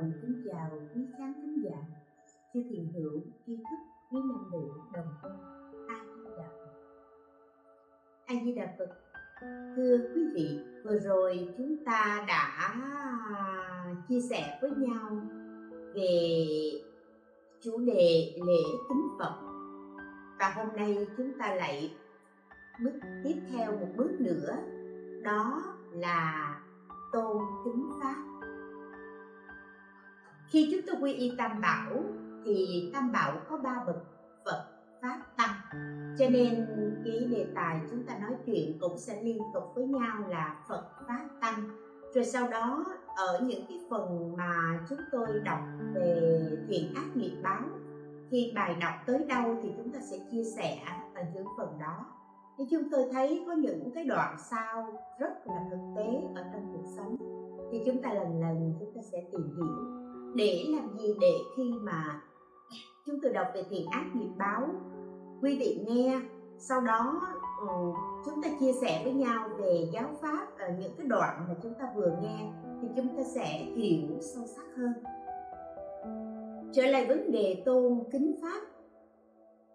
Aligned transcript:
trân 0.00 0.12
kính 0.22 0.42
chào 0.46 0.70
quý 0.94 1.00
khán 1.18 1.32
thính 1.42 1.62
giả, 1.64 1.78
chư 2.54 2.62
thiền 2.70 2.88
hữu, 2.94 3.20
tri 3.46 3.56
thức, 3.56 3.78
quý 4.10 4.18
năng 4.20 4.52
lượng 4.52 4.78
đồng 4.92 5.06
tu, 5.22 5.28
A 5.88 6.04
Di 6.14 6.30
Đà 6.36 6.48
Phật. 6.48 6.72
A 8.26 8.34
Di 8.44 8.54
Đà 8.54 8.74
Phật. 8.78 8.88
Thưa 9.76 9.98
quý 10.14 10.22
vị, 10.34 10.58
vừa 10.84 10.98
rồi 10.98 11.48
chúng 11.56 11.84
ta 11.84 12.24
đã 12.28 12.74
chia 14.08 14.20
sẻ 14.20 14.58
với 14.62 14.70
nhau 14.70 15.22
về 15.94 16.46
chủ 17.60 17.78
đề 17.78 18.36
lễ 18.46 18.62
kính 18.88 19.08
Phật 19.18 19.40
và 20.38 20.52
hôm 20.56 20.76
nay 20.76 21.06
chúng 21.16 21.38
ta 21.38 21.54
lại 21.54 21.96
bước 22.84 22.98
tiếp 23.24 23.34
theo 23.50 23.72
một 23.72 23.88
bước 23.96 24.10
nữa 24.20 24.56
đó 25.22 25.62
là 25.92 26.60
tôn 27.12 27.42
kính 27.64 27.90
pháp 28.00 28.27
khi 30.50 30.68
chúng 30.72 30.80
ta 30.86 31.00
quy 31.00 31.12
y 31.12 31.32
tam 31.38 31.60
bảo, 31.60 32.02
thì 32.44 32.90
tam 32.94 33.12
bảo 33.12 33.32
có 33.48 33.56
ba 33.56 33.84
bậc 33.86 33.96
phật 34.44 34.64
pháp 35.02 35.20
tăng. 35.36 35.54
Cho 36.18 36.28
nên 36.28 36.66
cái 37.04 37.18
đề 37.30 37.46
tài 37.54 37.80
chúng 37.90 38.02
ta 38.02 38.18
nói 38.18 38.36
chuyện 38.46 38.78
cũng 38.80 38.98
sẽ 38.98 39.22
liên 39.22 39.42
tục 39.54 39.62
với 39.74 39.86
nhau 39.86 40.16
là 40.28 40.64
phật 40.68 40.84
pháp 41.08 41.28
tăng. 41.40 41.68
Rồi 42.14 42.24
sau 42.24 42.48
đó, 42.48 42.84
ở 43.16 43.40
những 43.42 43.64
cái 43.68 43.80
phần 43.90 44.36
mà 44.36 44.80
chúng 44.88 44.98
tôi 45.12 45.26
đọc 45.44 45.60
về 45.94 46.40
thiện 46.68 46.94
ác 46.94 47.16
nghiệp 47.16 47.36
báo, 47.42 47.62
khi 48.30 48.52
bài 48.54 48.76
đọc 48.80 48.94
tới 49.06 49.24
đâu 49.28 49.56
thì 49.62 49.72
chúng 49.76 49.92
ta 49.92 49.98
sẽ 50.10 50.18
chia 50.30 50.44
sẻ 50.44 50.78
ở 51.14 51.22
những 51.34 51.46
phần 51.58 51.78
đó. 51.80 52.06
Thì 52.58 52.64
chúng 52.70 52.90
tôi 52.90 53.08
thấy 53.12 53.44
có 53.46 53.52
những 53.52 53.90
cái 53.94 54.04
đoạn 54.04 54.36
sau 54.50 54.86
rất 55.20 55.46
là 55.46 55.54
thực 55.70 55.94
tế 55.96 56.22
ở 56.34 56.44
trong 56.52 56.72
cuộc 56.72 56.88
sống. 56.96 57.16
Thì 57.72 57.82
chúng 57.86 58.02
ta 58.02 58.14
lần 58.14 58.40
lần 58.40 58.74
chúng 58.80 58.92
ta 58.94 59.00
sẽ 59.12 59.24
tìm 59.32 59.56
hiểu 59.56 60.07
để 60.34 60.66
làm 60.68 60.98
gì 60.98 61.14
để 61.20 61.34
khi 61.56 61.72
mà 61.80 62.20
chúng 63.06 63.20
tôi 63.22 63.32
đọc 63.32 63.46
về 63.54 63.62
thiện 63.70 63.86
ác 63.90 64.06
nghiệp 64.14 64.30
báo? 64.38 64.68
Quý 65.42 65.58
vị 65.58 65.84
nghe 65.88 66.20
sau 66.58 66.80
đó 66.80 67.20
ừ, 67.60 67.66
chúng 68.24 68.42
ta 68.42 68.48
chia 68.60 68.72
sẻ 68.72 69.00
với 69.04 69.12
nhau 69.12 69.48
về 69.58 69.88
giáo 69.92 70.08
pháp 70.20 70.46
ở 70.58 70.68
những 70.78 70.92
cái 70.96 71.06
đoạn 71.06 71.44
mà 71.48 71.54
chúng 71.62 71.74
ta 71.74 71.92
vừa 71.94 72.16
nghe 72.22 72.52
thì 72.82 72.88
chúng 72.96 73.16
ta 73.16 73.22
sẽ 73.34 73.58
hiểu 73.76 74.20
sâu 74.20 74.44
sắc 74.46 74.66
hơn. 74.76 74.92
Trở 76.72 76.86
lại 76.86 77.06
vấn 77.06 77.32
đề 77.32 77.62
tôn 77.66 78.04
kính 78.12 78.34
pháp. 78.42 78.60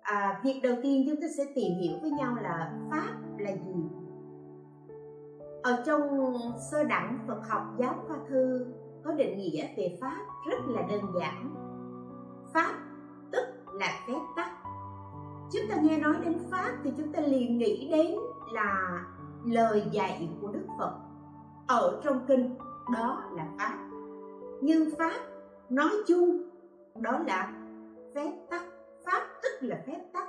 À, 0.01 0.41
việc 0.43 0.59
đầu 0.63 0.75
tiên 0.83 1.05
chúng 1.07 1.21
ta 1.21 1.27
sẽ 1.37 1.43
tìm 1.55 1.73
hiểu 1.81 1.93
với 2.01 2.11
nhau 2.11 2.35
là 2.41 2.73
pháp 2.91 3.13
là 3.37 3.51
gì? 3.51 3.83
Ở 5.63 5.83
trong 5.85 6.01
sơ 6.71 6.83
đẳng 6.83 7.19
Phật 7.27 7.47
học 7.49 7.61
giáo 7.79 7.95
khoa 8.07 8.17
thư 8.29 8.65
có 9.05 9.11
định 9.11 9.37
nghĩa 9.37 9.67
về 9.77 9.97
pháp 10.01 10.25
rất 10.49 10.59
là 10.67 10.81
đơn 10.81 11.01
giản. 11.19 11.55
Pháp 12.53 12.73
tức 13.31 13.45
là 13.73 13.87
phép 14.07 14.19
tắc. 14.35 14.51
Chúng 15.51 15.61
ta 15.69 15.75
nghe 15.81 15.97
nói 15.97 16.15
đến 16.25 16.37
pháp 16.51 16.71
thì 16.83 16.91
chúng 16.97 17.13
ta 17.13 17.21
liền 17.21 17.57
nghĩ 17.57 17.89
đến 17.91 18.15
là 18.51 19.03
lời 19.45 19.83
dạy 19.91 20.29
của 20.41 20.47
đức 20.47 20.65
phật. 20.79 20.93
Ở 21.67 22.01
trong 22.03 22.25
kinh, 22.27 22.55
đó 22.93 23.23
là 23.31 23.47
pháp. 23.57 23.77
Nhưng 24.61 24.89
pháp 24.97 25.19
nói 25.69 25.91
chung, 26.07 26.49
đó 26.95 27.19
là 27.27 27.53
phép 28.15 28.31
tắc. 28.49 28.61
Pháp 29.05 29.23
tức 29.43 29.67
là 29.67 29.83
phép 29.87 29.99
tắc, 30.13 30.27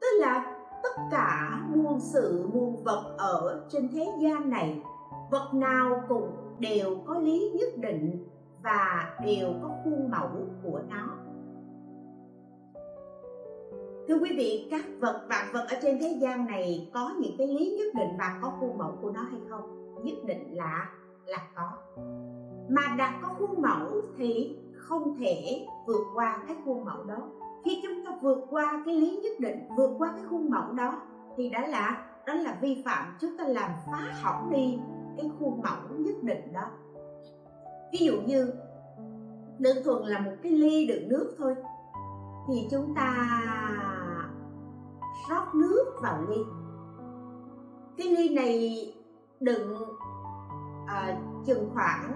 tức 0.00 0.08
là 0.20 0.56
tất 0.82 1.02
cả 1.10 1.60
muôn 1.74 2.00
sự, 2.00 2.48
muôn 2.52 2.84
vật 2.84 3.14
ở 3.18 3.66
trên 3.68 3.88
thế 3.92 4.06
gian 4.20 4.50
này, 4.50 4.82
vật 5.30 5.54
nào 5.54 6.02
cũng 6.08 6.45
đều 6.60 6.96
có 7.06 7.18
lý 7.18 7.50
nhất 7.54 7.68
định 7.76 8.28
và 8.62 9.14
đều 9.24 9.48
có 9.62 9.70
khuôn 9.84 10.10
mẫu 10.10 10.28
của 10.62 10.80
nó. 10.90 11.16
Thưa 14.08 14.18
quý 14.18 14.30
vị, 14.36 14.68
các 14.70 14.84
vật 15.00 15.26
vạn 15.28 15.46
vật 15.52 15.66
ở 15.70 15.76
trên 15.82 15.98
thế 16.00 16.18
gian 16.20 16.46
này 16.46 16.90
có 16.94 17.14
những 17.20 17.34
cái 17.38 17.46
lý 17.46 17.76
nhất 17.78 17.94
định 17.94 18.16
và 18.18 18.38
có 18.42 18.52
khuôn 18.60 18.78
mẫu 18.78 18.98
của 19.02 19.10
nó 19.10 19.20
hay 19.20 19.40
không? 19.48 19.94
Nhất 20.04 20.16
định 20.24 20.56
là 20.56 20.88
là 21.26 21.38
có. 21.54 21.70
Mà 22.68 22.82
đặt 22.98 23.14
có 23.22 23.28
khuôn 23.38 23.62
mẫu 23.62 24.00
thì 24.18 24.56
không 24.74 25.16
thể 25.18 25.66
vượt 25.86 26.04
qua 26.14 26.44
cái 26.46 26.56
khuôn 26.64 26.84
mẫu 26.84 27.04
đó. 27.04 27.28
Khi 27.64 27.80
chúng 27.82 28.04
ta 28.04 28.18
vượt 28.22 28.46
qua 28.50 28.82
cái 28.86 28.94
lý 28.94 29.20
nhất 29.22 29.40
định, 29.40 29.58
vượt 29.76 29.90
qua 29.98 30.12
cái 30.16 30.24
khuôn 30.30 30.50
mẫu 30.50 30.72
đó, 30.72 31.02
thì 31.36 31.50
đã 31.50 31.66
là, 31.66 32.06
đó 32.26 32.34
là 32.34 32.58
vi 32.60 32.82
phạm. 32.84 33.16
Chúng 33.20 33.36
ta 33.38 33.44
làm 33.44 33.70
phá 33.86 34.12
hỏng 34.22 34.50
đi 34.50 34.78
cái 35.16 35.30
khuôn 35.38 35.62
mẫu 35.62 35.98
nhất 35.98 36.14
định 36.22 36.52
đó. 36.52 36.70
Ví 37.92 37.98
dụ 37.98 38.20
như 38.26 38.52
đơn 39.58 39.76
thuần 39.84 40.02
là 40.02 40.20
một 40.20 40.32
cái 40.42 40.52
ly 40.52 40.86
đựng 40.86 41.08
nước 41.08 41.34
thôi 41.38 41.54
thì 42.48 42.68
chúng 42.70 42.94
ta 42.94 43.28
rót 45.30 45.54
nước 45.54 45.84
vào 46.02 46.22
ly. 46.28 46.38
Cái 47.96 48.06
ly 48.06 48.34
này 48.34 48.92
đựng 49.40 49.76
à, 50.86 51.18
chừng 51.46 51.70
khoảng 51.74 52.12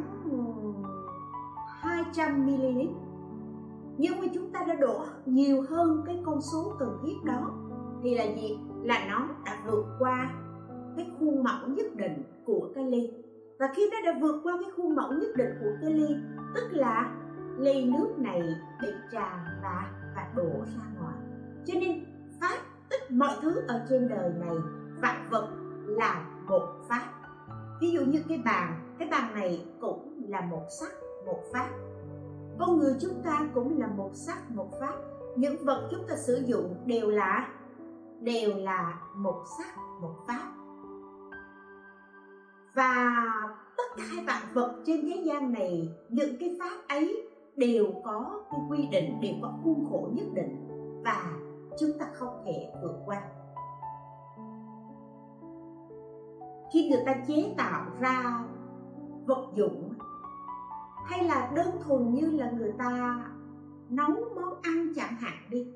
200 1.80 2.46
ml 2.46 2.80
nhưng 3.98 4.20
mà 4.20 4.26
chúng 4.34 4.52
ta 4.52 4.64
đã 4.68 4.74
đổ 4.74 5.04
nhiều 5.26 5.64
hơn 5.68 6.02
cái 6.06 6.22
con 6.26 6.40
số 6.40 6.72
cần 6.78 6.98
thiết 7.02 7.14
đó 7.24 7.50
thì 8.02 8.14
là 8.14 8.24
gì? 8.24 8.58
Là 8.82 9.06
nó 9.08 9.28
đã 9.44 9.62
vượt 9.66 9.84
qua 9.98 10.30
cái 10.96 11.10
khuôn 11.18 11.42
mẫu 11.42 11.68
nhất 11.68 11.86
định 11.96 12.22
của 12.50 12.68
cái 12.74 12.84
ly. 12.84 13.10
Và 13.58 13.68
khi 13.74 13.90
nó 13.90 14.12
đã 14.12 14.18
vượt 14.20 14.40
qua 14.42 14.58
cái 14.60 14.70
khuôn 14.76 14.94
mẫu 14.94 15.12
nhất 15.12 15.30
định 15.36 15.50
của 15.60 15.70
cái 15.82 15.92
ly, 15.92 16.16
tức 16.54 16.68
là 16.72 17.16
ly 17.58 17.84
nước 17.84 18.08
này 18.18 18.42
bị 18.82 18.88
tràn 19.12 19.38
và 19.62 19.90
và 20.16 20.32
đổ 20.36 20.50
ra 20.76 21.00
ngoài. 21.00 21.14
Cho 21.66 21.74
nên, 21.80 22.04
pháp 22.40 22.58
tức 22.90 23.00
mọi 23.10 23.36
thứ 23.42 23.62
ở 23.68 23.86
trên 23.88 24.08
đời 24.08 24.32
này, 24.40 24.56
vạn 25.00 25.28
vật 25.30 25.48
là 25.86 26.26
một 26.48 26.66
pháp. 26.88 27.02
Ví 27.80 27.90
dụ 27.90 28.00
như 28.04 28.22
cái 28.28 28.42
bàn 28.44 28.94
cái 28.98 29.08
bàn 29.08 29.34
này 29.34 29.66
cũng 29.80 30.22
là 30.28 30.40
một 30.40 30.62
sắc, 30.80 30.92
một 31.26 31.42
pháp. 31.52 31.68
Con 32.58 32.78
người 32.78 32.94
chúng 33.00 33.22
ta 33.24 33.48
cũng 33.54 33.80
là 33.80 33.86
một 33.86 34.10
sắc, 34.14 34.50
một 34.50 34.68
pháp. 34.80 34.94
Những 35.36 35.64
vật 35.64 35.88
chúng 35.90 36.06
ta 36.08 36.16
sử 36.16 36.42
dụng 36.46 36.74
đều 36.86 37.10
là 37.10 37.48
đều 38.20 38.54
là 38.56 39.00
một 39.14 39.44
sắc, 39.58 39.78
một 40.00 40.14
pháp 40.26 40.49
và 42.74 43.24
tất 43.76 43.84
cả 43.96 44.22
vạn 44.26 44.42
vật 44.54 44.82
trên 44.86 45.00
thế 45.02 45.22
gian 45.24 45.52
này, 45.52 45.88
những 46.08 46.36
cái 46.40 46.56
pháp 46.58 46.88
ấy 46.88 47.28
đều 47.56 47.86
có 48.04 48.42
cái 48.50 48.60
quy 48.70 48.86
định, 48.86 49.20
đều 49.20 49.34
có 49.42 49.52
khuôn 49.64 49.86
khổ 49.90 50.08
nhất 50.12 50.26
định 50.34 50.66
và 51.04 51.32
chúng 51.78 51.90
ta 51.98 52.06
không 52.12 52.42
thể 52.44 52.72
vượt 52.82 52.96
qua. 53.06 53.22
Khi 56.72 56.88
người 56.88 57.02
ta 57.06 57.14
chế 57.26 57.54
tạo 57.56 57.84
ra 58.00 58.44
vật 59.26 59.46
dụng, 59.54 59.92
hay 61.04 61.24
là 61.24 61.52
đơn 61.54 61.68
thuần 61.84 62.14
như 62.14 62.30
là 62.30 62.50
người 62.50 62.72
ta 62.78 63.20
nấu 63.88 64.10
món 64.34 64.60
ăn 64.62 64.92
chẳng 64.96 65.14
hạn 65.14 65.38
đi, 65.50 65.66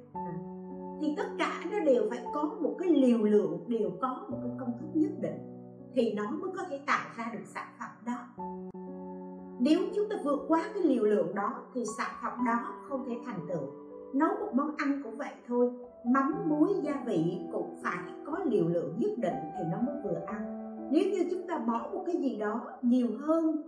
thì 1.01 1.15
tất 1.17 1.27
cả 1.39 1.65
nó 1.71 1.81
đều 1.81 2.07
phải 2.11 2.25
có 2.35 2.43
một 2.61 2.77
cái 2.79 2.89
liều 2.89 3.19
lượng, 3.19 3.65
đều 3.69 3.91
có 4.01 4.27
một 4.29 4.39
cái 4.43 4.53
công 4.59 4.73
thức 4.79 4.87
nhất 4.95 5.13
định 5.21 5.54
thì 5.95 6.15
nó 6.15 6.31
mới 6.31 6.51
có 6.57 6.63
thể 6.71 6.81
tạo 6.87 7.09
ra 7.17 7.31
được 7.33 7.45
sản 7.45 7.67
phẩm 7.79 7.91
đó. 8.07 8.45
Nếu 9.61 9.81
chúng 9.95 10.09
ta 10.11 10.17
vượt 10.25 10.45
quá 10.49 10.63
cái 10.75 10.83
liều 10.83 11.05
lượng 11.05 11.35
đó 11.35 11.63
thì 11.75 11.85
sản 11.99 12.11
phẩm 12.23 12.45
đó 12.47 12.59
không 12.89 13.05
thể 13.09 13.19
thành 13.27 13.41
tựu. 13.49 13.63
Nấu 14.15 14.29
một 14.29 14.55
món 14.55 14.77
ăn 14.77 15.01
cũng 15.05 15.17
vậy 15.17 15.33
thôi 15.49 15.71
mắm 16.07 16.35
muối 16.47 16.75
gia 16.83 17.03
vị 17.07 17.41
cũng 17.53 17.77
phải 17.83 18.03
có 18.27 18.39
liều 18.45 18.69
lượng 18.69 18.95
nhất 18.99 19.11
định 19.19 19.35
thì 19.59 19.65
nó 19.73 19.79
mới 19.81 19.97
vừa 20.05 20.21
ăn. 20.27 20.61
Nếu 20.93 21.05
như 21.05 21.29
chúng 21.31 21.47
ta 21.47 21.59
bỏ 21.59 21.89
một 21.93 22.05
cái 22.07 22.17
gì 22.17 22.37
đó 22.37 22.61
nhiều 22.83 23.09
hơn 23.21 23.63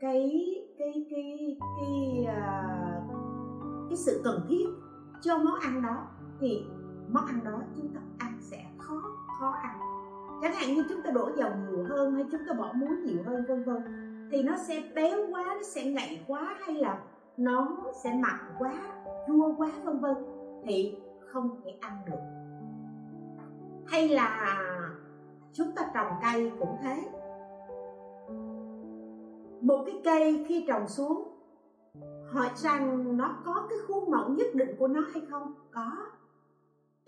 cái 0.00 0.54
cái 0.78 1.06
cái 1.10 1.56
cái 1.60 2.20
uh, 2.22 3.88
cái 3.88 3.96
sự 3.96 4.20
cần 4.24 4.46
thiết 4.48 4.66
cho 5.22 5.38
món 5.38 5.60
ăn 5.60 5.82
đó 5.82 6.06
thì 6.40 6.62
món 7.08 7.26
ăn 7.26 7.40
đó 7.44 7.60
chúng 7.76 7.88
ta 7.94 8.00
ăn 8.18 8.38
sẽ 8.40 8.64
khó 8.78 9.02
khó 9.40 9.50
ăn 9.50 9.77
chẳng 10.42 10.54
hạn 10.54 10.74
như 10.74 10.84
chúng 10.88 11.02
ta 11.02 11.10
đổ 11.10 11.30
dầu 11.36 11.50
nhiều 11.70 11.84
hơn 11.88 12.14
hay 12.14 12.24
chúng 12.32 12.40
ta 12.48 12.54
bỏ 12.54 12.72
muối 12.74 12.96
nhiều 12.96 13.22
hơn, 13.26 13.44
vân 13.48 13.64
vân, 13.64 13.82
thì 14.32 14.42
nó 14.42 14.56
sẽ 14.56 14.82
béo 14.94 15.18
quá, 15.30 15.44
nó 15.44 15.62
sẽ 15.62 15.84
ngậy 15.84 16.20
quá 16.26 16.56
hay 16.60 16.74
là 16.74 16.98
nó 17.36 17.76
sẽ 18.04 18.14
mặn 18.22 18.40
quá, 18.58 18.72
chua 19.26 19.54
quá, 19.56 19.70
vân 19.84 19.98
vân, 19.98 20.14
thì 20.64 20.96
không 21.20 21.60
thể 21.64 21.70
ăn 21.80 21.92
được. 22.06 22.20
Hay 23.86 24.08
là 24.08 24.58
chúng 25.52 25.72
ta 25.76 25.90
trồng 25.94 26.12
cây 26.22 26.52
cũng 26.58 26.76
thế. 26.82 27.08
Một 29.60 29.84
cái 29.86 30.00
cây 30.04 30.44
khi 30.48 30.64
trồng 30.68 30.88
xuống, 30.88 31.28
hỏi 32.32 32.50
rằng 32.54 33.16
nó 33.16 33.36
có 33.44 33.66
cái 33.70 33.78
khuôn 33.86 34.10
mẫu 34.10 34.28
nhất 34.28 34.46
định 34.54 34.76
của 34.78 34.88
nó 34.88 35.00
hay 35.12 35.22
không? 35.30 35.54
Có 35.70 35.92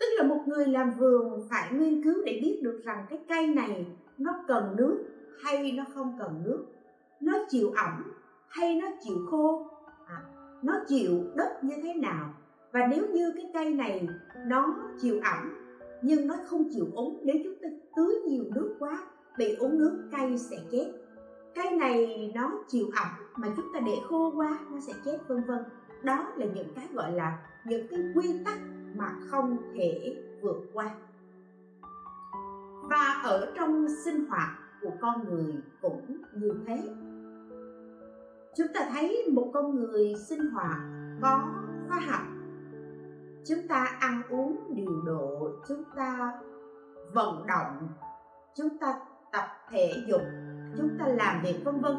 tức 0.00 0.06
là 0.18 0.24
một 0.24 0.40
người 0.46 0.66
làm 0.66 0.90
vườn 0.90 1.46
phải 1.50 1.72
nghiên 1.72 2.02
cứu 2.04 2.14
để 2.24 2.40
biết 2.42 2.60
được 2.62 2.80
rằng 2.84 3.06
cái 3.10 3.18
cây 3.28 3.46
này 3.46 3.86
nó 4.18 4.44
cần 4.48 4.76
nước 4.76 5.04
hay 5.44 5.72
nó 5.72 5.84
không 5.94 6.16
cần 6.18 6.42
nước. 6.44 6.66
Nó 7.20 7.38
chịu 7.48 7.70
ẩm 7.76 8.12
hay 8.48 8.80
nó 8.80 8.88
chịu 9.00 9.16
khô. 9.30 9.66
À, 10.06 10.22
nó 10.62 10.74
chịu 10.88 11.24
đất 11.36 11.64
như 11.64 11.74
thế 11.82 11.94
nào? 11.94 12.34
Và 12.72 12.86
nếu 12.86 13.06
như 13.12 13.32
cái 13.36 13.50
cây 13.54 13.74
này 13.74 14.08
nó 14.46 14.74
chịu 15.00 15.20
ẩm 15.22 15.56
nhưng 16.02 16.26
nó 16.26 16.34
không 16.46 16.64
chịu 16.72 16.86
úng 16.94 17.20
nếu 17.24 17.36
chúng 17.44 17.54
ta 17.62 17.68
tưới 17.96 18.14
nhiều 18.26 18.44
nước 18.54 18.76
quá 18.78 19.02
bị 19.38 19.54
úng 19.54 19.78
nước 19.78 20.08
cây 20.12 20.38
sẽ 20.38 20.56
chết. 20.70 20.92
Cây 21.54 21.70
này 21.70 22.30
nó 22.34 22.52
chịu 22.68 22.86
ẩm 22.96 23.08
mà 23.36 23.48
chúng 23.56 23.66
ta 23.74 23.80
để 23.80 23.96
khô 24.08 24.32
quá 24.36 24.58
nó 24.72 24.80
sẽ 24.80 24.92
chết 25.04 25.18
vân 25.28 25.42
vân. 25.44 25.58
Đó 26.02 26.32
là 26.36 26.46
những 26.54 26.68
cái 26.76 26.86
gọi 26.94 27.12
là 27.12 27.38
những 27.66 27.86
cái 27.90 28.00
quy 28.14 28.34
tắc 28.44 28.58
mà 29.00 29.14
không 29.30 29.56
thể 29.74 30.16
vượt 30.42 30.56
qua. 30.72 30.90
Và 32.82 33.20
ở 33.24 33.52
trong 33.56 33.86
sinh 34.04 34.24
hoạt 34.28 34.50
của 34.82 34.90
con 35.00 35.24
người 35.24 35.54
cũng 35.82 36.22
như 36.34 36.52
thế. 36.66 36.82
Chúng 38.56 38.66
ta 38.74 38.90
thấy 38.92 39.30
một 39.32 39.50
con 39.54 39.74
người 39.74 40.14
sinh 40.28 40.50
hoạt 40.50 40.78
có 41.22 41.48
khoa 41.88 42.00
học. 42.00 42.22
Chúng 43.46 43.68
ta 43.68 43.96
ăn 44.00 44.22
uống 44.30 44.74
điều 44.74 45.02
độ, 45.06 45.50
chúng 45.68 45.84
ta 45.96 46.32
vận 47.14 47.46
động, 47.46 47.88
chúng 48.54 48.78
ta 48.78 49.00
tập 49.32 49.46
thể 49.70 49.92
dục, 50.08 50.22
chúng 50.76 50.88
ta 50.98 51.06
làm 51.06 51.42
việc, 51.42 51.60
vân 51.64 51.80
vân. 51.80 51.96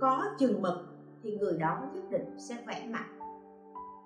Có 0.00 0.24
chừng 0.38 0.62
mực 0.62 0.76
thì 1.22 1.38
người 1.38 1.58
đó 1.58 1.78
nhất 1.94 2.04
định 2.10 2.34
sẽ 2.38 2.62
khỏe 2.64 2.86
mạnh 2.90 3.15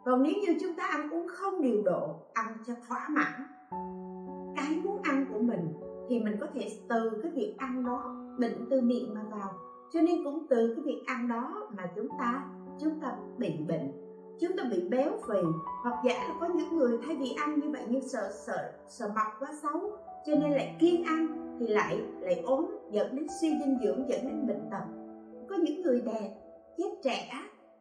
còn 0.05 0.23
nếu 0.23 0.33
như 0.43 0.59
chúng 0.61 0.75
ta 0.75 0.85
ăn 0.85 1.11
uống 1.11 1.27
không 1.29 1.63
điều 1.63 1.83
độ, 1.83 2.15
ăn 2.33 2.57
cho 2.67 2.75
thỏa 2.89 3.09
mãn, 3.09 3.47
cái 4.57 4.81
muốn 4.85 5.03
ăn 5.03 5.27
của 5.33 5.39
mình, 5.39 5.75
thì 6.09 6.21
mình 6.21 6.37
có 6.41 6.47
thể 6.55 6.69
từ 6.89 7.21
cái 7.23 7.33
việc 7.35 7.55
ăn 7.59 7.87
đó 7.87 8.17
bệnh 8.39 8.67
từ 8.71 8.81
miệng 8.81 9.15
mà 9.15 9.21
vào. 9.31 9.53
Cho 9.93 10.01
nên 10.01 10.25
cũng 10.25 10.47
từ 10.51 10.75
cái 10.77 10.85
việc 10.85 11.03
ăn 11.07 11.29
đó 11.29 11.69
mà 11.77 11.91
chúng 11.97 12.09
ta 12.19 12.45
chúng 12.81 13.01
ta 13.01 13.17
bị 13.39 13.53
bệnh, 13.69 13.93
chúng 14.41 14.57
ta 14.57 14.65
bị 14.71 14.89
béo 14.89 15.11
phì. 15.29 15.39
Hoặc 15.83 16.03
giả 16.05 16.29
là 16.29 16.35
có 16.41 16.47
những 16.47 16.77
người 16.77 16.99
thay 17.07 17.17
vì 17.17 17.33
ăn 17.33 17.61
như 17.61 17.71
vậy 17.71 17.83
nhưng 17.89 18.09
sợ 18.09 18.33
sợ 18.47 18.73
sợ 18.89 19.09
mập 19.09 19.27
quá 19.41 19.49
xấu, 19.63 19.81
cho 20.27 20.35
nên 20.35 20.51
lại 20.51 20.77
kiêng 20.81 21.05
ăn 21.05 21.57
thì 21.61 21.67
lại 21.67 22.03
lại 22.21 22.43
ốm, 22.47 22.67
dẫn 22.91 23.17
đến 23.17 23.27
suy 23.41 23.51
dinh 23.59 23.79
dưỡng, 23.83 24.09
dẫn 24.09 24.21
đến 24.23 24.47
bệnh 24.47 24.71
tật. 24.71 24.85
Có 25.49 25.57
những 25.57 25.83
người 25.83 26.01
đẹp, 26.01 26.37
chết 26.77 26.91
trẻ, 27.03 27.31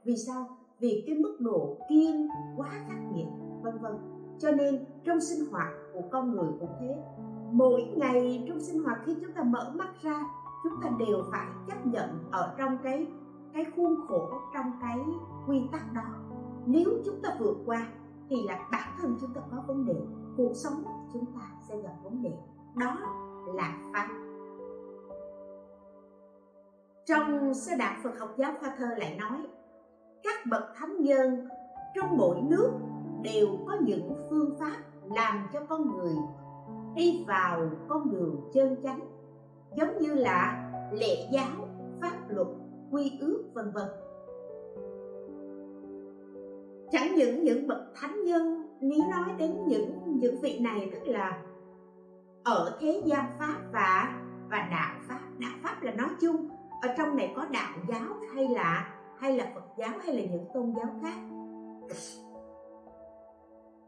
vì 0.03 0.17
sao? 0.17 0.58
Vì 0.79 1.03
cái 1.07 1.15
mức 1.15 1.37
độ 1.39 1.77
kiên 1.89 2.27
quá 2.57 2.69
khắc 2.87 2.97
nghiệt, 3.13 3.27
vân 3.61 3.77
vân. 3.77 3.93
Cho 4.39 4.51
nên 4.51 4.85
trong 5.03 5.21
sinh 5.21 5.51
hoạt 5.51 5.67
của 5.93 6.01
con 6.11 6.31
người 6.31 6.49
cũng 6.59 6.69
thế. 6.79 6.95
Mỗi 7.51 7.93
ngày 7.97 8.45
trong 8.47 8.59
sinh 8.59 8.83
hoạt 8.83 8.99
khi 9.05 9.15
chúng 9.21 9.31
ta 9.31 9.43
mở 9.43 9.71
mắt 9.75 9.89
ra, 10.01 10.23
chúng 10.63 10.73
ta 10.83 10.89
đều 10.99 11.23
phải 11.31 11.47
chấp 11.67 11.85
nhận 11.85 12.09
ở 12.31 12.55
trong 12.57 12.77
cái 12.83 13.07
cái 13.53 13.65
khuôn 13.75 13.95
khổ, 14.07 14.29
trong 14.53 14.71
cái 14.81 14.99
quy 15.47 15.61
tắc 15.71 15.93
đó. 15.93 16.01
Nếu 16.65 16.89
chúng 17.05 17.21
ta 17.23 17.29
vượt 17.39 17.57
qua 17.65 17.87
thì 18.29 18.35
là 18.47 18.69
bản 18.71 18.89
thân 19.01 19.17
chúng 19.21 19.33
ta 19.33 19.41
có 19.51 19.63
vấn 19.67 19.85
đề, 19.85 19.95
cuộc 20.37 20.51
sống 20.53 20.83
chúng 21.13 21.25
ta 21.25 21.41
sẽ 21.67 21.81
gặp 21.81 21.93
vấn 22.03 22.23
đề. 22.23 22.33
Đó 22.75 22.97
là 23.53 23.77
pháp. 23.93 24.07
Trong 27.05 27.53
sơ 27.53 27.71
đạo 27.79 27.95
Phật 28.03 28.19
học 28.19 28.29
giáo 28.37 28.53
khoa 28.59 28.75
thơ 28.77 28.87
lại 28.97 29.17
nói 29.19 29.47
các 30.23 30.45
bậc 30.49 30.63
thánh 30.75 31.01
nhân 31.01 31.47
trong 31.95 32.17
mỗi 32.17 32.41
nước 32.41 32.71
đều 33.21 33.47
có 33.67 33.77
những 33.81 34.13
phương 34.29 34.55
pháp 34.59 34.77
làm 35.15 35.47
cho 35.53 35.59
con 35.69 35.97
người 35.97 36.13
đi 36.95 37.25
vào 37.27 37.69
con 37.87 38.11
đường 38.11 38.49
chân 38.53 38.75
chánh, 38.83 38.99
giống 39.75 39.97
như 39.99 40.13
là 40.13 40.71
lễ 40.91 41.27
giáo, 41.31 41.67
pháp 42.01 42.29
luật, 42.29 42.47
quy 42.91 43.17
ước, 43.19 43.43
vân 43.53 43.71
vân. 43.71 43.87
Chẳng 46.91 47.15
những 47.15 47.43
những 47.43 47.67
bậc 47.67 47.81
thánh 47.95 48.23
nhân 48.23 48.67
nếu 48.81 48.99
nói 49.11 49.35
đến 49.37 49.67
những 49.67 50.19
những 50.19 50.41
vị 50.41 50.59
này, 50.59 50.89
tức 50.93 51.11
là 51.11 51.41
ở 52.43 52.77
thế 52.79 53.01
gian 53.05 53.25
pháp 53.39 53.55
và 53.71 54.21
và 54.49 54.67
đạo 54.71 54.93
pháp 55.07 55.19
đạo 55.37 55.51
pháp 55.63 55.83
là 55.83 55.91
nói 55.91 56.09
chung, 56.21 56.49
ở 56.81 56.93
trong 56.97 57.15
này 57.15 57.33
có 57.35 57.45
đạo 57.51 57.73
giáo 57.87 58.15
hay 58.35 58.47
là 58.47 58.95
hay 59.19 59.37
là 59.37 59.51
phật 59.55 59.63
giáo 59.79 59.97
hay 60.05 60.15
là 60.15 60.21
những 60.31 60.45
tôn 60.53 60.73
giáo 60.77 60.87
khác? 61.01 61.17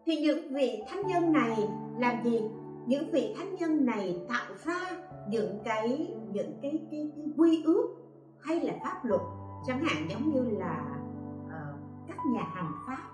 Thì 0.06 0.16
những 0.22 0.54
vị 0.54 0.84
thánh 0.88 1.08
nhân 1.08 1.34
này 1.34 1.70
làm 1.98 2.24
gì? 2.24 2.42
Những 2.86 3.12
vị 3.12 3.36
thánh 3.38 3.56
nhân 3.56 3.86
này 3.86 4.26
tạo 4.30 4.54
ra 4.66 4.80
những 5.30 5.60
cái 5.64 6.16
những 6.32 6.60
cái 6.62 6.88
cái, 6.92 7.12
cái 7.16 7.26
quy 7.38 7.64
ước 7.64 7.96
hay 8.40 8.60
là 8.60 8.74
pháp 8.84 9.06
luật? 9.06 9.22
Chẳng 9.68 9.84
hạn 9.84 10.08
giống 10.10 10.34
như 10.34 10.58
là 10.60 10.98
uh, 11.46 12.08
các 12.08 12.18
nhà 12.34 12.44
hành 12.54 12.72
pháp 12.88 13.12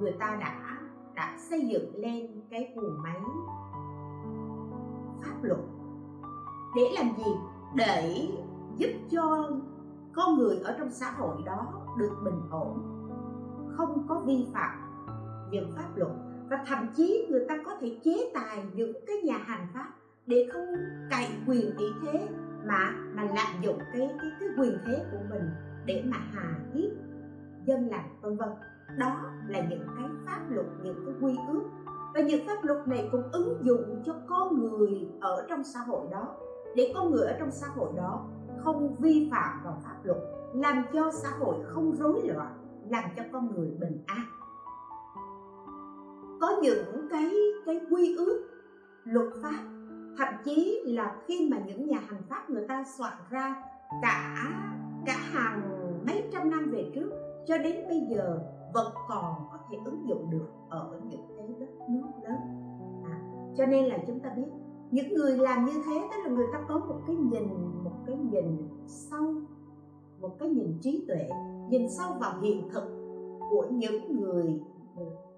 người 0.00 0.12
ta 0.12 0.36
đã 0.40 0.78
đã 1.14 1.36
xây 1.38 1.68
dựng 1.68 1.96
lên 1.96 2.42
cái 2.50 2.72
guồng 2.76 3.02
máy 3.02 3.20
pháp 5.22 5.42
luật. 5.42 5.60
Để 6.76 6.82
làm 6.94 7.16
gì? 7.16 7.32
Để 7.74 8.28
giúp 8.76 8.90
cho 9.10 9.50
con 10.14 10.38
người 10.38 10.58
ở 10.64 10.76
trong 10.78 10.90
xã 10.90 11.10
hội 11.10 11.36
đó 11.46 11.87
được 11.98 12.16
bình 12.24 12.40
ổn, 12.50 12.82
không 13.76 14.06
có 14.08 14.22
vi 14.26 14.46
phạm 14.52 14.70
những 15.50 15.72
pháp 15.76 15.96
luật. 15.96 16.12
Và 16.50 16.64
thậm 16.66 16.86
chí 16.96 17.26
người 17.30 17.44
ta 17.48 17.58
có 17.66 17.76
thể 17.80 17.98
chế 18.04 18.30
tài 18.34 18.64
những 18.74 18.92
cái 19.06 19.16
nhà 19.24 19.38
hành 19.38 19.66
pháp 19.74 19.92
để 20.26 20.48
không 20.52 20.66
cậy 21.10 21.26
quyền 21.46 21.76
ý 21.76 21.86
thế 22.02 22.28
mà 22.64 22.94
mà 23.14 23.22
lạm 23.22 23.62
dụng 23.62 23.78
cái 23.92 24.10
cái 24.20 24.30
cái 24.40 24.48
quyền 24.58 24.78
thế 24.86 25.04
của 25.12 25.18
mình 25.30 25.50
để 25.86 26.04
mà 26.06 26.16
hà 26.32 26.58
hiếp 26.74 26.90
dân 27.64 27.88
làm 27.88 28.04
vân 28.20 28.36
vân. 28.36 28.48
Đó 28.98 29.16
là 29.48 29.60
những 29.70 29.86
cái 29.96 30.08
pháp 30.26 30.40
luật, 30.50 30.66
những 30.82 31.04
cái 31.06 31.14
quy 31.20 31.36
ước. 31.52 31.62
Và 32.14 32.20
những 32.20 32.46
pháp 32.46 32.64
luật 32.64 32.88
này 32.88 33.08
cũng 33.12 33.22
ứng 33.32 33.58
dụng 33.62 34.02
cho 34.06 34.14
con 34.28 34.60
người 34.60 35.08
ở 35.20 35.46
trong 35.48 35.64
xã 35.64 35.80
hội 35.80 36.06
đó. 36.10 36.36
Để 36.76 36.92
con 36.94 37.10
người 37.10 37.26
ở 37.26 37.36
trong 37.38 37.50
xã 37.50 37.66
hội 37.66 37.88
đó 37.96 38.26
không 38.64 38.96
vi 38.98 39.28
phạm 39.32 39.60
vào 39.64 39.80
pháp 39.84 39.96
luật 40.02 40.18
làm 40.54 40.84
cho 40.92 41.10
xã 41.22 41.28
hội 41.38 41.56
không 41.64 41.96
rối 41.96 42.20
loạn 42.24 42.58
làm 42.90 43.04
cho 43.16 43.22
con 43.32 43.54
người 43.54 43.70
bình 43.80 44.02
an. 44.06 44.24
Có 46.40 46.60
những 46.62 47.08
cái 47.10 47.30
cái 47.66 47.80
quy 47.90 48.16
ước 48.16 48.48
luật 49.04 49.28
pháp 49.42 49.64
thậm 50.18 50.34
chí 50.44 50.82
là 50.84 51.16
khi 51.26 51.48
mà 51.50 51.58
những 51.66 51.86
nhà 51.86 51.98
hành 52.08 52.22
pháp 52.28 52.50
người 52.50 52.68
ta 52.68 52.84
soạn 52.98 53.12
ra 53.30 53.62
cả 54.02 54.44
cả 55.06 55.16
hàng 55.32 55.62
mấy 56.06 56.28
trăm 56.32 56.50
năm 56.50 56.70
về 56.70 56.90
trước 56.94 57.10
cho 57.46 57.58
đến 57.58 57.88
bây 57.88 58.00
giờ 58.10 58.38
vẫn 58.74 58.92
còn 59.08 59.34
có 59.52 59.58
thể 59.70 59.78
ứng 59.84 60.08
dụng 60.08 60.30
được 60.30 60.46
ở 60.70 61.00
những 61.10 61.26
cái 61.36 61.46
đất 61.60 61.88
nước 61.88 62.06
lớn. 62.22 62.36
À, 63.04 63.16
cho 63.56 63.66
nên 63.66 63.84
là 63.84 63.98
chúng 64.06 64.20
ta 64.20 64.30
biết 64.36 64.48
những 64.90 65.14
người 65.14 65.38
làm 65.38 65.64
như 65.64 65.72
thế 65.86 66.08
tức 66.10 66.16
là 66.24 66.30
người 66.30 66.46
ta 66.52 66.60
có 66.68 66.78
một 66.78 67.00
cái 67.06 67.16
nhìn 67.16 67.48
một 67.84 67.87
cái 68.08 68.16
nhìn 68.16 68.68
sâu, 68.86 69.34
một 70.20 70.38
cái 70.38 70.48
nhìn 70.48 70.78
trí 70.80 71.04
tuệ, 71.08 71.28
nhìn 71.68 71.90
sâu 71.90 72.12
vào 72.20 72.40
hiện 72.40 72.68
thực 72.72 72.84
của 73.50 73.66
những 73.70 74.20
người 74.20 74.60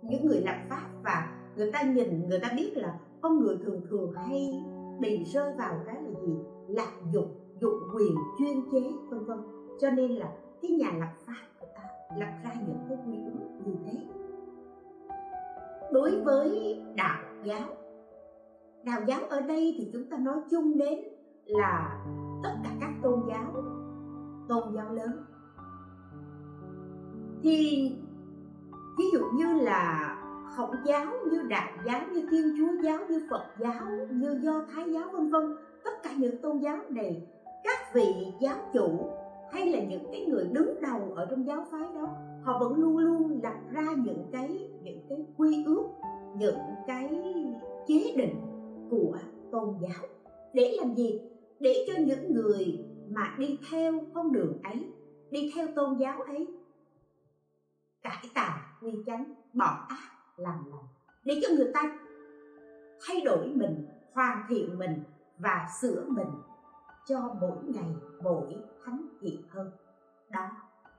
những 0.03 0.27
người 0.27 0.41
làm 0.41 0.57
pháp 0.69 0.89
và 1.05 1.39
người 1.57 1.73
ta 1.73 1.83
nhìn, 1.83 2.29
người 2.29 2.39
ta 2.41 2.49
biết 2.57 2.73
là 2.77 2.99
con 3.21 3.41
người 3.41 3.57
thường 3.65 3.81
thường 3.91 4.13
hay 4.15 4.65
bị 5.01 5.25
rơi 5.25 5.53
vào 5.59 5.81
cái 5.87 6.03
là 6.03 6.21
gì? 6.21 6.35
Lạm 6.69 7.13
dụng 7.13 7.29
dụng 7.61 7.79
quyền, 7.95 8.15
chuyên 8.39 8.57
chế, 8.73 8.93
vân 9.09 9.25
vân. 9.25 9.39
Cho 9.81 9.91
nên 9.91 10.11
là 10.11 10.33
cái 10.63 10.71
nhà 10.71 10.93
lập 10.99 11.13
pháp 11.27 11.47
của 11.61 11.67
ta 11.75 11.83
lập 12.17 12.33
ra 12.45 12.55
những 12.67 12.79
cái 12.89 12.99
quy 13.07 13.15
ước 13.25 13.49
như 13.67 13.75
thế. 13.87 13.99
Đối 15.93 16.21
với 16.21 16.81
đạo 16.97 17.23
giáo 17.45 17.69
đạo 18.85 19.01
giáo 19.07 19.21
ở 19.31 19.41
đây 19.41 19.75
thì 19.79 19.91
chúng 19.93 20.05
ta 20.11 20.17
nói 20.17 20.37
chung 20.51 20.79
đến 20.79 20.99
là 21.47 22.07
tất 22.43 22.53
cả 22.65 22.71
các 22.81 22.91
tôn 23.03 23.21
giáo 23.29 23.53
tôn 24.49 24.75
giáo 24.75 24.93
lớn. 24.93 25.25
Thì 27.43 27.93
ví 28.99 29.05
dụ 29.13 29.21
như 29.35 29.61
là 29.61 30.17
khổng 30.57 30.75
giáo, 30.87 31.07
như 31.31 31.43
đạo 31.43 31.71
giáo, 31.87 32.01
như 32.13 32.23
thiên 32.31 32.55
chúa 32.59 32.83
giáo, 32.83 32.99
như 33.09 33.27
phật 33.31 33.45
giáo, 33.59 33.87
như 34.11 34.41
do 34.43 34.65
thái 34.75 34.93
giáo, 34.93 35.09
vân 35.13 35.31
vân, 35.31 35.57
tất 35.85 36.03
cả 36.03 36.11
những 36.19 36.43
tôn 36.43 36.59
giáo 36.59 36.77
này, 36.89 37.27
các 37.65 37.95
vị 37.95 38.15
giáo 38.41 38.57
chủ 38.73 39.11
hay 39.53 39.73
là 39.73 39.81
những 39.85 40.05
cái 40.13 40.27
người 40.27 40.45
đứng 40.53 40.81
đầu 40.81 41.13
ở 41.17 41.27
trong 41.31 41.47
giáo 41.47 41.65
phái 41.71 41.89
đó, 41.95 42.09
họ 42.43 42.59
vẫn 42.59 42.75
luôn 42.75 42.99
luôn 42.99 43.41
lập 43.43 43.55
ra 43.71 43.87
những 44.05 44.29
cái 44.33 44.71
những 44.83 45.01
cái 45.09 45.27
quy 45.37 45.65
ước, 45.65 45.85
những 46.37 46.59
cái 46.87 47.35
chế 47.87 48.15
định 48.17 48.35
của 48.91 49.19
tôn 49.53 49.75
giáo. 49.81 50.09
Để 50.55 50.77
làm 50.81 50.95
gì? 50.95 51.21
Để 51.61 51.85
cho 51.87 51.93
những 51.99 52.35
người 52.35 52.85
mà 53.11 53.35
đi 53.39 53.59
theo 53.71 53.93
con 54.15 54.33
đường 54.33 54.63
ấy, 54.63 54.93
đi 55.31 55.53
theo 55.55 55.67
tôn 55.77 55.99
giáo 55.99 56.23
ấy, 56.23 56.49
cải 58.03 58.25
tà 58.35 58.77
quy 58.83 58.93
chánh, 59.07 59.35
bỏ 59.53 59.87
ác, 59.89 60.11
làm 60.37 60.65
lành. 60.71 60.87
Để 61.25 61.41
cho 61.43 61.49
người 61.55 61.71
ta 61.75 61.99
thay 63.07 63.21
đổi 63.25 63.47
mình, 63.55 63.87
hoàn 64.13 64.45
thiện 64.49 64.79
mình 64.79 65.03
và 65.39 65.69
sửa 65.81 66.05
mình 66.09 66.29
cho 67.07 67.37
mỗi 67.41 67.59
ngày, 67.65 67.95
mỗi 68.23 68.57
thánh 68.85 69.07
thiện 69.21 69.43
hơn. 69.49 69.71
Đó 70.31 70.49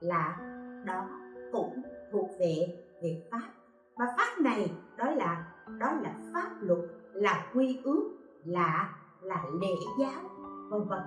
là, 0.00 0.38
đó 0.86 1.08
cũng 1.52 1.82
thuộc 2.12 2.28
về 2.38 2.84
về 3.02 3.22
pháp. 3.30 3.50
Và 3.96 4.04
pháp 4.16 4.40
này, 4.40 4.72
đó 4.96 5.10
là 5.10 5.54
đó 5.78 5.92
là 6.02 6.14
pháp 6.34 6.50
luật, 6.60 6.78
là 7.12 7.50
quy 7.54 7.80
ước, 7.84 8.16
là 8.44 8.94
là 9.22 9.44
lễ 9.60 9.74
giáo 9.98 10.31
vân 10.72 10.88
vân. 10.88 11.00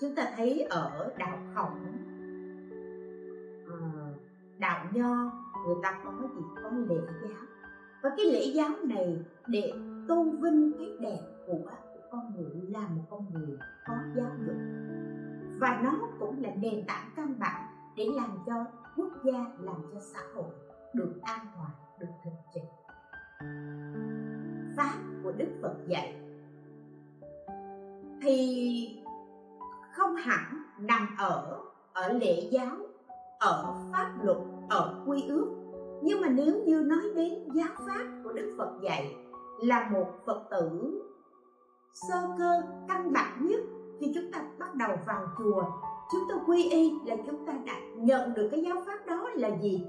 Chúng 0.00 0.14
ta 0.14 0.32
thấy 0.36 0.66
ở 0.70 1.12
đạo 1.18 1.38
khổng 1.54 1.86
ờ, 3.66 3.78
đạo 4.58 4.86
nho 4.92 5.32
người 5.66 5.76
ta 5.82 6.00
có 6.04 6.12
gì? 6.34 6.42
Có 6.62 6.70
lễ 6.70 7.00
giáo. 7.22 7.42
Và 8.02 8.10
cái 8.16 8.26
lễ 8.26 8.52
giáo 8.54 8.70
này 8.84 9.24
để 9.46 9.72
tôn 10.08 10.40
vinh 10.40 10.72
cái 10.78 10.88
đẹp 11.00 11.20
của, 11.46 11.58
của 11.64 12.00
con 12.10 12.32
người 12.36 12.60
là 12.68 12.88
một 12.88 13.02
con 13.10 13.26
người 13.32 13.58
có 13.86 13.94
giáo 14.16 14.30
dục. 14.46 14.56
Và 15.60 15.80
nó 15.84 16.08
cũng 16.18 16.42
là 16.42 16.50
nền 16.54 16.86
tảng 16.86 17.10
căn 17.16 17.34
bản 17.38 17.62
để 17.96 18.06
làm 18.16 18.38
cho 18.46 18.64
quốc 18.96 19.12
gia 19.24 19.44
làm 19.58 19.76
cho 19.92 20.00
xã 20.00 20.20
hội 20.34 20.54
được 20.94 21.14
an 21.22 21.46
hòa 21.54 21.68
được 22.00 22.06
thịnh 22.24 22.34
trị 22.54 22.60
pháp 24.76 24.98
của 25.22 25.32
đức 25.32 25.48
phật 25.62 25.74
dạy 25.86 26.29
thì 28.22 29.02
không 29.92 30.14
hẳn 30.16 30.62
nằm 30.78 31.08
ở 31.18 31.60
ở 31.92 32.12
lễ 32.12 32.48
giáo, 32.50 32.76
ở 33.38 33.74
pháp 33.92 34.10
luật, 34.22 34.38
ở 34.68 35.04
quy 35.06 35.22
ước. 35.28 35.46
Nhưng 36.02 36.20
mà 36.20 36.28
nếu 36.28 36.54
như 36.66 36.80
nói 36.80 37.04
đến 37.14 37.48
giáo 37.54 37.68
pháp 37.86 38.04
của 38.24 38.32
đức 38.32 38.54
phật 38.58 38.70
dạy 38.82 39.16
là 39.62 39.88
một 39.92 40.06
phật 40.26 40.42
tử 40.50 40.70
sơ 41.94 42.28
cơ, 42.38 42.62
căn 42.88 43.12
bản 43.12 43.46
nhất 43.46 43.60
khi 44.00 44.12
chúng 44.14 44.32
ta 44.32 44.44
bắt 44.58 44.74
đầu 44.74 44.90
vào 45.06 45.26
chùa. 45.38 45.64
Chúng 46.12 46.20
ta 46.28 46.34
quy 46.46 46.64
y 46.64 46.92
là 47.06 47.16
chúng 47.26 47.46
ta 47.46 47.52
đã 47.66 47.74
nhận 47.96 48.34
được 48.34 48.48
cái 48.50 48.62
giáo 48.62 48.76
pháp 48.86 49.06
đó 49.06 49.30
là 49.34 49.50
gì? 49.62 49.86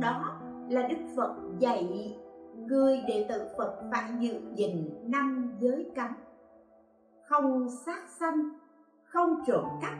Đó 0.00 0.40
là 0.68 0.88
đức 0.88 0.96
phật 1.16 1.34
dạy 1.58 2.14
người 2.56 3.00
đệ 3.08 3.26
tử 3.28 3.42
phật 3.58 3.74
phải 3.90 4.10
giữ 4.20 4.40
gìn 4.54 4.88
năm 5.06 5.52
giới 5.60 5.90
cấm 5.96 6.10
không 7.32 7.68
sát 7.68 8.08
sanh, 8.08 8.48
không 9.04 9.42
trộm 9.46 9.64
cắp, 9.82 9.94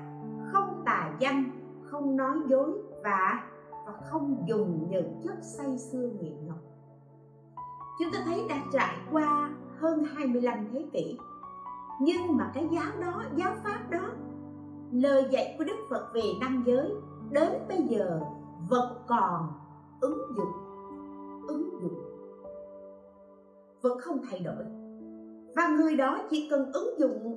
không 0.52 0.82
tà 0.86 1.12
dâm, 1.20 1.50
không 1.82 2.16
nói 2.16 2.36
dối 2.48 2.70
và 3.04 3.48
và 3.86 3.92
không 4.10 4.44
dùng 4.46 4.86
những 4.90 5.20
chất 5.24 5.36
say 5.42 5.78
xưa 5.78 6.08
nghiện 6.20 6.46
ngập 6.46 6.56
chúng 7.98 8.12
ta 8.12 8.18
thấy 8.24 8.46
đã 8.48 8.56
trải 8.72 8.96
qua 9.12 9.50
hơn 9.78 10.04
25 10.04 10.68
thế 10.72 10.84
kỷ, 10.92 11.18
nhưng 12.00 12.36
mà 12.36 12.50
cái 12.54 12.68
giáo 12.72 12.92
đó, 13.00 13.22
giáo 13.36 13.54
pháp 13.64 13.90
đó, 13.90 14.10
lời 14.92 15.24
dạy 15.30 15.54
của 15.58 15.64
đức 15.64 15.76
phật 15.90 16.10
về 16.14 16.22
năm 16.40 16.62
giới 16.66 16.90
đến 17.30 17.52
bây 17.68 17.82
giờ 17.82 18.20
vẫn 18.68 19.02
còn 19.06 19.52
ứng 20.00 20.18
dụng 20.36 20.52
ứng 21.48 21.80
dụng. 21.82 22.00
Vẫn 23.82 23.98
không 24.00 24.18
thay 24.30 24.40
đổi 24.40 24.81
và 25.56 25.68
người 25.68 25.96
đó 25.96 26.18
chỉ 26.30 26.48
cần 26.50 26.72
ứng 26.72 27.00
dụng, 27.00 27.36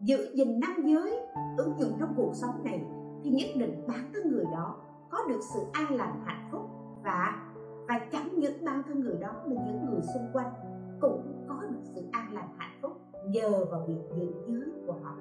giữ 0.00 0.28
gìn 0.34 0.60
năm 0.60 0.74
giới, 0.84 1.20
ứng 1.56 1.72
dụng 1.78 1.92
trong 2.00 2.14
cuộc 2.16 2.32
sống 2.34 2.64
này, 2.64 2.84
thì 3.24 3.30
nhất 3.30 3.48
định 3.56 3.84
bản 3.88 4.10
thân 4.14 4.30
người 4.30 4.44
đó 4.52 4.76
có 5.10 5.18
được 5.28 5.40
sự 5.54 5.60
an 5.72 5.94
lành, 5.94 6.20
hạnh 6.24 6.48
phúc 6.52 6.60
và 7.04 7.48
và 7.88 8.00
chẳng 8.12 8.28
những 8.36 8.64
bản 8.64 8.82
thân 8.88 9.00
người 9.00 9.16
đó 9.20 9.28
mà 9.46 9.56
những 9.66 9.86
người 9.90 10.00
xung 10.14 10.26
quanh 10.32 10.52
cũng 11.00 11.44
có 11.48 11.54
được 11.70 11.80
sự 11.94 12.02
an 12.12 12.34
lành, 12.34 12.48
hạnh 12.56 12.78
phúc 12.82 12.92
nhờ 13.26 13.64
vào 13.70 13.84
việc 13.88 14.16
giữ 14.16 14.32
giới 14.46 14.70
của 14.86 14.92
họ. 14.92 15.16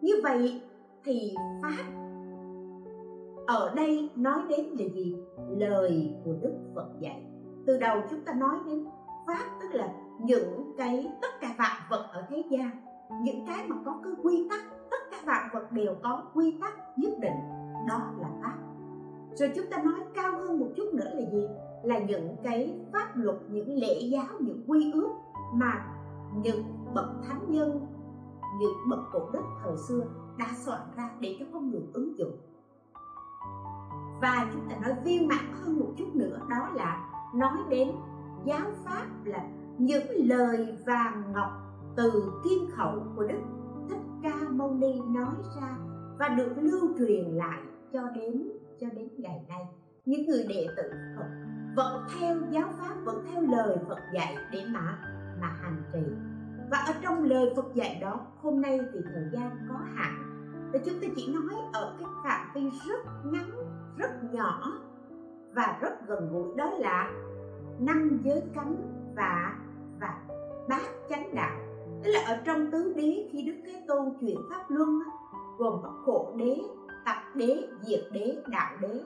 Như 0.00 0.12
vậy 0.22 0.62
thì 1.04 1.34
pháp 1.62 1.84
ở 3.46 3.74
đây 3.76 4.10
nói 4.16 4.42
đến 4.48 4.66
là 4.66 4.84
gì? 4.94 5.16
Lời 5.48 6.14
của 6.24 6.32
đức 6.42 6.54
phật 6.74 6.88
dạy. 7.00 7.24
Từ 7.66 7.78
đầu 7.78 8.00
chúng 8.10 8.20
ta 8.20 8.34
nói 8.34 8.56
đến 8.66 8.84
pháp, 9.26 9.58
tức 9.62 9.68
là 9.74 9.94
những 10.18 10.72
cái, 10.78 11.12
tất 11.22 11.40
cả 11.40 11.54
vạn 11.58 11.76
vật 11.90 12.08
ở 12.12 12.24
thế 12.28 12.42
gian, 12.50 12.70
những 13.22 13.46
cái 13.46 13.64
mà 13.68 13.76
có 13.84 14.00
cái 14.04 14.12
quy 14.22 14.48
tắc, 14.50 14.60
tất 14.90 14.96
cả 15.10 15.16
vạn 15.24 15.48
vật 15.52 15.72
đều 15.72 15.94
có 16.02 16.22
quy 16.34 16.58
tắc 16.60 16.98
nhất 16.98 17.12
định, 17.20 17.36
đó 17.88 18.00
là 18.18 18.28
pháp. 18.42 18.54
Rồi 19.34 19.52
chúng 19.56 19.66
ta 19.70 19.82
nói 19.82 20.00
cao 20.14 20.38
hơn 20.38 20.58
một 20.58 20.68
chút 20.76 20.94
nữa 20.94 21.10
là 21.14 21.30
gì? 21.30 21.46
Là 21.82 21.98
những 21.98 22.36
cái 22.42 22.80
pháp 22.92 23.16
luật, 23.16 23.36
những 23.48 23.78
lễ 23.78 24.00
giáo, 24.00 24.26
những 24.40 24.64
quy 24.66 24.92
ước 24.92 25.10
mà 25.52 25.86
những 26.42 26.64
bậc 26.94 27.06
thánh 27.28 27.44
nhân, 27.48 27.86
những 28.60 28.76
bậc 28.90 29.00
cổ 29.12 29.30
đức 29.32 29.42
thời 29.64 29.76
xưa 29.88 30.02
đã 30.38 30.46
soạn 30.64 30.80
ra 30.96 31.10
để 31.20 31.36
cho 31.40 31.46
con 31.52 31.70
người 31.70 31.82
ứng 31.92 32.18
dụng. 32.18 32.36
Và 34.20 34.46
chúng 34.52 34.62
ta 34.70 34.76
nói 34.82 34.92
viên 35.04 35.28
mãn 35.28 35.52
hơn 35.52 35.78
một 35.80 35.92
chút 35.96 36.08
nữa, 36.14 36.40
đó 36.50 36.68
là 36.74 37.10
nói 37.34 37.58
đến 37.68 37.92
giáo 38.44 38.66
pháp 38.84 39.06
là 39.24 39.48
những 39.78 40.06
lời 40.28 40.78
vàng 40.86 41.32
ngọc 41.32 41.50
từ 41.96 42.32
kim 42.44 42.70
khẩu 42.76 43.02
của 43.16 43.22
đức 43.22 43.40
thích 43.88 44.02
ca 44.22 44.48
mâu 44.50 44.74
ni 44.74 45.00
nói 45.00 45.34
ra 45.56 45.76
và 46.18 46.28
được 46.28 46.52
lưu 46.56 46.88
truyền 46.98 47.24
lại 47.24 47.60
cho 47.92 48.02
đến 48.14 48.48
cho 48.80 48.86
đến 48.96 49.08
ngày 49.18 49.44
nay. 49.48 49.66
Những 50.04 50.26
người 50.26 50.46
đệ 50.48 50.66
tử 50.76 50.82
phật 51.16 51.26
vẫn 51.76 52.06
theo 52.18 52.36
giáo 52.50 52.68
pháp, 52.78 52.94
vẫn 53.04 53.24
theo 53.32 53.42
lời 53.42 53.78
phật 53.88 53.98
dạy 54.14 54.36
để 54.52 54.64
mà 54.68 54.98
mà 55.40 55.46
hành 55.46 55.82
trì. 55.92 56.02
Và 56.70 56.78
ở 56.78 56.92
trong 57.02 57.24
lời 57.24 57.52
phật 57.56 57.74
dạy 57.74 57.98
đó, 58.00 58.26
hôm 58.42 58.60
nay 58.60 58.80
thì 58.92 59.00
thời 59.14 59.24
gian 59.32 59.50
có 59.68 59.74
hạn, 59.94 60.14
thì 60.72 60.78
chúng 60.84 61.00
ta 61.00 61.08
chỉ 61.16 61.34
nói 61.34 61.60
ở 61.72 61.96
cái 61.98 62.08
phạm 62.24 62.46
vi 62.54 62.70
rất 62.88 63.00
ngắn, 63.24 63.50
rất 63.96 64.10
nhỏ 64.32 64.72
và 65.54 65.78
rất 65.80 66.06
gần 66.06 66.32
gũi. 66.32 66.56
Đó 66.56 66.70
là 66.70 67.10
năm 67.78 68.20
giới 68.24 68.42
cấm 68.54 68.76
và 69.16 69.56
và 70.00 70.14
bát 70.68 70.88
chánh 71.08 71.34
đạo. 71.34 71.56
Tức 72.04 72.10
là 72.10 72.20
ở 72.26 72.36
trong 72.44 72.70
tứ 72.70 72.92
đế, 72.96 73.28
khi 73.32 73.42
đức 73.42 73.54
thế 73.66 73.84
tôn 73.88 74.12
chuyển 74.20 74.36
pháp 74.50 74.64
luân 74.68 75.00
gồm 75.58 75.80
có 75.82 75.92
khổ 76.04 76.34
đế, 76.36 76.60
tập 77.04 77.16
đế, 77.34 77.68
diệt 77.82 78.04
đế, 78.12 78.36
đạo 78.48 78.76
đế, 78.80 79.00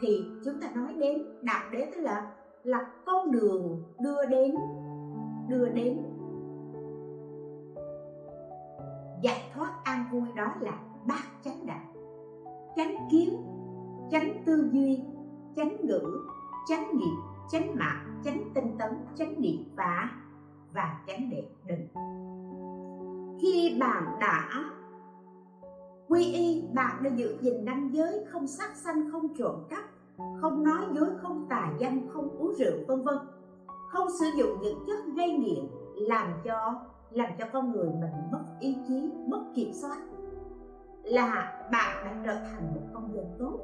thì 0.00 0.24
chúng 0.44 0.60
ta 0.60 0.70
nói 0.74 0.94
đến 0.98 1.22
đạo 1.42 1.64
đế 1.70 1.90
tức 1.94 2.00
là 2.00 2.32
là 2.64 2.86
con 3.06 3.30
đường 3.30 3.82
đưa 4.00 4.26
đến 4.26 4.54
đưa 5.48 5.68
đến 5.68 6.02
giải 9.22 9.50
thoát 9.54 9.70
an 9.84 10.04
vui, 10.12 10.22
đó 10.36 10.54
là 10.60 10.72
bát 11.06 11.22
chánh 11.44 11.66
đạo. 11.66 11.86
Chánh 12.76 13.08
kiến, 13.10 13.36
chánh 14.10 14.42
tư 14.46 14.68
duy, 14.72 15.04
chánh 15.56 15.76
ngữ, 15.86 16.26
chánh 16.68 16.96
nghiệp 16.96 17.16
chánh 17.50 17.74
mạng 17.74 18.11
chánh 18.24 18.50
tinh 18.54 18.76
tấn, 18.78 18.90
chánh 19.14 19.40
niệm 19.40 19.64
và 19.76 20.10
và 20.74 21.04
chánh 21.06 21.30
đệ 21.30 21.44
định. 21.66 21.88
Khi 23.42 23.76
bạn 23.80 24.04
đã 24.20 24.64
quy 26.08 26.32
y, 26.32 26.68
bạn 26.74 27.02
đã 27.02 27.10
giữ 27.10 27.36
gìn 27.40 27.64
năm 27.64 27.90
giới, 27.92 28.24
không 28.28 28.46
sát 28.46 28.76
sanh, 28.76 29.10
không 29.12 29.34
trộm 29.38 29.64
cắp, 29.70 29.84
không 30.40 30.64
nói 30.64 30.84
dối, 30.94 31.08
không 31.22 31.46
tà 31.48 31.72
danh 31.78 32.08
không 32.12 32.38
uống 32.38 32.54
rượu, 32.54 32.78
vân 32.88 33.02
vân. 33.02 33.18
Không 33.88 34.08
sử 34.20 34.26
dụng 34.36 34.60
những 34.62 34.84
chất 34.86 34.98
gây 35.16 35.32
nghiện 35.32 35.64
làm 35.94 36.32
cho 36.44 36.74
làm 37.10 37.30
cho 37.38 37.44
con 37.52 37.72
người 37.72 37.88
mình 37.88 38.30
mất 38.32 38.44
ý 38.60 38.76
chí, 38.88 39.10
mất 39.26 39.44
kiểm 39.54 39.72
soát, 39.72 39.98
là 41.02 41.60
bạn 41.72 42.04
đã 42.04 42.22
trở 42.24 42.34
thành 42.34 42.74
một 42.74 42.80
công 42.92 43.14
dân 43.14 43.24
tốt. 43.38 43.58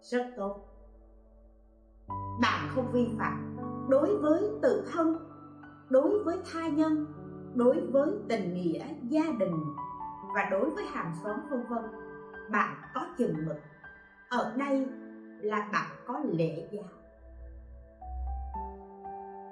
Rất 0.00 0.26
tốt 0.36 0.73
bạn 2.42 2.68
không 2.74 2.92
vi 2.92 3.08
phạm 3.18 3.56
đối 3.88 4.16
với 4.16 4.42
tự 4.62 4.84
thân, 4.92 5.16
đối 5.90 6.24
với 6.24 6.38
tha 6.52 6.68
nhân, 6.68 7.06
đối 7.54 7.80
với 7.80 8.10
tình 8.28 8.54
nghĩa 8.54 8.84
gia 9.08 9.24
đình 9.38 9.60
và 10.34 10.48
đối 10.50 10.70
với 10.70 10.84
hàng 10.84 11.12
xóm 11.22 11.36
vân 11.50 11.64
vân. 11.68 11.82
Bạn 12.52 12.76
có 12.94 13.06
chừng 13.18 13.46
mực. 13.46 13.56
Ở 14.28 14.54
đây 14.56 14.86
là 15.40 15.68
bạn 15.72 15.90
có 16.06 16.20
lễ 16.24 16.68
giáo. 16.72 16.84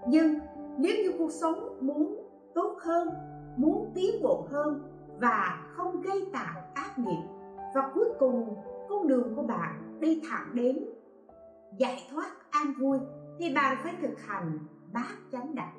Nhưng 0.09 0.39
nếu 0.79 0.97
như 0.97 1.13
cuộc 1.19 1.31
sống 1.31 1.79
muốn 1.81 2.29
tốt 2.55 2.77
hơn, 2.83 3.09
muốn 3.57 3.93
tiến 3.95 4.23
bộ 4.23 4.47
hơn 4.51 4.83
và 5.21 5.67
không 5.77 6.01
gây 6.01 6.31
tạo 6.33 6.63
ác 6.75 6.99
nghiệp, 6.99 7.23
và 7.75 7.91
cuối 7.95 8.09
cùng 8.19 8.57
con 8.89 9.07
đường 9.07 9.37
của 9.37 9.43
bạn 9.43 9.99
đi 10.01 10.23
thẳng 10.31 10.51
đến 10.55 10.85
giải 11.79 12.07
thoát 12.11 12.51
an 12.51 12.73
vui, 12.79 12.99
thì 13.39 13.55
bạn 13.55 13.77
phải 13.83 13.95
thực 14.03 14.21
hành 14.21 14.59
bát 14.93 15.17
chánh 15.33 15.55
đạo. 15.55 15.77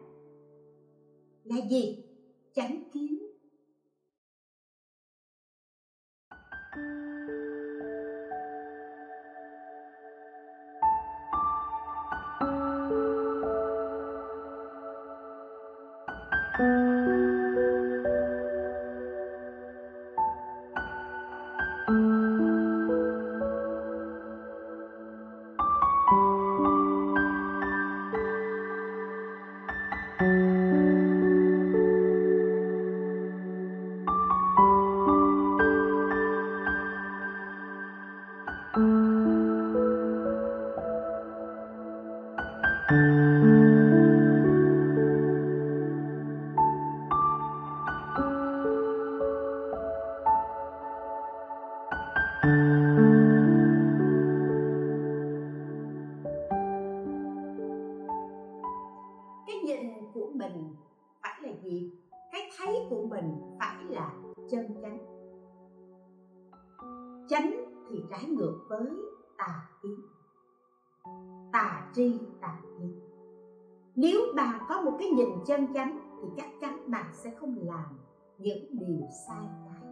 Là 1.44 1.56
gì? 1.70 2.04
Chánh 2.54 2.84
kiến. 2.94 3.20
Sẽ 77.14 77.32
không 77.40 77.56
làm 77.62 78.00
những 78.38 78.66
điều 78.72 79.08
sai 79.28 79.46
trái. 79.66 79.90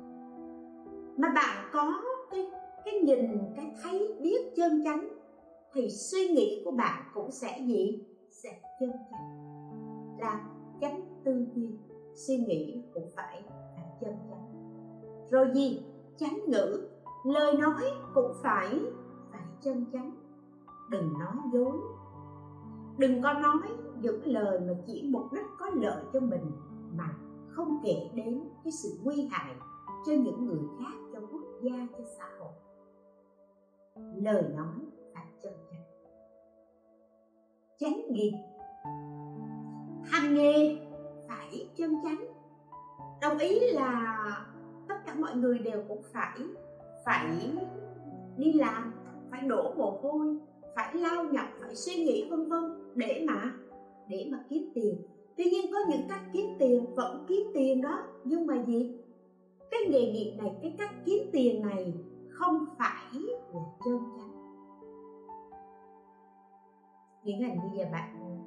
Mà 1.17 1.29
bạn 1.35 1.69
có 1.73 2.01
cái 2.31 2.51
cái 2.85 2.93
nhìn, 2.93 3.27
cái 3.55 3.75
thấy 3.83 4.15
biết 4.21 4.53
chân 4.55 4.83
chánh, 4.83 5.07
thì 5.73 5.89
suy 5.89 6.27
nghĩ 6.27 6.61
của 6.65 6.71
bạn 6.71 7.03
cũng 7.13 7.31
sẽ 7.31 7.59
gì? 7.65 8.03
Sẽ 8.29 8.61
chân 8.79 8.91
chánh. 9.11 9.37
Là 10.19 10.45
chánh 10.81 11.01
tư 11.23 11.45
duy, 11.55 11.69
suy 12.15 12.37
nghĩ 12.37 12.83
cũng 12.93 13.09
phải 13.15 13.43
là 13.77 13.85
chân 14.01 14.15
chánh. 14.29 14.71
Rồi 15.31 15.47
gì? 15.53 15.85
Chánh 16.17 16.39
ngữ, 16.47 16.89
lời 17.25 17.53
nói 17.53 17.83
cũng 18.13 18.31
phải 18.43 18.79
phải 19.31 19.41
chân 19.61 19.85
chánh. 19.93 20.11
Đừng 20.89 21.13
nói 21.19 21.35
dối. 21.53 21.77
Đừng 22.97 23.21
có 23.21 23.33
nói 23.33 23.57
những 24.01 24.25
lời 24.25 24.59
mà 24.59 24.73
chỉ 24.87 25.09
mục 25.09 25.33
đích 25.33 25.45
có 25.59 25.69
lợi 25.73 26.03
cho 26.13 26.19
mình 26.19 26.51
mà 26.95 27.09
không 27.47 27.81
kể 27.83 28.09
đến 28.15 28.41
cái 28.63 28.71
sự 28.71 28.99
nguy 29.03 29.27
hại 29.31 29.55
cho 30.05 30.11
những 30.11 30.45
người 30.45 30.59
khác 30.79 30.93
cho 31.13 31.19
quốc 31.19 31.41
gia, 31.61 31.87
cho 31.97 32.03
xã 32.17 32.25
hội. 32.39 32.53
Lời 34.15 34.43
nói 34.55 34.75
phải 35.13 35.25
chân 35.43 35.53
chánh 35.71 35.81
chánh 37.81 38.01
nghiệp. 38.09 38.31
Hành 40.03 40.35
nghề 40.35 40.77
phải 41.27 41.69
chân 41.75 41.95
chánh. 42.03 42.25
Đồng 43.21 43.37
ý 43.37 43.59
là 43.59 44.17
tất 44.87 44.95
cả 45.05 45.15
mọi 45.19 45.35
người 45.35 45.59
đều 45.59 45.83
cũng 45.87 46.01
phải 46.13 46.39
phải 47.05 47.51
đi 48.37 48.53
làm, 48.53 48.93
phải 49.31 49.41
đổ 49.41 49.73
mồ 49.77 49.99
hôi, 50.01 50.37
phải 50.75 50.95
lao 50.95 51.23
nhọc, 51.23 51.45
phải 51.61 51.75
suy 51.75 51.95
nghĩ 51.95 52.27
vân 52.29 52.49
vân 52.49 52.93
để 52.95 53.25
mà 53.27 53.53
để 54.09 54.29
mà 54.31 54.43
kiếm 54.49 54.71
tiền 54.75 55.01
tuy 55.37 55.45
nhiên 55.45 55.71
có 55.73 55.77
những 55.89 56.07
cách 56.09 56.21
kiếm 56.33 56.45
tiền 56.59 56.93
vẫn 56.95 57.25
kiếm 57.27 57.41
tiền 57.53 57.81
đó, 57.81 57.99
nhưng 58.23 58.45
mà 58.45 58.63
gì? 58.67 58.95
Cái 59.71 59.79
nghề 59.89 60.11
nghiệp 60.11 60.35
này, 60.37 60.59
cái 60.61 60.75
cách 60.77 60.91
kiếm 61.05 61.19
tiền 61.31 61.61
này 61.61 61.93
không 62.29 62.65
phải 62.77 63.19
là 63.49 63.61
chân 63.85 63.99
chánh. 64.17 64.31
Những 67.23 67.39
ngày 67.39 67.57
bây 67.61 67.77
giờ 67.77 67.85
bạn 67.91 68.37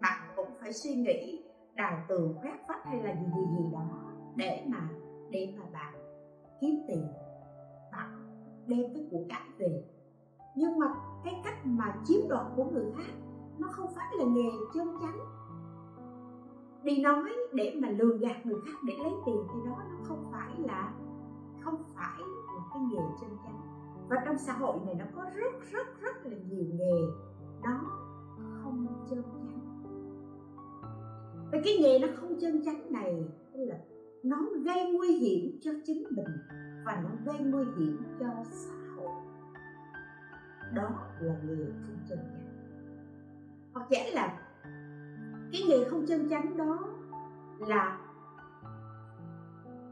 bạn 0.00 0.32
cũng 0.36 0.46
phải 0.60 0.72
suy 0.72 0.94
nghĩ 0.94 1.42
đào 1.74 2.04
tường 2.08 2.34
khoét 2.40 2.54
vách 2.68 2.84
hay 2.84 3.00
là 3.00 3.14
gì 3.14 3.26
gì 3.36 3.42
gì 3.56 3.64
đó 3.72 4.12
để 4.36 4.64
mà 4.66 4.88
để 5.30 5.54
mà 5.58 5.64
bạn 5.72 5.94
kiếm 6.60 6.74
tiền. 6.88 7.06
Bạn 7.92 8.08
đem 8.66 8.82
cái 8.94 9.02
của 9.10 9.20
cải 9.28 9.48
về. 9.58 9.82
Nhưng 10.56 10.78
mà 10.78 10.86
cái 11.24 11.34
cách 11.44 11.58
mà 11.64 11.94
chiếm 12.04 12.28
đoạt 12.28 12.46
của 12.56 12.64
người 12.64 12.84
khác, 12.96 13.12
nó 13.58 13.68
không 13.70 13.86
phải 13.94 14.06
là 14.18 14.24
nghề 14.24 14.50
chân 14.74 14.86
chánh 15.00 15.18
đi 16.84 17.02
nói 17.02 17.32
để 17.52 17.78
mà 17.82 17.88
lừa 17.90 18.18
gạt 18.18 18.46
người 18.46 18.60
khác 18.66 18.78
để 18.84 18.94
lấy 18.98 19.12
tiền 19.26 19.36
thì 19.52 19.60
đó 19.66 19.82
nó 19.90 19.96
không 20.02 20.24
phải 20.32 20.52
là, 20.58 20.94
không 21.60 21.82
phải 21.94 22.20
là 22.56 22.62
cái 22.74 22.82
nghề 22.82 23.02
chân 23.20 23.30
chánh. 23.44 23.60
Và 24.08 24.16
trong 24.24 24.38
xã 24.38 24.52
hội 24.52 24.78
này 24.86 24.94
nó 24.94 25.04
có 25.16 25.30
rất 25.34 25.52
rất 25.70 26.00
rất 26.00 26.26
là 26.26 26.36
nhiều 26.50 26.64
nghề 26.72 27.00
nó 27.62 27.80
không 28.62 28.86
chân 29.10 29.22
chánh. 29.22 29.42
Và 31.52 31.58
cái 31.64 31.78
nghề 31.80 31.98
nó 31.98 32.08
không 32.16 32.40
chân 32.40 32.64
chánh 32.64 32.92
này 32.92 33.24
tức 33.52 33.64
là 33.64 33.78
nó 34.22 34.36
gây 34.64 34.92
nguy 34.92 35.08
hiểm 35.08 35.58
cho 35.60 35.70
chính 35.84 36.04
mình 36.10 36.26
và 36.86 37.02
nó 37.02 37.32
gây 37.32 37.40
nguy 37.40 37.64
hiểm 37.78 38.02
cho 38.20 38.26
xã 38.44 38.74
hội. 38.96 39.10
Đó 40.74 40.90
là 41.20 41.34
nghề 41.44 41.64
không 41.64 41.98
chân 42.08 42.18
chánh. 42.18 42.42
Hoặc 43.72 43.86
giả 43.90 44.00
là 44.12 44.38
cái 45.52 45.62
nghề 45.68 45.84
không 45.84 46.06
chân 46.06 46.28
chánh 46.30 46.56
đó 46.56 46.78
là 47.58 47.98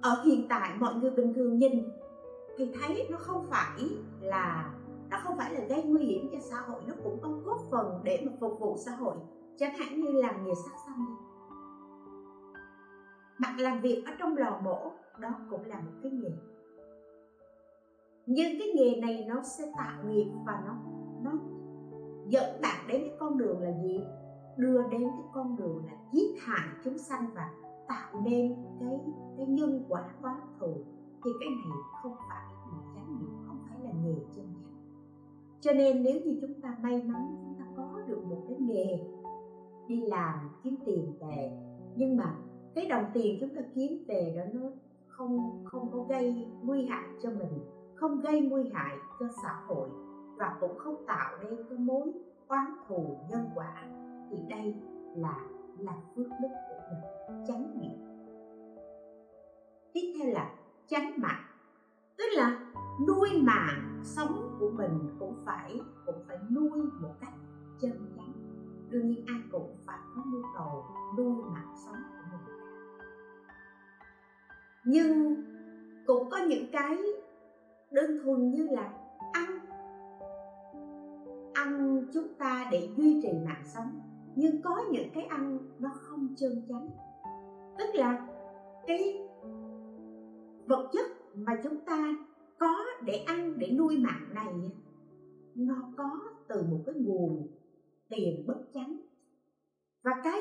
ở 0.03 0.23
hiện 0.25 0.46
tại 0.49 0.70
mọi 0.79 0.94
người 0.94 1.11
bình 1.11 1.35
thường 1.35 1.59
nhìn 1.59 1.85
thì 2.57 2.73
thấy 2.81 3.09
nó 3.11 3.18
không 3.18 3.46
phải 3.51 3.88
là, 4.20 4.75
nó 5.11 5.18
không 5.23 5.37
phải 5.37 5.55
là 5.55 5.61
gây 5.68 5.83
nguy 5.83 6.05
hiểm 6.05 6.29
cho 6.33 6.38
xã 6.40 6.61
hội, 6.61 6.83
nó 6.87 6.94
cũng 7.05 7.18
có 7.23 7.29
góp 7.29 7.59
phần 7.70 8.01
để 8.05 8.23
mà 8.27 8.33
phục 8.40 8.61
vụ 8.61 8.77
xã 8.77 8.92
hội. 8.92 9.14
Chẳng 9.59 9.77
hạn 9.79 10.01
như 10.01 10.12
làm 10.12 10.44
nghề 10.44 10.55
sắc 10.55 10.73
xong 10.87 11.07
đi. 11.07 11.12
Bạn 13.40 13.59
làm 13.59 13.81
việc 13.81 14.03
ở 14.07 14.12
trong 14.18 14.37
lò 14.37 14.61
mổ, 14.64 14.92
đó 15.18 15.29
cũng 15.51 15.64
là 15.64 15.81
một 15.81 15.92
cái 16.03 16.12
nghề. 16.12 16.31
Nhưng 18.27 18.59
cái 18.59 18.68
nghề 18.75 19.01
này 19.01 19.27
nó 19.29 19.42
sẽ 19.42 19.73
tạo 19.77 20.05
nghiệp 20.07 20.31
và 20.46 20.62
nó 20.66 20.75
nó 21.23 21.33
dẫn 22.29 22.61
bạn 22.62 22.87
đến 22.88 23.01
cái 23.01 23.16
con 23.20 23.38
đường 23.38 23.62
là 23.62 23.70
gì? 23.83 24.01
Đưa 24.56 24.82
đến 24.82 25.02
cái 25.02 25.24
con 25.32 25.56
đường 25.56 25.82
là 25.86 25.92
giết 26.12 26.34
hại 26.40 26.68
chúng 26.84 26.98
sanh 26.98 27.26
và 27.34 27.50
tạo 27.88 28.20
nên 28.24 28.56
cái 28.80 29.00
cái 29.36 29.46
nhân 29.46 29.84
quả 29.88 30.04
quá 30.22 30.40
thù, 30.60 30.74
thì 31.24 31.30
cái 31.40 31.48
này 31.48 31.78
không 32.02 32.14
phải 32.28 32.44
là 32.72 32.78
chánh 32.94 33.18
nghiệp 33.18 33.32
không 33.46 33.58
phải 33.68 33.78
là 33.80 33.90
nghề 34.04 34.14
chân 34.14 34.46
chánh. 34.62 34.74
Cho 35.60 35.72
nên 35.72 36.02
nếu 36.02 36.20
như 36.24 36.38
chúng 36.40 36.60
ta 36.60 36.76
may 36.82 37.02
mắn, 37.02 37.36
chúng 37.42 37.54
ta 37.58 37.64
có 37.76 38.00
được 38.06 38.24
một 38.24 38.44
cái 38.48 38.56
nghề 38.60 39.00
đi 39.88 40.00
làm, 40.00 40.50
kiếm 40.62 40.76
tiền 40.86 41.12
về, 41.20 41.58
nhưng 41.96 42.16
mà 42.16 42.34
cái 42.74 42.86
đồng 42.86 43.04
tiền 43.12 43.36
chúng 43.40 43.54
ta 43.54 43.62
kiếm 43.74 44.04
về 44.08 44.34
đó 44.36 44.60
nó 44.60 44.68
không 45.08 45.64
không 45.64 45.90
có 45.92 46.02
gây 46.02 46.46
nguy 46.62 46.86
hại 46.86 47.08
cho 47.22 47.30
mình, 47.30 47.60
không 47.94 48.20
gây 48.20 48.40
nguy 48.40 48.70
hại 48.72 48.96
cho 49.20 49.26
xã 49.42 49.60
hội 49.66 49.88
và 50.36 50.56
cũng 50.60 50.78
không 50.78 51.04
tạo 51.06 51.38
nên 51.42 51.56
cái 51.68 51.78
mối 51.78 52.12
oán 52.48 52.66
thù 52.88 53.16
nhân 53.30 53.50
quả 53.54 53.86
thì 54.31 54.37
đây 54.49 54.75
là 55.16 55.40
là 55.79 55.93
phước 56.16 56.27
đức 56.43 56.49
của 56.69 56.81
mình, 56.90 57.47
chánh 57.47 57.81
nghiệp 57.81 57.97
tiếp 59.93 60.14
theo 60.19 60.33
là 60.33 60.55
chánh 60.87 61.12
mạng, 61.16 61.45
tức 62.19 62.25
là 62.33 62.73
nuôi 63.07 63.31
mạng 63.43 64.01
sống 64.05 64.57
của 64.61 64.71
mình 64.71 65.16
cũng 65.19 65.35
phải 65.45 65.81
cũng 66.07 66.25
phải 66.29 66.38
nuôi 66.51 66.83
một 67.01 67.14
cách 67.21 67.33
chân 67.81 67.93
chánh. 68.16 68.33
Đương 68.90 69.11
nhiên 69.11 69.25
ai 69.27 69.40
cũng 69.53 69.77
phải 69.87 69.99
có 70.16 70.23
nhu 70.27 70.43
cầu 70.57 70.85
nuôi 71.16 71.43
mạng 71.53 71.75
sống 71.85 71.95
của 72.11 72.37
mình. 72.37 72.57
Nhưng 74.85 75.37
cũng 76.07 76.31
có 76.31 76.38
những 76.38 76.66
cái 76.73 76.99
đơn 77.90 78.21
thuần 78.25 78.51
như 78.51 78.69
là 78.71 78.93
ăn 79.33 79.59
ăn 81.55 82.03
chúng 82.12 82.35
ta 82.38 82.69
để 82.71 82.88
duy 82.97 83.21
trì 83.23 83.29
mạng 83.45 83.62
sống 83.64 84.10
nhưng 84.37 84.62
có 84.62 84.85
những 84.90 85.11
cái 85.14 85.25
ăn 85.25 85.59
nó 85.79 85.90
không 85.95 86.29
chân 86.37 86.62
chánh 86.69 86.88
tức 87.79 87.95
là 87.95 88.27
cái 88.87 89.21
vật 90.66 90.90
chất 90.93 91.07
mà 91.35 91.61
chúng 91.62 91.81
ta 91.81 92.14
có 92.59 92.85
để 93.05 93.25
ăn, 93.27 93.59
để 93.59 93.71
nuôi 93.71 93.99
mạng 93.99 94.29
này, 94.35 94.71
nó 95.55 95.75
có 95.97 96.21
từ 96.49 96.62
một 96.71 96.81
cái 96.87 96.95
nguồn 96.95 97.49
tiền 98.09 98.45
bất 98.47 98.59
chánh. 98.75 99.01
Và 100.03 100.12
cái 100.25 100.40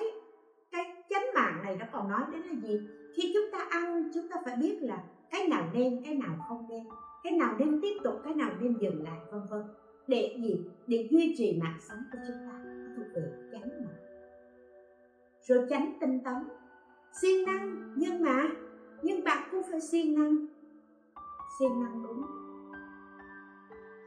cái 0.72 0.84
chánh 1.10 1.26
mạng 1.36 1.60
này 1.64 1.78
nó 1.80 1.86
còn 1.92 2.10
nói 2.10 2.24
đến 2.32 2.42
là 2.42 2.54
gì? 2.62 2.80
Khi 3.16 3.32
chúng 3.34 3.52
ta 3.52 3.68
ăn, 3.70 4.12
chúng 4.14 4.28
ta 4.28 4.36
phải 4.46 4.56
biết 4.56 4.78
là 4.82 5.04
cái 5.32 5.48
nào 5.48 5.70
nên, 5.74 6.04
cái 6.04 6.16
nào 6.16 6.36
không 6.48 6.68
nên, 6.70 6.84
cái 7.24 7.34
nào 7.34 7.56
nên 7.60 7.82
tiếp 7.82 7.98
tục, 8.04 8.14
cái 8.24 8.36
nào 8.36 8.52
nên 8.62 8.78
dừng 8.82 9.04
lại, 9.04 9.20
vân 9.32 9.42
vân. 9.50 9.62
Để 10.08 10.38
gì? 10.42 10.66
Để 10.88 11.08
duy 11.12 11.36
trì 11.38 11.60
mạng 11.62 11.78
sống 11.90 12.00
của 12.12 12.18
chúng 12.28 12.38
ta 12.50 12.59
cho 12.98 13.04
về 13.16 13.32
chán 13.52 13.86
mặt 13.86 14.10
rồi 15.50 15.66
tránh 15.70 15.98
tinh 16.02 16.24
tấn. 16.24 16.36
Siêng 17.22 17.46
năng, 17.46 17.94
nhưng 17.96 18.24
mà, 18.24 18.44
nhưng 19.04 19.24
bạn 19.24 19.50
cũng 19.52 19.62
phải 19.72 19.82
siêng 19.82 20.16
năng. 20.16 20.46
Siêng 21.60 21.84
năng 21.84 22.04
đúng. 22.04 22.26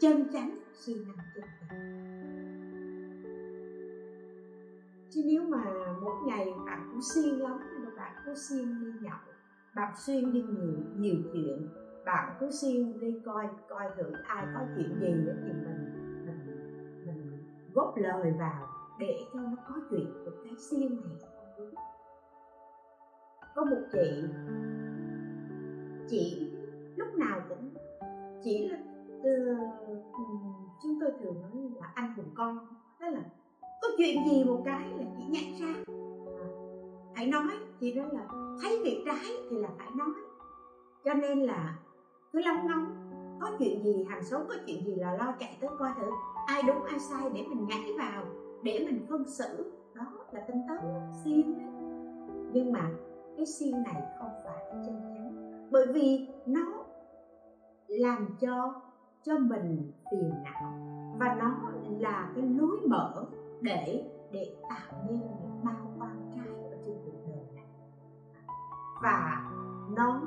Chân 0.01 0.25
chánh, 0.33 0.59
siêng 0.73 1.05
năng 1.05 1.27
chân 1.35 1.45
chánh. 1.61 2.03
Chứ 5.11 5.23
nếu 5.25 5.43
mà 5.43 5.65
mỗi 6.03 6.15
ngày 6.27 6.55
bạn 6.67 6.89
cũng 6.91 7.03
siêng 7.03 7.43
lắm, 7.43 7.61
mà 7.85 7.91
bạn 7.97 8.13
cứ 8.27 8.35
siêng 8.35 8.81
đi 8.81 8.93
nhậu, 9.01 9.19
bạn 9.77 9.93
xuyên 9.97 10.33
đi 10.33 10.43
nhiều 10.43 10.75
nhiều 10.97 11.17
chuyện, 11.33 11.69
bạn 12.05 12.37
cứ 12.41 12.51
siêng 12.51 13.01
đi 13.01 13.21
coi 13.25 13.49
coi 13.69 13.91
thử 13.97 14.13
ai 14.25 14.47
có 14.55 14.61
chuyện 14.77 15.01
gì 15.01 15.15
để 15.27 15.35
thì 15.47 15.53
mình 15.53 15.93
mình 16.27 16.47
mình 17.07 17.45
góp 17.75 17.97
lời 17.97 18.33
vào 18.39 18.72
để 19.09 19.27
cho 19.33 19.41
nó 19.41 19.57
có 19.69 19.75
chuyện 19.91 20.07
của 20.25 20.31
cái 20.45 20.53
siêng 20.57 21.01
này. 21.01 21.17
Có 23.55 23.65
một 23.65 23.83
chị 23.93 24.25
chị 26.09 26.53
lúc 26.97 27.09
nào 27.15 27.41
cũng 27.49 27.75
chỉ 28.45 28.69
là 28.69 28.79
uh, 29.19 29.59
chúng 30.83 30.99
tôi 31.01 31.11
thường 31.21 31.43
nói 31.43 31.71
là 31.81 31.93
anh 31.95 32.13
cùng 32.17 32.31
con 32.35 32.59
đó 33.01 33.09
là 33.09 33.23
có 33.83 33.89
chuyện 33.99 34.17
gì 34.31 34.45
một 34.45 34.63
cái 34.65 34.91
là 34.99 35.05
chị 35.17 35.25
nhảy 35.31 35.59
ra. 35.61 35.95
Phải 37.15 37.27
nói 37.27 37.51
chị 37.81 37.95
nói 37.95 38.07
là 38.13 38.29
thấy 38.63 38.81
việc 38.85 39.03
trái 39.07 39.37
thì 39.51 39.59
là 39.59 39.69
phải 39.79 39.89
nói. 39.95 40.15
Cho 41.05 41.15
nên 41.15 41.43
là 41.43 41.79
cứ 42.33 42.41
long 42.45 42.67
ngóng 42.67 43.09
có 43.41 43.51
chuyện 43.59 43.85
gì 43.85 44.05
hàng 44.11 44.25
xóm 44.25 44.43
có 44.49 44.55
chuyện 44.67 44.87
gì 44.87 44.95
là 44.95 45.17
lo 45.17 45.35
chạy 45.39 45.59
tới 45.61 45.71
coi 45.79 45.91
thử 46.01 46.11
ai 46.47 46.63
đúng 46.63 46.85
ai 46.85 46.99
sai 47.01 47.31
để 47.35 47.45
mình 47.49 47.67
nhảy 47.67 47.93
vào 47.99 48.25
để 48.63 48.87
mình 48.87 49.07
phân 49.11 49.29
xử, 49.29 49.73
đó 49.95 50.03
là 50.33 50.41
tinh 50.41 50.63
tấn 50.69 50.79
siêng 51.25 51.59
nhưng 52.53 52.73
mà 52.73 52.91
cái 53.37 53.47
siêng 53.47 53.83
này 53.83 54.03
không 54.19 54.31
phải 54.45 54.65
chân 54.71 55.01
chánh, 55.09 55.69
bởi 55.71 55.87
vì 55.95 56.29
nó 56.47 56.85
làm 57.89 58.37
cho 58.41 58.81
cho 59.23 59.39
mình 59.39 59.93
phiền 60.11 60.31
não, 60.45 60.73
và 61.19 61.35
nó 61.39 61.71
là 61.99 62.33
cái 62.35 62.45
lối 62.45 62.81
mở 62.89 63.25
để 63.61 64.11
để 64.33 64.57
tạo 64.63 65.03
nên 65.09 65.21
những 65.21 65.61
bao 65.65 65.93
quan 65.99 66.31
trai 66.35 66.47
ở 66.71 66.77
trên 66.87 66.97
cuộc 67.05 67.19
đời 67.27 67.45
này. 67.55 67.67
Và 69.03 69.51
nó 69.97 70.21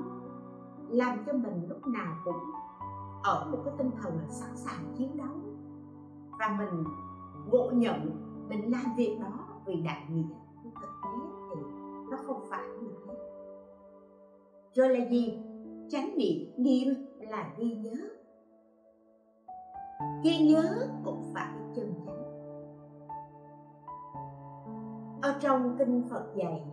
làm 0.90 1.24
cho 1.26 1.34
mình 1.34 1.68
lúc 1.70 1.88
nào 1.88 2.16
cũng 2.26 2.40
ở 3.24 3.48
một 3.52 3.58
cái 3.66 3.74
tinh 3.78 3.92
thần 4.02 4.18
là 4.18 4.28
sẵn 4.30 4.50
sàng 4.56 4.94
chiến 4.98 5.18
đấu, 5.18 5.36
và 6.40 6.56
mình 6.58 6.84
ngộ 7.52 7.72
nhận 7.72 8.25
mình 8.50 8.72
làm 8.72 8.96
việc 8.98 9.18
đó 9.22 9.62
vì 9.66 9.76
đại 9.76 10.02
nghĩa 10.10 10.36
nhưng 10.64 10.74
thực 10.82 10.90
tế 11.04 11.10
thì 11.50 11.62
nó 12.12 12.18
không 12.28 12.42
phải 12.50 12.64
như 12.82 12.90
thế 13.08 13.16
rồi 14.76 14.90
là 14.90 15.06
gì? 15.06 15.40
Chánh 15.90 16.18
niệm 16.18 16.52
nghiêm 16.58 16.88
là 17.20 17.54
ghi 17.58 17.76
nhớ. 17.76 17.92
Ghi 20.24 20.38
nhớ 20.38 20.88
cũng 21.06 21.24
phải 21.34 21.54
chân 21.76 21.94
chánh. 22.06 22.16
Ở 25.22 25.36
trong 25.40 25.76
kinh 25.80 26.04
phật 26.10 26.26
dạy, 26.36 26.64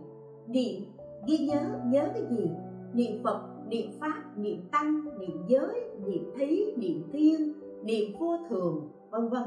niệm, 0.47 0.81
ghi 1.27 1.37
nhớ 1.37 1.79
nhớ 1.85 2.09
cái 2.13 2.23
gì? 2.29 2.51
Niệm 2.93 3.23
phật, 3.23 3.41
niệm 3.67 3.91
pháp, 3.99 4.37
niệm 4.37 4.69
tăng, 4.71 5.19
niệm 5.19 5.45
giới, 5.47 5.89
niệm 6.05 6.31
thí, 6.35 6.75
niệm 6.77 7.03
thiên, 7.13 7.53
niệm 7.83 8.15
vô 8.19 8.37
thường, 8.49 8.89
vân 9.09 9.29
vân. 9.29 9.43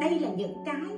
Đây 0.00 0.20
là 0.20 0.34
những 0.34 0.54
cái 0.66 0.96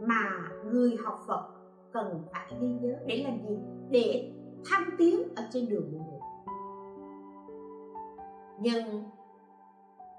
mà 0.00 0.50
người 0.64 0.96
học 1.04 1.24
phật 1.26 1.48
cần 1.92 2.22
phải 2.32 2.52
ghi 2.60 2.68
nhớ 2.68 2.94
để 3.06 3.24
làm 3.24 3.48
gì? 3.48 3.58
Để 3.90 4.32
thăng 4.70 4.90
tiến 4.98 5.34
ở 5.36 5.42
trên 5.52 5.68
đường 5.68 5.88
của 5.92 5.98
mình 5.98 6.16
nhưng 8.60 9.02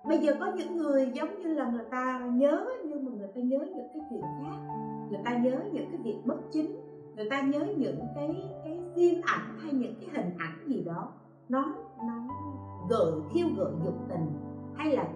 bây 0.07 0.19
giờ 0.19 0.33
có 0.39 0.51
những 0.55 0.77
người 0.77 1.11
giống 1.13 1.39
như 1.39 1.53
là 1.53 1.71
người 1.71 1.85
ta 1.91 2.29
nhớ, 2.33 2.65
nhưng 2.85 3.05
mà 3.05 3.11
người 3.17 3.27
ta 3.35 3.41
nhớ 3.41 3.59
những 3.59 3.87
cái 3.93 4.01
chuyện 4.09 4.21
khác. 4.21 4.57
Người 5.09 5.21
ta 5.25 5.37
nhớ 5.37 5.61
những 5.71 5.89
cái 5.91 5.99
việc 6.03 6.17
bất 6.25 6.37
chính. 6.51 6.75
Người 7.15 7.29
ta 7.29 7.41
nhớ 7.41 7.67
những 7.77 7.99
cái 8.15 8.51
cái 8.63 8.79
phim 8.95 9.21
ảnh 9.25 9.57
hay 9.59 9.73
những 9.73 9.95
cái 10.01 10.09
hình 10.13 10.37
ảnh 10.37 10.67
gì 10.67 10.83
đó. 10.83 11.11
Nó 11.49 11.73
nó 12.07 12.13
gợi 12.89 13.11
khiêu 13.33 13.47
gợi 13.57 13.71
dục 13.85 13.95
tình, 14.09 14.27
hay 14.75 14.95
là 14.95 15.07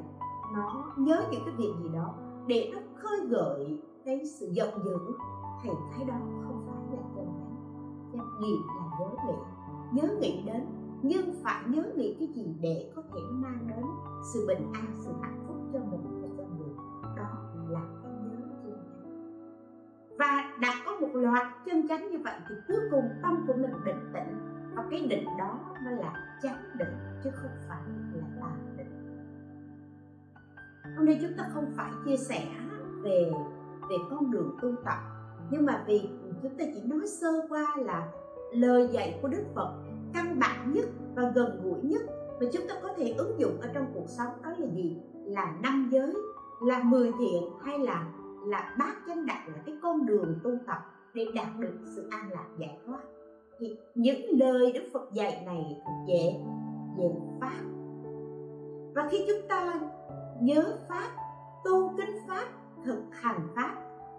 nó 0.54 0.94
nhớ 0.98 1.24
những 1.32 1.42
cái 1.46 1.56
việc 1.58 1.72
gì 1.84 1.90
đó 1.94 2.16
để 2.48 2.72
nó 2.74 2.80
khơi 2.96 3.20
gợi 3.30 3.78
cái 4.06 4.26
sự 4.26 4.50
giận 4.52 4.70
dữ 4.86 4.98
thì 5.64 5.70
cái 5.98 6.06
đó 6.08 6.16
không 6.44 6.66
phải 6.68 6.98
là 6.98 7.04
tình 7.16 7.34
thánh 7.42 7.62
cái 8.12 8.22
gì 8.42 8.54
là 8.78 8.86
nhớ 9.00 9.08
nghĩ 9.28 9.34
nhớ 9.92 10.16
nghĩ 10.20 10.44
đến, 10.46 10.66
nhưng 11.02 11.34
phải 11.44 11.64
nhớ 11.68 11.84
nghĩ 11.96 12.16
cái 12.20 12.28
gì 12.28 12.56
để 12.62 12.92
có 12.96 13.02
thể 13.02 13.20
mang 13.32 13.68
đến 13.68 13.86
sự 14.34 14.46
bình 14.48 14.72
an, 14.74 14.86
sự 15.06 15.12
hạnh 15.22 15.44
phúc 15.48 15.58
cho 15.74 15.80
mình 15.80 16.22
và 16.22 16.28
cho 16.38 16.44
người. 16.44 16.74
Đó 17.18 17.24
là 17.70 17.82
cái 18.04 18.12
nhớ 18.12 18.38
chân 18.64 18.78
chánh 19.04 20.18
và 20.20 20.58
đã 20.62 20.74
có 20.86 20.92
một 21.02 21.10
loạt 21.14 21.48
chân 21.66 21.88
chánh 21.88 22.12
như 22.12 22.18
vậy 22.24 22.34
thì 22.50 22.56
cuối 22.68 22.80
cùng 22.92 23.06
tâm 23.22 23.44
của 23.48 23.54
mình 23.54 23.72
định 23.86 24.12
tĩnh. 24.14 24.38
Và 24.76 24.88
cái 24.92 25.08
định 25.10 25.26
đó 25.40 25.60
nó 25.84 25.92
là 25.92 26.14
chánh 26.44 26.64
định, 26.78 26.94
chứ 27.24 27.30
không 27.34 27.52
phải 27.70 27.82
là 28.14 28.28
tà 28.42 28.56
định. 28.78 28.92
Hôm 30.98 31.06
nay 31.06 31.20
chúng 31.22 31.38
ta 31.38 31.50
không 31.54 31.72
phải 31.76 31.92
chia 32.06 32.18
sẻ 32.18 32.48
về 33.04 33.32
về 33.90 33.96
con 34.10 34.32
đường 34.32 34.58
tu 34.62 34.70
tập. 34.86 34.98
Nhưng 35.52 35.66
mà 35.66 35.84
vì 35.88 36.10
chúng 36.44 36.58
ta 36.58 36.66
chỉ 36.74 36.82
nói 36.84 37.08
sơ 37.08 37.48
qua 37.50 37.76
là 37.78 38.08
lời 38.52 38.90
dạy 38.92 39.20
của 39.22 39.28
đức 39.28 39.44
phật 39.56 39.74
căn 40.14 40.40
bản 40.40 40.74
nhất 40.74 40.86
và 41.16 41.32
gần 41.36 41.62
gũi 41.64 41.82
nhất 41.82 42.02
mà 42.40 42.48
chúng 42.54 42.68
ta 42.68 42.76
có 42.84 42.90
thể 42.98 43.14
ứng 43.18 43.40
dụng 43.40 43.62
ở 43.62 43.70
trong 43.74 43.86
cuộc 43.94 44.06
sống 44.08 44.34
đó 44.44 44.50
là 44.58 44.68
gì? 44.76 44.98
Là 45.26 45.56
năm 45.64 45.90
giới, 45.92 46.14
là 46.62 46.84
mười 46.84 47.12
thiện 47.20 47.44
hay 47.62 47.80
là 47.80 48.14
là 48.46 48.76
bát 48.80 48.96
chánh 49.08 49.26
đạo 49.26 49.48
là 49.48 49.62
cái 49.66 49.76
con 49.82 50.06
đường 50.06 50.40
tu 50.44 50.52
tập 50.68 50.78
để 51.14 51.26
đạt 51.36 51.48
được 51.60 51.74
sự 51.96 52.08
an 52.12 52.30
lạc 52.32 52.46
giải 52.58 52.78
thoát. 52.86 53.00
Thì 53.60 53.78
những 53.96 54.40
lời 54.40 54.72
đức 54.72 54.84
phật 54.94 55.14
dạy 55.14 55.44
này 55.46 55.82
dễ 56.08 56.40
dễ 56.98 57.10
pháp. 57.42 57.62
Và 58.96 59.08
khi 59.12 59.26
chúng 59.28 59.48
ta 59.50 59.80
nhớ 60.42 60.78
pháp, 60.90 61.10
tu 61.66 61.94
kính 61.98 62.18
pháp 62.28 62.46
thực 62.86 63.04
hành 63.12 63.48
pháp 63.56 63.76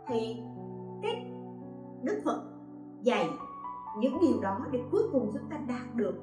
thì 0.06 0.36
cái 1.02 1.32
đức 2.02 2.20
phật 2.24 2.42
dạy 3.02 3.28
những 3.98 4.18
điều 4.20 4.40
đó 4.42 4.66
để 4.72 4.80
cuối 4.90 5.02
cùng 5.12 5.30
chúng 5.32 5.50
ta 5.50 5.56
đạt 5.68 5.94
được 5.94 6.14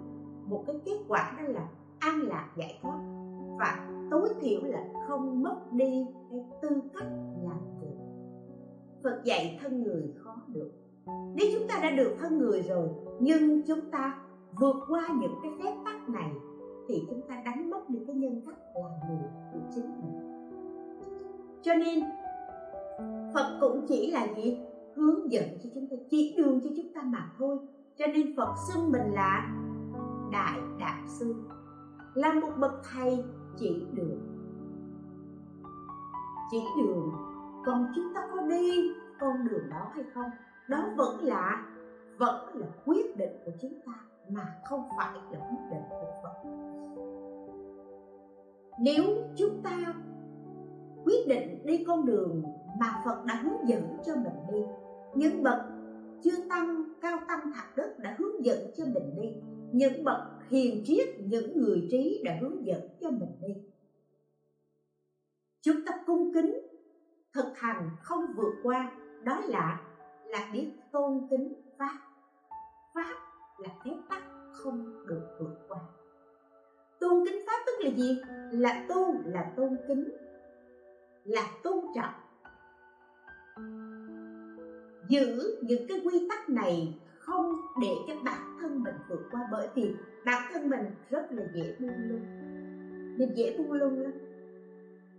một 0.45 0.63
cái 0.67 0.75
kết 0.85 0.97
quả 1.07 1.35
đó 1.37 1.43
là 1.47 1.67
an 1.99 2.21
lạc 2.21 2.49
giải 2.57 2.79
thoát 2.81 2.99
và 3.59 3.89
tối 4.11 4.29
thiểu 4.41 4.61
là 4.63 4.85
không 5.07 5.43
mất 5.43 5.57
đi 5.71 6.05
cái 6.31 6.45
tư 6.61 6.69
cách 6.93 7.07
làm 7.43 7.59
việc. 7.81 7.97
Phật 9.03 9.21
dạy 9.23 9.59
thân 9.61 9.83
người 9.83 10.13
khó 10.17 10.35
được. 10.47 10.71
Nếu 11.35 11.47
chúng 11.53 11.67
ta 11.67 11.79
đã 11.83 11.91
được 11.91 12.15
thân 12.19 12.37
người 12.37 12.61
rồi, 12.61 12.89
nhưng 13.19 13.61
chúng 13.67 13.91
ta 13.91 14.19
vượt 14.59 14.75
qua 14.87 15.07
những 15.21 15.35
cái 15.43 15.51
phép 15.63 15.75
tắc 15.85 16.09
này, 16.09 16.31
thì 16.87 17.03
chúng 17.09 17.21
ta 17.29 17.41
đánh 17.45 17.69
mất 17.69 17.89
đi 17.89 17.99
cái 18.07 18.15
nhân 18.15 18.41
cách 18.45 18.55
làm 18.75 18.91
người 19.09 19.29
của 19.53 19.59
chính 19.75 19.85
mình. 19.85 20.29
Cho 21.61 21.73
nên 21.73 21.99
phật 23.33 23.57
cũng 23.61 23.85
chỉ 23.87 24.11
là 24.11 24.27
gì? 24.35 24.57
Hướng 24.95 25.31
dẫn 25.31 25.45
cho 25.63 25.69
chúng 25.75 25.87
ta, 25.87 25.95
chỉ 26.09 26.35
đường 26.37 26.61
cho 26.63 26.69
chúng 26.77 26.93
ta 26.93 27.01
mà 27.01 27.31
thôi. 27.37 27.57
Cho 27.97 28.05
nên 28.07 28.35
phật 28.37 28.53
xưng 28.67 28.91
mình 28.91 29.11
là 29.13 29.55
đại 30.31 30.59
đạo 30.79 31.07
sư. 31.07 31.35
Là 32.13 32.33
một 32.33 32.51
bậc 32.59 32.71
thầy 32.93 33.23
chỉ 33.57 33.85
đường. 33.93 34.19
Chỉ 36.51 36.59
đường. 36.77 37.11
Còn 37.65 37.91
chúng 37.95 38.13
ta 38.15 38.21
có 38.35 38.41
đi 38.41 38.91
con 39.19 39.47
đường 39.47 39.69
đó 39.69 39.91
hay 39.93 40.03
không? 40.13 40.29
Đó 40.69 40.89
vẫn 40.97 41.23
là 41.23 41.65
vẫn 42.17 42.55
là 42.55 42.67
quyết 42.85 43.17
định 43.17 43.33
của 43.45 43.51
chúng 43.61 43.73
ta 43.85 43.93
mà 44.29 44.55
không 44.65 44.81
phải 44.97 45.13
là 45.31 45.39
quyết 45.39 45.69
định 45.71 45.83
của 45.89 46.07
phật. 46.23 46.49
Nếu 48.79 49.03
chúng 49.35 49.61
ta 49.63 49.93
quyết 51.03 51.27
định 51.27 51.65
đi 51.65 51.83
con 51.87 52.05
đường 52.05 52.43
mà 52.79 53.01
phật 53.05 53.25
đã 53.25 53.35
hướng 53.35 53.67
dẫn 53.67 53.97
cho 54.05 54.15
mình 54.15 54.33
đi. 54.51 54.61
Những 55.15 55.43
bậc 55.43 55.59
chưa 56.23 56.47
tăng, 56.49 56.83
cao 57.01 57.19
tăng 57.27 57.51
thạc 57.55 57.77
đức 57.77 57.95
đã 57.97 58.15
hướng 58.19 58.45
dẫn 58.45 58.71
cho 58.77 58.85
mình 58.85 59.15
đi. 59.21 59.35
Những 59.71 60.03
bậc 60.03 60.21
hiền 60.49 60.83
triết, 60.85 61.07
những 61.19 61.61
người 61.61 61.87
trí 61.91 62.21
đã 62.25 62.37
hướng 62.41 62.65
dẫn 62.65 62.81
cho 63.01 63.09
mình 63.09 63.31
đi. 63.41 63.53
Chúng 65.61 65.85
ta 65.85 66.03
cung 66.05 66.33
kính 66.33 66.59
thực 67.33 67.57
hành 67.57 67.89
không 68.01 68.25
vượt 68.35 68.53
qua, 68.63 68.91
đó 69.23 69.41
là 69.47 69.81
là 70.25 70.49
biết 70.53 70.71
tôn 70.91 71.27
kính 71.29 71.53
pháp. 71.77 71.97
Pháp 72.93 73.15
là 73.57 73.69
phép 73.85 73.95
tắc 74.09 74.23
không 74.51 75.07
được 75.07 75.27
vượt 75.39 75.55
qua. 75.67 75.79
Tôn 76.99 77.25
kính 77.25 77.41
pháp 77.47 77.63
tức 77.65 77.73
là 77.79 77.89
gì? 77.89 78.21
Là 78.51 78.85
tôn 78.89 79.15
là 79.25 79.53
tôn 79.55 79.77
kính. 79.87 80.09
Là 81.23 81.43
tôn 81.63 81.85
trọng 81.95 82.13
giữ 85.07 85.57
những 85.61 85.87
cái 85.87 86.01
quy 86.03 86.27
tắc 86.29 86.49
này 86.49 86.99
không 87.19 87.55
để 87.81 87.95
cho 88.07 88.13
bản 88.25 88.57
thân 88.61 88.83
mình 88.83 88.95
vượt 89.09 89.21
qua, 89.31 89.47
bởi 89.51 89.67
vì 89.75 89.93
bản 90.25 90.41
thân 90.53 90.69
mình 90.69 90.85
rất 91.09 91.31
là 91.31 91.43
dễ 91.53 91.75
buông 91.79 92.09
lung. 92.09 92.25
Nên 93.17 93.33
dễ 93.35 93.57
buông 93.57 93.71
lung 93.71 93.99
lắm. 93.99 94.13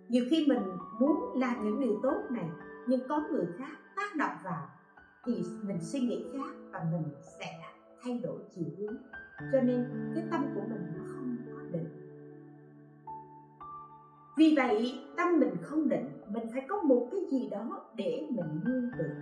Nhiều 0.08 0.24
khi 0.30 0.46
mình 0.48 0.62
muốn 1.00 1.40
làm 1.40 1.64
những 1.64 1.80
điều 1.80 2.00
tốt 2.02 2.22
này, 2.30 2.50
nhưng 2.86 3.00
có 3.08 3.22
người 3.30 3.46
khác 3.58 3.78
tác 3.96 4.16
động 4.16 4.36
vào, 4.44 4.68
thì 5.24 5.42
mình 5.62 5.78
suy 5.80 6.00
nghĩ 6.00 6.24
khác 6.32 6.54
và 6.72 6.86
mình 6.92 7.14
sẽ 7.38 7.46
thay 8.02 8.20
đổi 8.22 8.38
chiều 8.54 8.64
hướng. 8.78 8.96
Cho 9.52 9.60
nên 9.60 9.84
cái 10.14 10.24
tâm 10.30 10.46
của 10.54 10.60
mình 10.60 10.82
nó 10.96 11.02
không 11.06 11.36
có 11.46 11.62
định. 11.72 11.88
Vì 14.36 14.54
vậy, 14.56 15.00
tâm 15.16 15.28
mình 15.40 15.54
không 15.62 15.88
định 15.88 16.08
mình 16.32 16.48
phải 16.52 16.62
có 16.68 16.82
một 16.82 17.08
cái 17.10 17.20
gì 17.30 17.48
đó 17.50 17.80
để 17.96 18.26
mình 18.30 18.60
nương 18.64 18.90
tựa. 18.98 19.14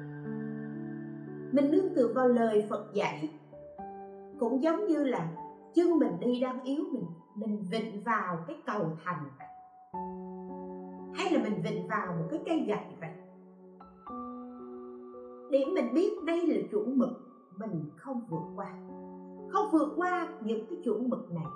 Mình 1.53 1.71
nương 1.71 1.95
tựa 1.95 2.13
vào 2.15 2.29
lời 2.29 2.67
phật 2.71 2.95
dạy. 2.95 3.31
Cũng 4.39 4.63
giống 4.63 4.87
như 4.87 5.05
là 5.05 5.29
chân 5.75 5.99
mình 5.99 6.13
đi 6.21 6.41
đang 6.41 6.65
yếu 6.65 6.85
mình 6.93 7.07
mình 7.35 7.65
vịnh 7.71 8.03
vào 8.05 8.37
cái 8.47 8.57
cầu 8.67 8.97
thành. 9.05 9.25
Vậy 9.39 9.49
hay 11.15 11.33
là 11.33 11.43
mình 11.43 11.63
vịnh 11.63 11.89
vào 11.89 12.07
một 12.19 12.25
cái 12.31 12.41
cây 12.47 12.65
gậy 12.69 12.85
vậy? 13.01 13.11
Để 15.51 15.65
mình 15.75 15.95
biết 15.95 16.25
đây 16.25 16.47
là 16.47 16.69
chuẩn 16.71 16.99
mực, 16.99 17.09
mình 17.57 17.91
không 17.97 18.21
vượt 18.29 18.45
qua. 18.57 18.73
Không 19.49 19.71
vượt 19.73 19.93
qua 19.97 20.29
những 20.41 20.67
cái 20.71 20.79
chuẩn 20.85 21.09
mực 21.11 21.31
này. 21.31 21.47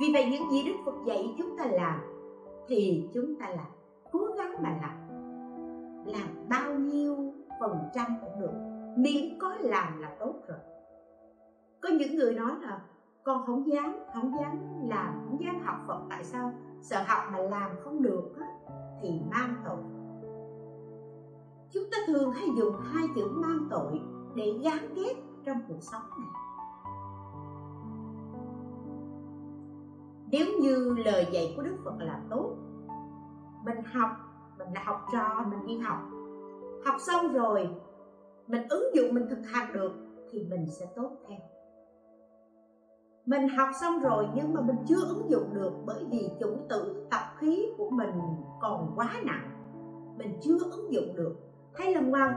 Vì 0.00 0.12
vậy 0.12 0.26
những 0.30 0.50
gì 0.50 0.64
đức 0.66 0.76
phật 0.84 0.94
dạy 1.06 1.34
chúng 1.38 1.58
ta 1.58 1.64
làm 1.64 2.00
thì 2.68 3.08
chúng 3.14 3.34
ta 3.40 3.48
làm 3.48 3.66
cố 4.12 4.26
gắng 4.38 4.62
mà 4.62 4.78
làm 4.82 4.97
làm 6.08 6.48
bao 6.48 6.74
nhiêu 6.74 7.34
phần 7.60 7.78
trăm 7.94 8.06
cũng 8.20 8.40
được. 8.40 8.52
Miễn 8.96 9.38
có 9.38 9.54
làm 9.60 10.00
là 10.00 10.16
tốt 10.20 10.34
rồi. 10.48 10.58
Có 11.80 11.88
những 11.88 12.16
người 12.16 12.34
nói 12.34 12.52
là 12.60 12.80
con 13.24 13.46
không 13.46 13.66
dám 13.66 13.98
không 14.14 14.32
dám 14.40 14.58
làm 14.88 15.20
không 15.24 15.40
dám 15.40 15.60
học 15.64 15.76
phật 15.86 16.00
tại 16.10 16.24
sao 16.24 16.52
sợ 16.82 17.02
học 17.06 17.22
mà 17.32 17.38
làm 17.38 17.70
không 17.84 18.02
được 18.02 18.32
á, 18.40 18.46
thì 19.02 19.20
mang 19.30 19.54
tội. 19.64 19.82
Chúng 21.70 21.84
ta 21.90 21.98
thường 22.06 22.32
hay 22.32 22.48
dùng 22.56 22.76
hai 22.80 23.04
chữ 23.14 23.28
mang 23.34 23.68
tội 23.70 24.00
để 24.34 24.54
gán 24.62 24.94
ghép 24.94 25.16
trong 25.44 25.60
cuộc 25.68 25.80
sống 25.80 26.02
này. 26.18 26.28
Nếu 30.30 30.46
như 30.60 30.94
lời 31.04 31.26
dạy 31.32 31.54
của 31.56 31.62
đức 31.62 31.76
phật 31.84 31.94
là 31.98 32.20
tốt 32.30 32.56
mình 33.64 33.82
học 33.92 34.10
mình 34.58 34.68
là 34.74 34.82
học 34.84 35.06
trò, 35.12 35.44
mình 35.50 35.66
đi 35.66 35.78
học. 35.78 35.98
Học 36.84 36.94
xong 37.06 37.32
rồi, 37.32 37.68
mình 38.46 38.62
ứng 38.68 38.94
dụng, 38.94 39.14
mình 39.14 39.26
thực 39.30 39.46
hành 39.46 39.72
được 39.72 39.92
thì 40.30 40.46
mình 40.50 40.66
sẽ 40.80 40.86
tốt 40.96 41.10
theo. 41.28 41.38
Mình 43.26 43.48
học 43.48 43.68
xong 43.80 44.00
rồi 44.00 44.26
nhưng 44.34 44.54
mà 44.54 44.60
mình 44.60 44.76
chưa 44.86 45.00
ứng 45.08 45.30
dụng 45.30 45.54
được 45.54 45.72
bởi 45.86 46.04
vì 46.10 46.30
chủng 46.40 46.66
tử, 46.68 47.06
tập 47.10 47.22
khí 47.38 47.66
của 47.76 47.90
mình 47.90 48.12
còn 48.60 48.92
quá 48.96 49.14
nặng. 49.24 49.50
Mình 50.18 50.38
chưa 50.42 50.58
ứng 50.70 50.92
dụng 50.92 51.16
được. 51.16 51.36
Hay 51.74 51.94
là 51.94 52.00
ngoài 52.00 52.34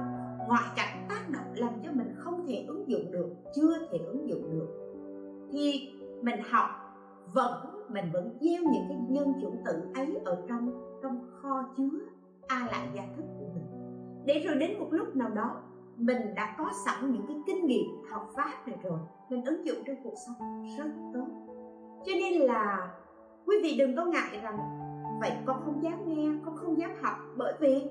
ngoại 0.47 0.63
cảnh 0.75 1.05
tác 1.09 1.29
động 1.29 1.53
làm 1.55 1.73
cho 1.85 1.91
mình 1.91 2.13
không 2.17 2.47
thể 2.47 2.65
ứng 2.67 2.89
dụng 2.89 3.11
được, 3.11 3.29
chưa 3.55 3.77
thể 3.91 3.97
ứng 3.97 4.29
dụng 4.29 4.51
được, 4.51 4.67
thì 5.51 5.91
mình 6.21 6.39
học 6.49 6.65
vẫn, 7.33 7.85
mình 7.89 8.05
vẫn 8.13 8.37
gieo 8.41 8.61
những 8.61 8.85
cái 8.89 8.97
nhân 9.09 9.33
chủng 9.41 9.57
tử 9.65 9.83
ấy 9.95 10.19
ở 10.25 10.43
trong 10.49 10.71
trong 11.01 11.19
kho 11.31 11.63
chứa 11.77 11.99
a 12.51 12.67
lại 12.71 12.89
gia 12.93 13.03
thức 13.15 13.25
của 13.39 13.45
mình. 13.53 13.65
Để 14.25 14.39
rồi 14.39 14.55
đến 14.55 14.79
một 14.79 14.87
lúc 14.91 15.15
nào 15.15 15.29
đó, 15.29 15.61
mình 15.97 16.35
đã 16.35 16.55
có 16.57 16.69
sẵn 16.85 17.11
những 17.11 17.27
cái 17.27 17.37
kinh 17.45 17.65
nghiệm 17.65 17.85
học 18.11 18.29
pháp 18.35 18.67
này 18.67 18.77
rồi, 18.83 18.99
mình 19.29 19.45
ứng 19.45 19.65
dụng 19.65 19.77
trong 19.85 19.95
cuộc 20.03 20.13
sống 20.27 20.65
rất 20.77 20.91
tốt. 21.13 21.27
Cho 22.05 22.11
nên 22.15 22.41
là 22.41 22.91
quý 23.45 23.55
vị 23.63 23.75
đừng 23.79 23.95
có 23.95 24.05
ngại 24.05 24.39
rằng, 24.43 24.57
vậy 25.21 25.31
con 25.45 25.61
không 25.65 25.83
dám 25.83 26.09
nghe, 26.09 26.29
con 26.45 26.57
không 26.57 26.77
dám 26.77 26.91
học. 27.01 27.15
Bởi 27.37 27.53
vì 27.59 27.89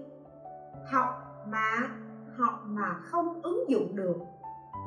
học 0.92 1.08
mà 1.48 1.88
học 2.36 2.54
mà 2.66 3.00
không 3.02 3.42
ứng 3.42 3.70
dụng 3.70 3.96
được, 3.96 4.16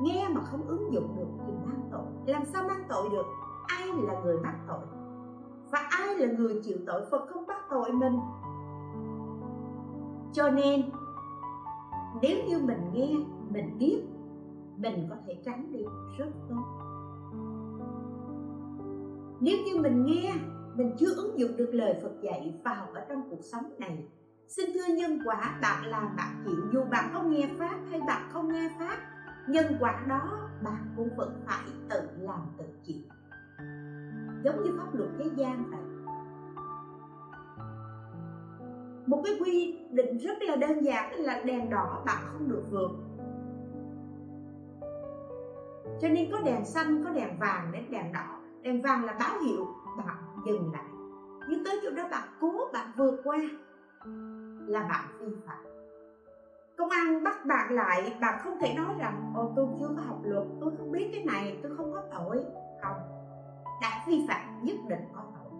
nghe 0.02 0.28
mà 0.28 0.40
không 0.40 0.62
ứng 0.66 0.92
dụng 0.92 1.16
được 1.16 1.28
thì 1.46 1.52
mang 1.64 1.88
tội. 1.92 2.34
Làm 2.34 2.44
sao 2.44 2.68
mang 2.68 2.84
tội 2.88 3.08
được? 3.12 3.26
Ai 3.66 3.88
là 3.88 4.20
người 4.20 4.36
mắc 4.42 4.54
tội? 4.68 4.86
Và 5.70 5.78
ai 5.90 6.16
là 6.16 6.26
người 6.38 6.60
chịu 6.64 6.78
tội? 6.86 7.02
Phật 7.10 7.26
không 7.28 7.46
bắt 7.46 7.58
tội 7.70 7.92
mình 7.92 8.20
cho 10.34 10.50
nên, 10.50 10.82
nếu 12.22 12.44
như 12.48 12.58
mình 12.58 12.90
nghe, 12.92 13.14
mình 13.50 13.78
biết, 13.78 14.02
mình 14.76 15.06
có 15.10 15.16
thể 15.26 15.42
tránh 15.44 15.72
đi 15.72 15.84
rất 16.18 16.30
tốt. 16.48 16.64
Nếu 19.40 19.58
như 19.66 19.80
mình 19.80 20.04
nghe, 20.06 20.34
mình 20.74 20.96
chưa 20.98 21.14
ứng 21.16 21.38
dụng 21.38 21.56
được 21.56 21.70
lời 21.72 21.94
phật 22.02 22.12
dạy 22.22 22.60
vào 22.64 22.86
ở 22.94 23.00
trong 23.08 23.22
cuộc 23.30 23.40
sống 23.52 23.64
này, 23.78 24.08
xin 24.48 24.70
thưa 24.74 24.94
nhân 24.94 25.18
quả, 25.24 25.58
bạn 25.62 25.86
làm 25.86 26.16
bạn 26.16 26.44
chịu, 26.46 26.60
dù 26.72 26.80
bạn 26.90 27.10
không 27.12 27.30
nghe 27.30 27.48
pháp 27.58 27.78
hay 27.90 28.00
bạn 28.00 28.28
không 28.32 28.48
nghe 28.48 28.68
pháp, 28.78 28.98
nhân 29.48 29.66
quả 29.80 30.04
đó 30.08 30.48
bạn 30.64 30.94
cũng 30.96 31.08
vẫn 31.16 31.36
phải 31.46 31.64
tự 31.90 32.00
làm 32.18 32.40
tự 32.58 32.64
chịu. 32.84 33.02
Giống 34.44 34.62
như 34.62 34.70
pháp 34.78 34.94
luật 34.94 35.10
thế 35.18 35.24
gian 35.36 35.70
vậy. 35.70 35.83
Một 39.06 39.22
cái 39.24 39.34
quy 39.40 39.78
định 39.90 40.16
rất 40.16 40.42
là 40.42 40.56
đơn 40.56 40.84
giản 40.84 41.12
là 41.14 41.42
đèn 41.44 41.70
đỏ 41.70 42.02
bạn 42.06 42.22
không 42.26 42.48
được 42.48 42.62
vượt. 42.70 42.90
Cho 46.00 46.08
nên 46.08 46.30
có 46.32 46.38
đèn 46.44 46.64
xanh, 46.64 47.04
có 47.04 47.10
đèn 47.10 47.38
vàng 47.40 47.72
đến 47.72 47.84
đèn 47.90 48.12
đỏ. 48.12 48.38
Đèn 48.62 48.82
vàng 48.82 49.04
là 49.04 49.16
báo 49.20 49.38
hiệu 49.40 49.66
bạn 49.96 50.16
dừng 50.46 50.72
lại. 50.72 50.84
Nhưng 51.48 51.64
tới 51.64 51.80
chỗ 51.82 51.90
đó 51.90 52.08
bạn 52.10 52.28
cố 52.40 52.52
bạn 52.72 52.86
vượt 52.96 53.20
qua 53.24 53.38
là 54.66 54.80
bạn 54.80 55.08
vi 55.20 55.26
phạm. 55.46 55.64
Công 56.76 56.90
an 56.90 57.24
bắt 57.24 57.46
bạn 57.46 57.74
lại, 57.74 58.16
bạn 58.20 58.40
không 58.44 58.58
thể 58.60 58.74
nói 58.74 58.94
rằng, 58.98 59.32
ồ, 59.36 59.52
tôi 59.56 59.66
chưa 59.80 59.88
có 59.96 60.02
học 60.06 60.20
luật, 60.24 60.44
tôi 60.60 60.72
không 60.78 60.92
biết 60.92 61.08
cái 61.12 61.24
này, 61.24 61.58
tôi 61.62 61.76
không 61.76 61.92
có 61.92 62.02
tội. 62.12 62.44
Không. 62.82 62.96
Đã 63.82 64.04
vi 64.08 64.24
phạm, 64.28 64.64
nhất 64.64 64.76
định 64.88 65.00
có 65.14 65.22
tội. 65.34 65.52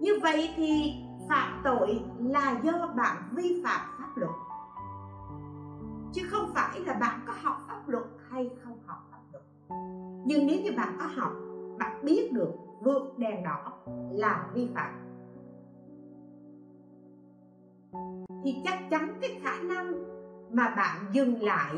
Như 0.00 0.12
vậy 0.22 0.50
thì 0.56 0.94
phạm 1.28 1.60
tội 1.64 2.00
là 2.18 2.60
do 2.62 2.92
bạn 2.96 3.16
vi 3.32 3.62
phạm 3.64 3.80
pháp 3.98 4.16
luật. 4.16 4.32
Chứ 6.12 6.22
không 6.30 6.50
phải 6.54 6.80
là 6.80 6.94
bạn 6.94 7.20
có 7.26 7.32
học 7.42 7.56
pháp 7.68 7.88
luật 7.88 8.04
hay 8.30 8.50
không 8.64 8.78
học 8.86 8.98
pháp 9.10 9.20
luật. 9.32 9.44
Nhưng 10.26 10.46
nếu 10.46 10.60
như 10.60 10.70
bạn 10.76 10.96
có 11.00 11.06
học, 11.16 11.32
bạn 11.78 12.04
biết 12.04 12.32
được 12.32 12.52
vượt 12.80 13.18
đèn 13.18 13.44
đỏ 13.44 13.72
là 14.12 14.46
vi 14.54 14.68
phạm. 14.74 14.92
Thì 18.44 18.56
chắc 18.64 18.78
chắn 18.90 19.18
cái 19.20 19.40
khả 19.42 19.62
năng 19.62 19.92
mà 20.50 20.74
bạn 20.76 21.04
dừng 21.12 21.42
lại 21.42 21.74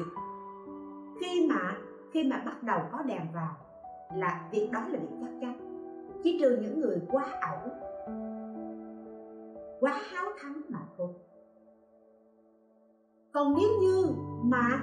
khi 1.20 1.48
mà 1.50 1.76
khi 2.12 2.24
mà 2.24 2.42
bắt 2.46 2.62
đầu 2.62 2.80
có 2.92 3.02
đèn 3.02 3.22
vào 3.34 3.56
là 4.14 4.48
việc 4.52 4.68
đó 4.72 4.80
là 4.80 4.98
việc 4.98 5.16
chắc 5.20 5.30
chắn. 5.40 5.58
Chỉ 6.24 6.38
trừ 6.40 6.58
những 6.62 6.80
người 6.80 7.02
quá 7.08 7.24
ẩu 7.40 7.58
quá 9.80 10.00
háo 10.10 10.24
thắng 10.40 10.62
mà 10.68 10.78
thôi. 10.96 11.12
Còn 13.32 13.54
nếu 13.58 13.68
như 13.80 14.06
mà 14.44 14.80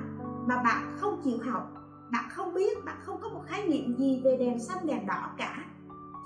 mà 0.47 0.63
bạn 0.63 0.91
không 0.95 1.21
chịu 1.23 1.37
học, 1.51 1.63
bạn 2.11 2.25
không 2.29 2.53
biết, 2.53 2.77
bạn 2.85 2.97
không 3.01 3.21
có 3.21 3.29
một 3.29 3.41
khái 3.45 3.67
niệm 3.67 3.95
gì 3.97 4.21
về 4.23 4.37
đèn 4.37 4.59
xanh, 4.59 4.87
đèn 4.87 5.05
đỏ 5.05 5.35
cả, 5.37 5.65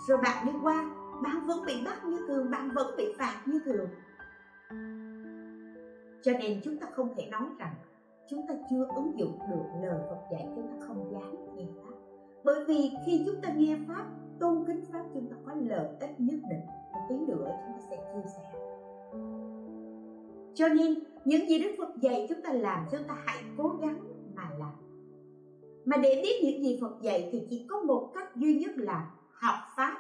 rồi 0.08 0.18
bạn 0.24 0.46
đi 0.46 0.52
qua, 0.64 0.90
bạn 1.24 1.48
vẫn 1.48 1.66
bị 1.66 1.74
bắt 1.86 2.06
như 2.06 2.26
thường, 2.28 2.52
bạn 2.52 2.70
vẫn 2.76 2.88
bị 2.98 3.06
phạt 3.20 3.42
như 3.46 3.60
thường. 3.66 3.90
Cho 6.24 6.32
nên 6.40 6.62
chúng 6.64 6.78
ta 6.78 6.88
không 6.96 7.14
thể 7.16 7.28
nói 7.32 7.50
rằng 7.60 7.76
chúng 8.30 8.48
ta 8.48 8.54
chưa 8.70 8.88
ứng 8.96 9.20
dụng 9.20 9.40
được 9.50 9.64
lời 9.82 10.00
Phật 10.10 10.20
dạy, 10.32 10.48
chúng 10.56 10.68
ta 10.68 10.88
không 10.88 11.12
dám 11.12 11.56
nghe 11.56 11.66
pháp. 11.84 11.96
Bởi 12.44 12.66
vì 12.66 12.92
khi 13.06 13.24
chúng 13.26 13.42
ta 13.42 13.50
nghe 13.54 13.78
pháp, 13.88 14.06
tôn 14.40 14.64
kính 14.68 14.86
pháp, 14.92 15.04
chúng 15.14 15.30
ta 15.30 15.36
có 15.46 15.52
lợi 15.56 15.88
ích 16.00 16.20
nhất 16.20 16.40
định 16.50 16.66
tí 17.10 17.16
nữa, 17.16 17.48
chúng 17.64 17.74
ta 17.74 17.80
sẽ 17.90 17.98
chia 17.98 18.30
sẻ. 18.36 18.60
Cho 20.54 20.68
nên, 20.68 21.00
những 21.26 21.50
gì 21.50 21.60
Đức 21.60 21.76
Phật 21.78 21.90
dạy 22.02 22.26
chúng 22.30 22.42
ta 22.42 22.54
làm 22.54 22.86
chúng 22.92 23.04
ta 23.08 23.18
hãy 23.26 23.44
cố 23.58 23.70
gắng 23.82 24.00
mà 24.36 24.50
làm. 24.60 24.74
Mà 25.86 25.98
để 25.98 26.20
biết 26.24 26.42
những 26.44 26.64
gì 26.64 26.80
Phật 26.82 27.02
dạy 27.02 27.30
thì 27.32 27.48
chỉ 27.50 27.66
có 27.70 27.80
một 27.80 28.12
cách 28.16 28.36
duy 28.36 28.60
nhất 28.60 28.72
là 28.78 29.12
học 29.32 29.56
pháp 29.76 29.98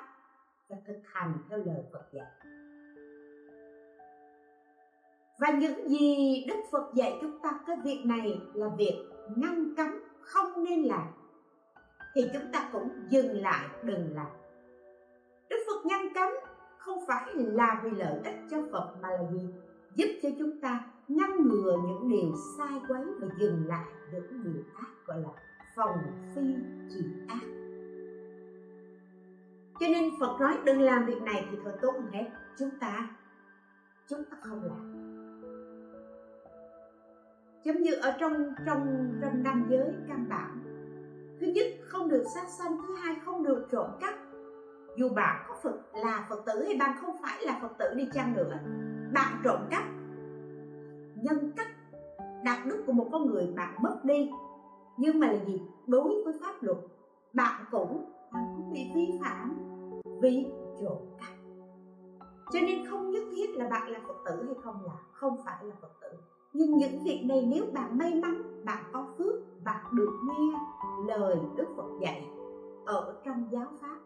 và 0.69 0.77
thực 0.87 0.97
hành 1.05 1.33
theo 1.49 1.59
lời 1.59 1.83
Phật 1.93 2.13
dạy. 2.13 2.27
Và 5.39 5.51
những 5.59 5.89
gì 5.89 6.45
Đức 6.47 6.59
Phật 6.71 6.93
dạy 6.95 7.17
chúng 7.21 7.39
ta, 7.39 7.59
cái 7.67 7.77
việc 7.83 8.01
này 8.05 8.39
là 8.53 8.69
việc 8.77 9.05
ngăn 9.35 9.75
cấm, 9.77 10.03
không 10.21 10.63
nên 10.63 10.83
làm. 10.83 11.07
Thì 12.15 12.29
chúng 12.33 12.51
ta 12.53 12.69
cũng 12.73 12.89
dừng 13.09 13.41
lại, 13.41 13.67
đừng 13.83 14.15
làm. 14.15 14.27
Đức 15.49 15.57
Phật 15.67 15.85
ngăn 15.85 16.13
cấm 16.13 16.29
không 16.87 17.03
phải 17.07 17.35
là 17.35 17.81
vì 17.83 17.89
lợi 17.91 18.19
ích 18.23 18.35
cho 18.51 18.57
Phật 18.71 18.95
mà 19.01 19.09
là 19.09 19.31
gì 19.31 19.49
giúp 19.95 20.07
cho 20.23 20.29
chúng 20.39 20.61
ta 20.61 20.85
ngăn 21.07 21.47
ngừa 21.47 21.77
những 21.87 22.09
điều 22.09 22.33
sai 22.57 22.81
quấy 22.87 23.05
và 23.19 23.27
dừng 23.39 23.67
lại 23.67 23.85
những 24.11 24.43
điều 24.43 24.63
ác, 24.75 24.87
gọi 25.05 25.19
là 25.19 25.29
phòng 25.75 25.97
phi 26.35 26.41
trị 26.89 27.05
ác. 27.27 27.41
Cho 29.79 29.87
nên 29.87 30.11
Phật 30.19 30.37
nói 30.39 30.57
đừng 30.65 30.81
làm 30.81 31.05
việc 31.05 31.21
này 31.21 31.47
thì 31.51 31.57
thôi 31.63 31.73
tốt 31.81 31.91
hơn 31.91 32.11
hết. 32.11 32.25
Chúng 32.57 32.69
ta 32.79 33.09
chúng 34.07 34.23
ta 34.23 34.37
không 34.41 34.63
làm. 34.63 34.93
Giống 37.63 37.81
như 37.81 37.93
ở 37.93 38.15
trong 38.19 38.33
trong 38.65 39.11
trong 39.21 39.43
năm 39.43 39.65
giới 39.69 39.93
căn 40.07 40.25
bản 40.29 40.63
thứ 41.39 41.47
nhất 41.47 41.65
không 41.83 42.09
được 42.09 42.23
sát 42.35 42.45
sanh, 42.57 42.77
thứ 42.87 42.95
hai 42.95 43.15
không 43.25 43.43
được 43.43 43.67
trộm 43.71 43.89
cắp. 43.99 44.13
Dù 44.97 45.09
bạn 45.09 45.46
phật 45.63 45.95
là 45.95 46.25
phật 46.29 46.45
tử 46.45 46.63
hay 46.63 46.77
bạn 46.79 46.97
không 47.01 47.15
phải 47.21 47.37
là 47.41 47.59
phật 47.61 47.77
tử 47.79 47.85
đi 47.95 48.09
chăng 48.13 48.33
nữa. 48.33 48.57
Bạn 49.13 49.41
trộm 49.43 49.59
cắp, 49.69 49.83
nhân 51.15 51.51
cách, 51.55 51.67
đạo 52.43 52.59
đức 52.65 52.83
của 52.87 52.93
một 52.93 53.09
con 53.11 53.25
người 53.25 53.53
bạn 53.55 53.75
mất 53.81 53.99
đi. 54.03 54.31
Nhưng 54.97 55.19
mà 55.19 55.27
là 55.27 55.45
gì? 55.45 55.61
Đối 55.87 56.23
với 56.23 56.33
pháp 56.41 56.63
luật, 56.63 56.77
bạn 57.33 57.65
cũng 57.71 58.05
bạn 58.31 58.43
cũng 58.57 58.71
bị 58.73 58.91
vi 58.95 59.19
phạm 59.23 59.57
vì 60.21 60.45
trộm 60.81 60.97
cắp. 61.19 61.29
Cho 62.51 62.59
nên 62.59 62.85
không 62.85 63.11
nhất 63.11 63.23
thiết 63.35 63.55
là 63.55 63.67
bạn 63.69 63.89
là 63.89 63.99
phật 64.07 64.17
tử 64.25 64.43
hay 64.45 64.55
không 64.63 64.85
là 64.85 64.93
không 65.11 65.37
phải 65.45 65.65
là 65.65 65.75
phật 65.81 65.91
tử. 66.01 66.07
Nhưng 66.53 66.77
những 66.77 67.03
việc 67.03 67.23
này 67.25 67.45
nếu 67.47 67.65
bạn 67.73 67.97
may 67.97 68.15
mắn, 68.15 68.63
bạn 68.65 68.83
có 68.93 69.07
phước, 69.17 69.63
bạn 69.63 69.85
được 69.91 70.19
nghe 70.23 70.59
lời 71.07 71.37
đức 71.55 71.67
phật 71.77 71.89
dạy 72.01 72.27
ở 72.85 73.15
trong 73.25 73.47
giáo 73.51 73.67
pháp 73.81 73.97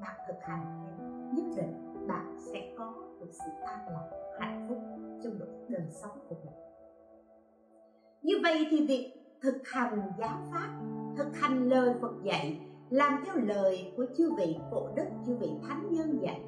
bạn 0.00 0.16
thực 0.28 0.36
hành 0.42 0.84
nhất 1.32 1.44
định 1.56 2.06
bạn 2.08 2.36
sẽ 2.38 2.74
có 2.78 2.94
được 3.20 3.30
sự 3.32 3.50
an 3.66 3.78
lạc, 3.88 4.10
hạnh 4.40 4.66
phúc 4.68 4.78
trong 5.24 5.38
đời 5.68 5.86
sống 5.90 6.18
của 6.28 6.36
mình. 6.44 6.54
Như 8.22 8.34
vậy 8.42 8.66
thì 8.70 8.86
việc 8.86 9.12
thực 9.42 9.68
hành 9.68 10.12
giáo 10.18 10.38
pháp, 10.52 10.80
thực 11.16 11.36
hành 11.36 11.68
lời 11.68 11.94
phật 12.00 12.12
dạy, 12.22 12.70
làm 12.90 13.22
theo 13.24 13.36
lời 13.36 13.92
của 13.96 14.06
chư 14.16 14.30
vị 14.38 14.56
cổ 14.70 14.88
đức, 14.96 15.06
chư 15.26 15.36
vị 15.36 15.50
thánh 15.68 15.88
nhân 15.90 16.18
dạy, 16.22 16.44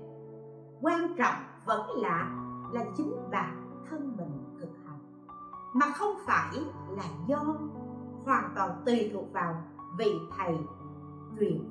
quan 0.81 1.15
trọng 1.19 1.43
vẫn 1.67 1.91
là 2.03 2.45
là 2.73 2.85
chính 2.97 3.13
bản 3.31 3.83
thân 3.91 4.17
mình 4.17 4.57
thực 4.61 4.71
hành. 4.87 4.99
Mà 5.75 5.87
không 5.95 6.17
phải 6.27 6.59
là 6.91 7.05
do 7.27 7.57
hoàn 8.25 8.53
toàn 8.57 8.83
tùy 8.87 9.11
thuộc 9.13 9.33
vào 9.33 9.63
vị 9.99 10.13
thầy 10.37 10.55
truyền 11.39 11.69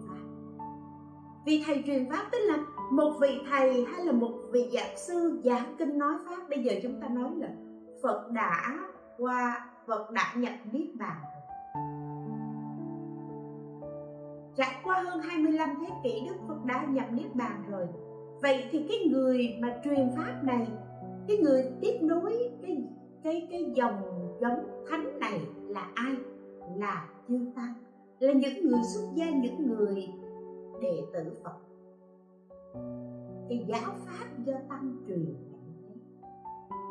vì 1.48 1.58
vị 1.58 1.64
thầy 1.66 1.84
truyền 1.88 2.10
pháp 2.10 2.26
tức 2.32 2.38
là 2.38 2.58
một 2.92 3.14
vị 3.22 3.40
thầy 3.50 3.86
hay 3.86 4.06
là 4.06 4.12
một 4.12 4.34
vị 4.52 4.70
giảng 4.74 4.98
sư 4.98 5.42
giảng 5.44 5.76
kinh 5.80 5.98
nói 5.98 6.14
pháp. 6.26 6.50
Bây 6.50 6.64
giờ 6.64 6.74
chúng 6.84 7.02
ta 7.02 7.08
nói 7.08 7.32
là 7.36 7.50
phật 8.04 8.32
đã 8.32 8.80
qua 9.18 9.70
phật 9.88 10.12
đã 10.12 10.34
nhập 10.36 10.54
niết 10.72 10.96
bàn 10.96 11.18
trải 14.58 14.76
qua 14.84 15.04
hơn 15.04 15.20
25 15.20 15.70
thế 15.82 15.88
kỷ 16.04 16.24
Đức 16.28 16.36
Phật 16.48 16.66
đã 16.66 16.86
nhập 16.90 17.06
Niết 17.12 17.36
Bàn 17.36 17.64
rồi. 17.70 17.88
Vậy 18.42 18.64
thì 18.72 18.86
cái 18.90 18.98
người 19.12 19.58
mà 19.60 19.82
truyền 19.84 20.10
pháp 20.16 20.44
này 20.44 20.68
Cái 21.28 21.38
người 21.38 21.66
tiếp 21.82 21.98
nối 22.02 22.50
cái 22.62 22.78
cái 23.24 23.48
cái 23.52 23.72
dòng 23.76 24.02
giống 24.42 24.86
thánh 24.90 25.20
này 25.20 25.42
là 25.68 25.88
ai? 25.94 26.16
Là 26.76 27.06
chư 27.28 27.40
Tăng. 27.56 27.74
Là 28.20 28.34
những 28.34 28.68
người 28.68 28.82
xuất 28.94 29.08
gia, 29.16 29.30
những 29.30 29.68
người 29.68 30.08
đệ 30.82 31.06
tử 31.14 31.34
Phật. 31.44 31.58
Thì 33.50 33.66
giáo 33.68 33.94
pháp 34.06 34.26
do 34.46 34.54
Tăng 34.70 34.96
truyền 35.08 35.36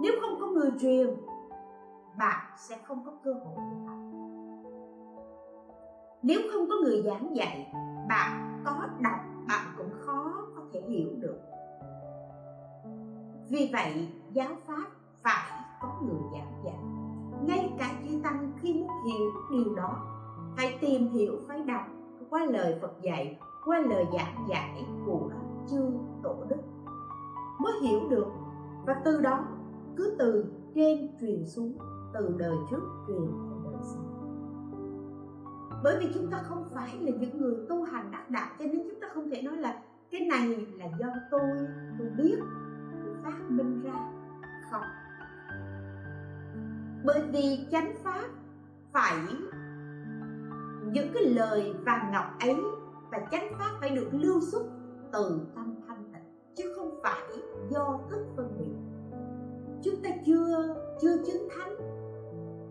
Nếu 0.03 0.12
không 0.20 0.40
có 0.40 0.46
người 0.46 0.70
truyền, 0.81 1.16
Bạn 2.18 2.57
sẽ 2.59 2.79
không 2.85 3.05
có 3.05 3.12
cơ 3.25 3.33
hội 3.33 3.57
để 3.57 3.87
học 3.87 4.07
nếu 6.27 6.40
không 6.53 6.68
có 6.68 6.75
người 6.85 7.03
giảng 7.03 7.37
dạy, 7.37 7.72
bạn 8.09 8.62
có 8.64 8.88
đọc, 9.01 9.20
bạn 9.49 9.66
cũng 9.79 9.90
khó 10.01 10.33
có 10.57 10.62
thể 10.72 10.81
hiểu 10.81 11.09
được. 11.20 11.38
Vì 13.49 13.70
vậy, 13.72 14.09
giáo 14.33 14.49
pháp 14.66 14.87
phải 15.22 15.61
có 15.81 15.88
người 16.03 16.20
giảng 16.33 16.62
dạy. 16.64 16.85
Ngay 17.46 17.72
cả 17.79 17.90
chư 18.05 18.20
tăng 18.22 18.53
khi 18.61 18.75
muốn 18.75 18.88
hiểu 19.07 19.31
điều 19.51 19.75
đó, 19.75 20.03
phải 20.57 20.79
tìm 20.81 21.09
hiểu, 21.09 21.33
phải 21.49 21.62
đọc 21.62 21.83
qua 22.31 22.44
lời 22.44 22.79
phật 22.81 23.03
dạy 23.03 23.38
qua 23.66 23.81
lời 23.81 24.07
giảng 24.12 24.46
giải 24.48 24.87
của 25.07 25.31
chương 25.70 25.98
tổ 26.22 26.37
đức. 26.48 26.57
Mới 27.61 27.72
hiểu 27.83 28.09
được 28.11 28.26
và 28.87 28.94
từ 29.05 29.20
đó 29.20 29.44
cứ 29.96 30.16
từ 30.18 30.44
trên 30.74 31.09
truyền 31.20 31.46
xuống, 31.46 31.79
từ 32.14 32.35
đời 32.38 32.57
trước 32.70 32.81
truyền 33.07 33.18
đến 33.18 33.62
đời 33.64 33.83
sau. 33.83 34.02
Bởi 35.85 35.96
vì 36.00 36.11
chúng 36.14 36.31
ta 36.31 36.42
không 36.42 36.64
phải 36.74 36.98
là 37.00 37.12
những 37.20 37.40
người 37.40 37.55
tu 37.68 37.83
hành 37.83 38.11
đắc 38.11 38.31
đạo, 38.31 38.48
cho 38.59 38.64
nên 38.64 38.88
chúng 38.90 39.00
ta 39.00 39.09
không 39.14 39.31
thể 39.31 39.42
nói 39.42 39.57
là 39.57 39.83
cái 40.11 40.20
này 40.20 40.66
là 40.79 40.87
do 40.98 41.07
tôi 41.31 41.50
tôi 41.98 42.09
biết, 42.16 42.38
tôi 43.05 43.14
phát 43.24 43.50
minh 43.50 43.83
ra, 43.83 44.11
không. 44.70 44.83
Bởi 47.05 47.22
vì 47.33 47.66
chánh 47.70 47.92
pháp 48.05 48.29
phải, 48.92 49.16
những 50.92 51.12
cái 51.14 51.24
lời 51.24 51.74
vàng 51.85 52.12
ngọc 52.12 52.24
ấy 52.40 52.57
và 53.11 53.19
chánh 53.31 53.53
pháp 53.59 53.71
phải 53.81 53.90
được 53.90 54.09
lưu 54.12 54.40
xuất 54.40 54.66
từ 55.12 55.40
tâm 55.55 55.75
thanh 55.87 56.05
tịnh, 56.12 56.55
chứ 56.55 56.73
không 56.77 57.01
phải 57.03 57.23
do 57.71 58.01
thức 58.11 58.25
phân 58.37 58.57
biệt. 58.59 58.77
Chúng 59.83 60.03
ta 60.03 60.11
chưa 60.27 60.75
chưa 61.01 61.16
chứng 61.27 61.49
thánh, 61.51 61.77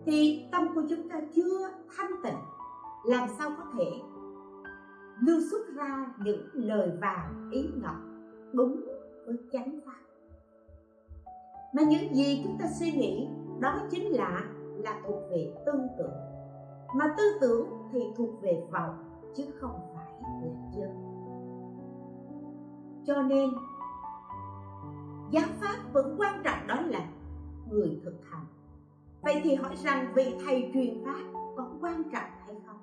thì 0.06 0.48
tâm 0.52 0.74
của 0.74 0.82
chúng 0.88 1.08
ta 1.08 1.20
chưa 1.34 1.70
thanh 1.96 2.10
tịnh, 2.24 2.38
làm 3.04 3.28
sao 3.38 3.50
có 3.58 3.64
thể 3.78 3.90
lưu 5.20 5.40
xuất 5.50 5.74
ra 5.74 6.14
những 6.24 6.48
lời 6.52 6.90
vàng 7.00 7.50
ý 7.52 7.70
ngọc 7.82 7.96
đúng 8.52 8.80
với 9.26 9.36
chánh 9.52 9.80
pháp? 9.86 10.00
Mà 11.74 11.82
những 11.82 12.14
gì 12.14 12.40
chúng 12.44 12.56
ta 12.58 12.66
suy 12.80 12.92
nghĩ, 12.92 13.28
đó 13.60 13.78
chính 13.90 14.12
là 14.12 14.44
là 14.78 15.02
thuộc 15.06 15.22
về 15.30 15.54
tư 15.66 15.72
tưởng. 15.98 16.12
Mà 16.94 17.14
tư 17.18 17.24
tưởng 17.40 17.68
thì 17.92 18.00
thuộc 18.16 18.42
về 18.42 18.62
vọng, 18.72 18.94
chứ 19.36 19.44
không 19.60 19.80
phải 19.94 19.95
là 20.42 20.50
chân 20.74 21.06
cho 23.06 23.22
nên, 23.22 23.50
giáo 25.30 25.44
pháp 25.60 25.76
vẫn 25.92 26.16
quan 26.18 26.42
trọng 26.44 26.66
đó 26.66 26.80
là 26.80 27.06
người 27.70 28.00
thực 28.04 28.14
hành. 28.30 28.46
Vậy 29.22 29.40
thì 29.44 29.54
hỏi 29.54 29.76
rằng 29.76 30.12
vị 30.14 30.34
thầy 30.44 30.70
truyền 30.74 31.04
pháp 31.04 31.22
có 31.56 31.68
quan 31.80 32.02
trọng 32.12 32.30
hay 32.46 32.56
không? 32.66 32.78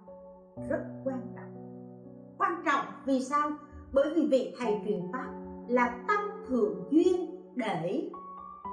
Rất 0.70 0.86
quan 1.04 1.22
trọng. 1.36 1.54
Quan 2.38 2.64
trọng 2.66 2.86
vì 3.06 3.22
sao? 3.24 3.50
Bởi 3.94 4.14
vì 4.16 4.28
vị 4.28 4.56
thầy 4.60 4.82
truyền 4.86 5.02
pháp 5.14 5.32
là 5.68 6.04
tăng 6.08 6.46
thượng 6.48 6.88
duyên 6.92 7.42
để 7.56 8.12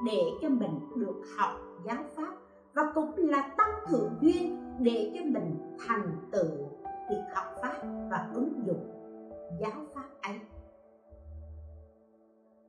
để 0.07 0.23
cho 0.43 0.49
mình 0.49 0.81
được 0.97 1.23
học 1.37 1.51
giáo 1.85 2.05
pháp 2.17 2.35
và 2.75 2.83
cũng 2.95 3.17
là 3.17 3.55
tăng 3.57 3.75
thượng 3.89 4.13
duyên 4.21 4.75
để 4.79 5.13
cho 5.15 5.25
mình 5.25 5.77
thành 5.87 6.17
tựu 6.31 6.80
việc 7.11 7.23
học 7.35 7.45
pháp 7.63 7.83
và 8.11 8.31
ứng 8.35 8.67
dụng 8.67 8.91
giáo 9.61 9.81
pháp 9.95 10.09
ấy. 10.23 10.41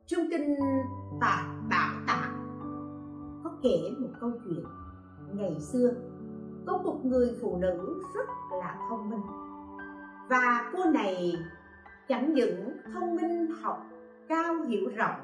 Trong 0.06 0.21
kinh 0.32 0.56
tạng 1.21 1.69
bảo 1.69 1.93
tạng 2.08 2.34
có 3.43 3.51
kể 3.63 3.91
một 3.99 4.10
câu 4.20 4.32
chuyện. 4.45 4.66
Ngày 5.34 5.59
xưa, 5.59 5.91
có 6.68 6.78
một 6.78 6.99
người 7.03 7.38
phụ 7.41 7.57
nữ 7.57 8.01
rất 8.16 8.28
là 8.51 8.88
thông 8.89 9.09
minh. 9.09 9.22
Và 10.30 10.72
cô 10.74 10.91
này 10.91 11.34
chẳng 12.07 12.34
những 12.34 12.78
thông 12.93 13.16
minh 13.16 13.47
học, 13.61 13.86
cao 14.30 14.53
hiểu 14.68 14.89
rộng, 14.95 15.24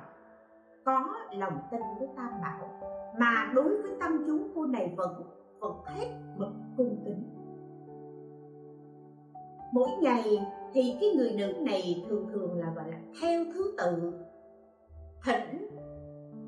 có 0.86 1.16
lòng 1.32 1.60
tin 1.72 1.82
với 2.00 2.08
tam 2.16 2.30
bảo, 2.42 2.80
mà 3.20 3.52
đối 3.56 3.82
với 3.82 3.92
tâm 4.00 4.24
chúng 4.28 4.52
cô 4.56 4.66
này 4.66 4.94
vẫn 4.98 5.24
vẫn 5.60 5.74
hết 5.86 6.08
mực 6.38 6.52
cung 6.78 7.02
kính 7.06 7.37
mỗi 9.72 9.90
ngày 10.02 10.24
thì 10.74 10.82
cái 11.02 11.10
người 11.16 11.32
nữ 11.32 11.54
này 11.66 12.04
thường 12.10 12.28
thường 12.34 12.60
là, 12.60 12.74
gọi 12.76 12.92
là, 12.92 12.98
theo 13.22 13.44
thứ 13.54 13.76
tự. 13.78 14.12
Thỉnh 15.26 15.68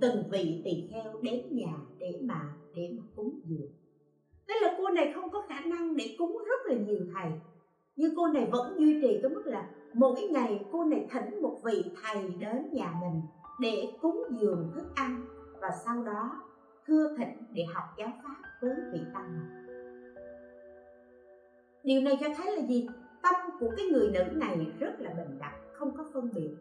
từng 0.01 0.23
vị 0.29 0.61
tỳ 0.65 0.87
kheo 0.91 1.13
đến 1.21 1.43
nhà 1.49 1.73
để 1.99 2.19
mà 2.21 2.41
để 2.75 2.93
mà 2.97 3.03
cúng 3.15 3.39
dường. 3.43 3.71
Tức 4.47 4.53
là 4.61 4.75
cô 4.77 4.89
này 4.89 5.11
không 5.15 5.29
có 5.29 5.45
khả 5.49 5.59
năng 5.59 5.95
để 5.95 6.15
cúng 6.17 6.37
rất 6.47 6.65
là 6.65 6.75
nhiều 6.75 6.99
thầy. 7.13 7.31
Nhưng 7.95 8.13
cô 8.15 8.27
này 8.27 8.47
vẫn 8.51 8.79
duy 8.79 9.01
trì 9.01 9.19
cái 9.21 9.31
mức 9.31 9.43
là 9.45 9.69
mỗi 9.93 10.21
ngày 10.31 10.65
cô 10.71 10.83
này 10.83 11.07
thỉnh 11.11 11.41
một 11.41 11.57
vị 11.63 11.83
thầy 12.03 12.23
đến 12.39 12.69
nhà 12.71 12.93
mình 13.01 13.21
để 13.59 13.87
cúng 14.01 14.23
dường 14.39 14.71
thức 14.75 14.85
ăn 14.95 15.25
và 15.61 15.69
sau 15.85 16.03
đó 16.03 16.41
thưa 16.87 17.15
thỉnh 17.17 17.37
để 17.53 17.63
học 17.73 17.83
giáo 17.97 18.11
pháp 18.23 18.35
với 18.61 18.71
vị 18.93 18.99
tăng 19.13 19.33
này. 19.33 19.59
Điều 21.83 22.01
này 22.01 22.17
cho 22.21 22.27
thấy 22.37 22.55
là 22.55 22.67
gì? 22.67 22.87
Tâm 23.23 23.35
của 23.59 23.73
cái 23.77 23.85
người 23.85 24.11
nữ 24.11 24.23
này 24.33 24.71
rất 24.79 24.99
là 24.99 25.13
bình 25.13 25.39
đẳng 25.39 25.59
không 25.73 25.97
có 25.97 26.05
phân 26.13 26.29
biệt. 26.35 26.55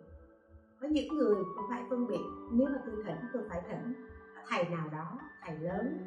Có 0.81 0.89
những 0.89 1.09
người 1.09 1.35
cũng 1.35 1.67
phải 1.71 1.83
phân 1.91 2.07
biệt 2.07 2.25
nếu 2.53 2.69
mà 2.69 2.79
tôi 2.87 2.95
thỉnh 3.05 3.19
tôi 3.33 3.43
phải 3.49 3.63
thỉnh. 3.69 3.95
Thầy 4.49 4.69
nào 4.69 4.89
đó 4.93 5.19
thầy 5.45 5.59
lớn 5.59 5.99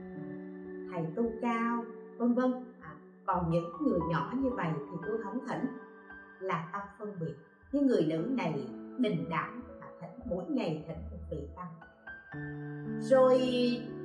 thầy 0.91 1.05
tu 1.15 1.31
cao 1.41 1.85
vân 2.17 2.33
vân. 2.33 2.51
À, 2.81 2.95
còn 3.25 3.51
những 3.51 3.71
người 3.81 3.99
nhỏ 4.09 4.33
như 4.35 4.49
vậy 4.49 4.69
thì 4.77 4.97
tôi 5.07 5.23
không 5.23 5.39
thỉnh 5.47 5.65
là 6.39 6.69
tâm 6.73 6.81
phân 6.99 7.19
biệt. 7.19 7.35
Nhưng 7.71 7.87
người 7.87 8.05
nữ 8.05 8.17
này 8.17 8.69
bình 8.97 9.29
đẳng 9.29 9.61
và 9.79 9.87
thỉnh 10.01 10.19
mỗi 10.29 10.45
ngày 10.49 10.85
thỉnh 10.87 10.97
một 11.11 11.17
vị 11.31 11.47
tăng. 11.55 11.73
Rồi 13.01 13.39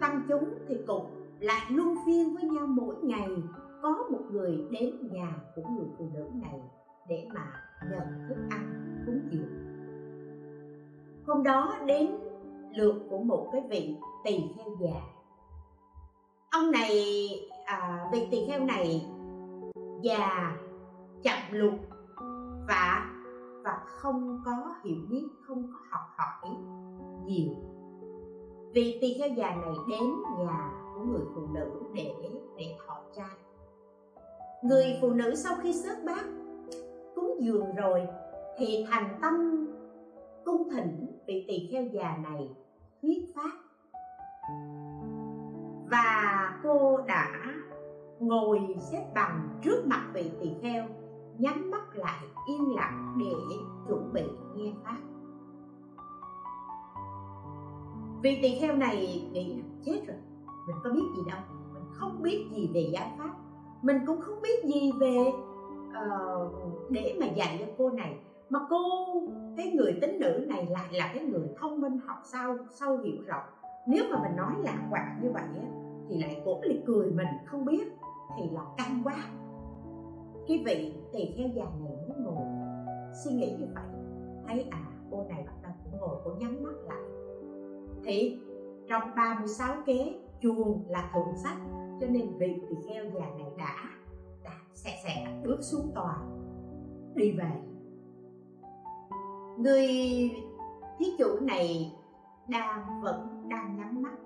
tăng 0.01 0.23
chúng 0.29 0.55
thì 0.69 0.77
cũng 0.87 1.27
lại 1.41 1.67
luân 1.71 1.95
phiên 2.07 2.35
với 2.35 2.43
nhau 2.43 2.67
mỗi 2.67 2.97
ngày 3.03 3.29
có 3.83 4.07
một 4.11 4.23
người 4.31 4.65
đến 4.71 5.09
nhà 5.11 5.37
của 5.55 5.63
người 5.63 5.87
phụ 5.99 6.09
nữ 6.15 6.29
này 6.35 6.61
để 7.09 7.29
mà 7.35 7.63
nhận 7.91 8.29
thức 8.29 8.37
ăn 8.51 8.83
cúng 9.07 9.21
dường. 9.31 9.67
Hôm 11.27 11.43
đó 11.43 11.79
đến 11.87 12.11
lượt 12.73 12.95
của 13.11 13.19
một 13.19 13.49
cái 13.53 13.63
vị 13.71 13.97
tỳ 14.25 14.39
kheo 14.57 14.77
già. 14.81 15.01
Ông 16.51 16.71
này 16.71 16.91
à, 17.65 18.09
vị 18.13 18.29
tỳ 18.31 18.47
kheo 18.47 18.65
này 18.65 19.07
già 20.03 20.57
chậm 21.23 21.39
lục 21.51 21.75
và 22.69 23.13
và 23.65 23.83
không 23.87 24.41
có 24.45 24.75
hiểu 24.85 24.97
biết 25.09 25.25
không 25.47 25.63
có 25.73 25.79
học 25.91 26.01
hỏi 26.17 26.57
nhiều. 27.25 27.55
Vị 28.75 28.99
tỳ 29.01 29.19
kheo 29.19 29.29
già 29.37 29.55
này 29.55 29.75
đến 29.89 30.03
nhà 30.39 30.71
của 30.95 31.01
người 31.01 31.25
phụ 31.35 31.41
nữ 31.55 31.83
để 31.95 32.15
để 32.57 32.77
thọ 32.87 32.97
trai 33.17 33.46
người 34.67 34.99
phụ 35.01 35.11
nữ 35.11 35.35
sau 35.35 35.57
khi 35.63 35.73
sớt 35.73 36.05
bát, 36.05 36.25
cúng 37.15 37.39
dường 37.41 37.75
rồi, 37.75 38.07
thì 38.59 38.87
thành 38.91 39.19
tâm 39.23 39.67
cung 40.45 40.69
thỉnh 40.71 41.07
vị 41.27 41.45
tỳ 41.49 41.69
kheo 41.73 41.85
già 41.93 42.17
này 42.23 42.49
thuyết 43.03 43.25
pháp. 43.35 43.51
Và 45.91 46.61
cô 46.63 46.99
đã 47.07 47.29
ngồi 48.21 48.61
xếp 48.81 49.05
bằng 49.15 49.49
trước 49.63 49.83
mặt 49.87 50.11
vị 50.15 50.31
tỳ 50.41 50.51
kheo, 50.63 50.85
nhắm 51.39 51.71
mắt 51.71 51.97
lại 51.97 52.25
yên 52.49 52.75
lặng 52.77 53.19
để 53.21 53.57
chuẩn 53.89 54.13
bị 54.13 54.25
nghe 54.55 54.73
pháp. 54.85 54.99
Vị 58.23 58.39
tỳ 58.43 58.59
kheo 58.61 58.77
này 58.77 59.29
nghĩ 59.33 59.63
chết 59.85 60.01
rồi, 60.07 60.17
mình 60.67 60.77
có 60.85 60.91
biết 60.91 61.05
gì 61.17 61.23
đâu, 61.31 61.41
mình 61.75 61.85
không 61.93 62.23
biết 62.23 62.49
gì 62.51 62.71
về 62.75 62.91
giáo 62.93 63.11
pháp 63.19 63.35
mình 63.83 63.97
cũng 64.07 64.21
không 64.21 64.43
biết 64.43 64.65
gì 64.65 64.93
về 65.01 65.33
uh, 65.89 66.53
để 66.91 67.17
mà 67.21 67.27
dạy 67.27 67.57
cho 67.61 67.67
cô 67.79 67.91
này. 67.91 68.17
Mà 68.51 68.59
cô 68.71 68.79
cái 69.57 69.73
người 69.75 69.99
tính 70.01 70.19
nữ 70.21 70.45
này 70.49 70.67
lại 70.71 70.89
là 70.93 71.11
cái 71.15 71.25
người 71.25 71.49
thông 71.61 71.81
minh 71.81 71.99
học 72.07 72.19
sâu 72.25 72.57
sâu 72.71 72.99
hiểu 72.99 73.23
rộng. 73.27 73.45
Nếu 73.87 74.05
mà 74.11 74.23
mình 74.23 74.37
nói 74.37 74.53
lạc 74.59 74.87
quạt 74.91 75.17
như 75.23 75.31
vậy 75.33 75.43
á, 75.63 75.69
thì 76.09 76.19
lại 76.19 76.43
cũng 76.45 76.63
lại 76.63 76.83
cười 76.87 77.11
mình 77.11 77.27
không 77.47 77.65
biết 77.65 77.93
thì 78.37 78.43
là 78.53 78.63
căng 78.77 79.01
quá. 79.05 79.17
Cái 80.49 80.63
vị 80.67 80.95
tỳ 81.13 81.35
kheo 81.37 81.49
già 81.55 81.65
này 81.65 81.97
muốn 82.09 82.25
ngồi 82.25 82.47
suy 83.25 83.33
nghĩ 83.33 83.57
như 83.59 83.67
vậy 83.75 83.85
thấy 84.47 84.67
à 84.71 84.85
cô 85.11 85.25
này 85.29 85.45
bắt 85.47 85.53
đầu 85.63 85.73
cũng 85.85 86.01
ngồi 86.01 86.17
cũng 86.25 86.39
nhắm 86.39 86.63
mắt 86.63 86.75
lại. 86.89 87.03
Thì 88.05 88.39
trong 88.89 89.03
36 89.17 89.75
kế 89.87 90.21
chuồng 90.41 90.85
là 90.89 91.11
thượng 91.15 91.37
sách 91.37 91.57
cho 92.01 92.07
nên 92.07 92.39
vị 92.39 92.63
tỳ 92.69 92.77
kheo 92.89 93.05
già 93.15 93.27
này 93.39 93.51
đã 93.59 93.75
đã 94.45 94.53
sẽ 94.75 94.91
sẽ 95.05 95.41
bước 95.45 95.59
xuống 95.61 95.93
tòa, 95.95 96.17
đi 97.15 97.33
về. 97.33 97.51
Người 99.59 99.89
thí 100.99 101.07
chủ 101.19 101.39
này 101.41 101.93
đang 102.49 103.01
vẫn 103.03 103.49
đang 103.49 103.77
nhắm 103.77 104.03
mắt, 104.03 104.17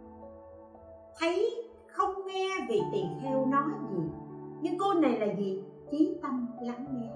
thấy 1.19 1.65
không 1.87 2.27
nghe 2.27 2.67
vị 2.69 2.81
tỳ 2.93 3.03
kheo 3.23 3.47
nói 3.47 3.71
gì, 3.91 4.03
nhưng 4.61 4.79
cô 4.79 4.95
này 4.95 5.19
là 5.19 5.35
gì? 5.35 5.65
Chí 5.91 6.19
tâm 6.23 6.47
lắng 6.61 6.87
nghe. 6.93 7.11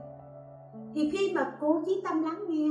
Thì 0.95 1.11
khi 1.11 1.33
mà 1.35 1.57
cô 1.61 1.83
chí 1.87 2.03
tâm 2.05 2.23
lắng 2.23 2.45
nghe, 2.49 2.69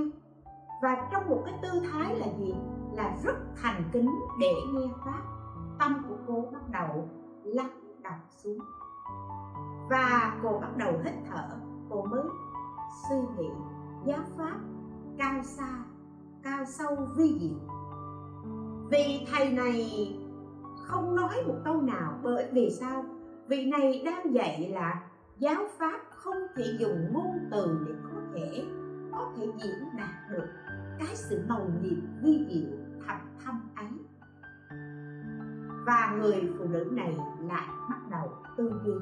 và 0.82 1.10
trong 1.12 1.30
một 1.30 1.42
cái 1.46 1.54
tư 1.62 1.70
thái 1.92 2.16
là 2.16 2.28
gì? 2.40 2.54
Là 2.94 3.18
rất 3.24 3.36
thành 3.56 3.84
kính 3.94 4.10
để 4.42 4.54
nghe 4.74 4.88
pháp 5.06 5.22
tâm 5.80 6.06
của 6.10 6.16
cô 6.28 6.42
bắt 6.54 6.70
đầu 6.70 7.08
lắng 7.46 7.80
đọng 8.04 8.20
xuống. 8.30 8.60
Và 9.90 10.40
cô 10.44 10.60
bắt 10.60 10.78
đầu 10.78 10.94
hít 11.04 11.14
thở. 11.30 11.58
Cô 11.90 12.06
mới 12.06 12.24
suy 13.10 13.16
nghĩ 13.38 13.50
giáo 14.06 14.20
pháp 14.38 14.60
cao 15.18 15.44
xa, 15.44 15.84
cao 16.44 16.66
sâu 16.66 16.96
vi 17.16 17.40
diệu. 17.40 17.60
Vì 18.92 19.28
thầy 19.32 19.52
này 19.52 19.90
không 20.86 21.16
nói 21.16 21.44
một 21.48 21.56
câu 21.66 21.82
nào 21.82 22.20
bởi 22.24 22.50
vì 22.54 22.70
sao? 22.80 23.06
Vị 23.48 23.66
này 23.66 24.02
đang 24.06 24.34
dạy 24.34 24.70
là 24.74 25.04
giáo 25.38 25.64
pháp 25.78 26.00
không 26.10 26.38
thể 26.56 26.64
dùng 26.80 27.14
ngôn 27.14 27.50
từ 27.52 27.80
để 27.88 27.94
có 28.04 28.22
thể 28.34 28.66
có 29.12 29.32
thể 29.38 29.46
diễn 29.64 29.98
đạt 29.98 30.32
được 30.32 30.48
cái 31.00 31.16
sự 31.16 31.44
màu 31.48 31.70
nhiệm 31.82 32.02
vi 32.22 32.46
diệu 32.50 32.78
thầm 33.08 33.18
thâm 33.46 33.62
ấy 33.76 34.03
và 35.86 36.18
người 36.22 36.54
phụ 36.58 36.66
nữ 36.66 36.86
này 36.92 37.18
lại 37.40 37.68
bắt 37.90 38.00
đầu 38.12 38.30
tư 38.58 38.72
duy 38.86 38.94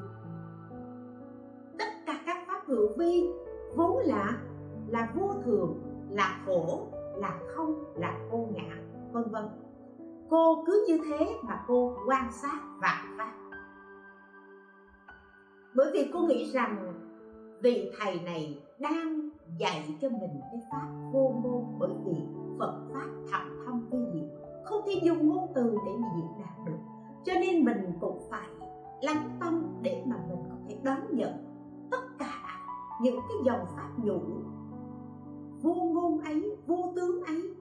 tất 1.78 1.92
cả 2.06 2.22
các 2.26 2.36
pháp 2.46 2.62
hữu 2.66 2.88
vi 2.98 3.30
vốn 3.76 3.98
là 3.98 4.38
là 4.88 5.12
vô 5.14 5.34
thường, 5.44 5.82
là 6.10 6.42
khổ, 6.46 6.88
là 7.16 7.40
không, 7.48 7.84
là 7.96 8.18
vô 8.30 8.48
ngã, 8.52 8.76
vân 9.12 9.24
vân. 9.30 9.44
Cô 10.30 10.64
cứ 10.66 10.84
như 10.88 10.98
thế 11.08 11.36
mà 11.42 11.64
cô 11.68 11.96
quan 12.06 12.32
sát 12.32 12.60
vạn 12.80 13.04
pháp. 13.16 13.32
Bởi 15.74 15.90
vì 15.92 16.10
cô 16.12 16.20
nghĩ 16.20 16.52
rằng 16.52 16.94
vị 17.62 17.92
thầy 17.98 18.20
này 18.20 18.62
đang 18.78 19.28
dạy 19.58 19.98
cho 20.00 20.08
mình 20.08 20.40
cái 20.40 20.60
pháp 20.70 20.88
vô 21.12 21.34
môn 21.42 21.78
bởi 21.78 21.90
vì 22.04 22.14
phật 22.58 22.80
pháp 22.94 23.08
thầm 23.32 23.51
không 24.82 24.94
thể 24.94 25.00
dùng 25.02 25.28
ngôn 25.28 25.46
từ 25.54 25.76
để 25.86 25.92
mà 25.98 26.08
diễn 26.16 26.26
đạt 26.38 26.66
được. 26.66 26.78
Cho 27.24 27.32
nên 27.40 27.64
mình 27.64 27.92
cũng 28.00 28.18
phải 28.30 28.48
lắng 29.02 29.36
tâm 29.40 29.78
để 29.82 30.02
mà 30.06 30.16
mình 30.28 30.38
có 30.50 30.56
thể 30.68 30.78
đón 30.82 31.00
nhận 31.10 31.32
tất 31.90 32.18
cả 32.18 32.34
những 33.02 33.20
cái 33.28 33.36
dòng 33.44 33.66
pháp 33.76 33.90
nhũ 34.04 34.20
vô 35.62 35.74
ngôn 35.74 36.20
ấy, 36.20 36.56
vô 36.66 36.92
tướng 36.96 37.22
ấy 37.22 37.54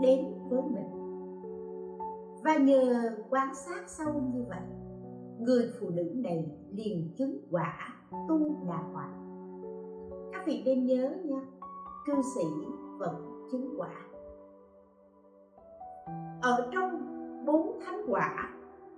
đến 0.00 0.34
với 0.48 0.62
mình. 0.62 0.90
Và 2.44 2.56
nhờ 2.56 3.10
quan 3.30 3.54
sát 3.54 3.84
sâu 3.86 4.12
như 4.34 4.44
vậy, 4.48 4.62
người 5.38 5.70
phụ 5.80 5.90
nữ 5.90 6.12
này 6.14 6.46
liền 6.70 7.08
chứng 7.16 7.38
quả 7.50 7.94
tu 8.28 8.38
đà 8.66 8.82
hoàng 8.92 9.20
các 10.32 10.46
vị 10.46 10.62
nên 10.64 10.86
nhớ 10.86 11.16
nha, 11.24 11.40
cư 12.06 12.12
sĩ 12.34 12.44
vẫn 12.98 13.46
chứng 13.52 13.74
quả 13.78 14.09
ở 16.42 16.70
trong 16.72 17.06
bốn 17.46 17.80
thánh 17.86 18.02
quả 18.08 18.48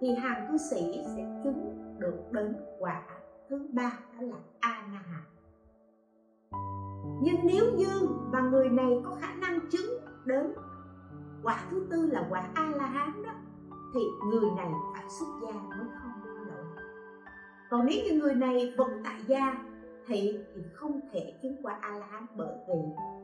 thì 0.01 0.15
hàng 0.15 0.49
cư 0.51 0.57
sĩ 0.57 1.05
sẽ 1.17 1.41
chứng 1.45 1.79
được 1.99 2.19
đến 2.31 2.57
quả 2.79 3.03
thứ 3.49 3.67
ba, 3.73 3.99
đó 4.19 4.27
là 4.27 4.37
a 4.61 4.87
na 4.93 4.99
hàm 4.99 5.23
nhưng 7.25 7.37
nếu 7.45 7.65
như 7.77 8.09
mà 8.33 8.41
người 8.41 8.69
này 8.69 9.01
có 9.05 9.17
khả 9.21 9.35
năng 9.35 9.61
chứng 9.71 10.01
đến 10.25 10.53
quả 11.43 11.65
thứ 11.71 11.87
tư 11.91 12.07
là 12.13 12.27
quả 12.31 12.51
a 12.55 12.73
la 12.77 12.87
hán 12.87 13.23
đó, 13.23 13.33
thì 13.95 14.01
người 14.31 14.51
này 14.57 14.71
phải 14.95 15.05
xuất 15.19 15.27
gia 15.43 15.53
mới 15.53 15.87
không 16.03 16.13
có 16.25 16.31
lỗi. 16.31 16.65
còn 17.71 17.87
nếu 17.87 18.05
như 18.05 18.21
người 18.21 18.35
này 18.35 18.75
vẫn 18.77 18.89
tại 19.05 19.21
gia, 19.27 19.65
thì 20.07 20.39
thì 20.55 20.63
không 20.75 21.01
thể 21.13 21.39
chứng 21.43 21.57
quả 21.63 21.79
a 21.81 21.99
la 21.99 22.07
hán 22.07 22.27
bởi 22.37 22.57
vì 22.69 22.75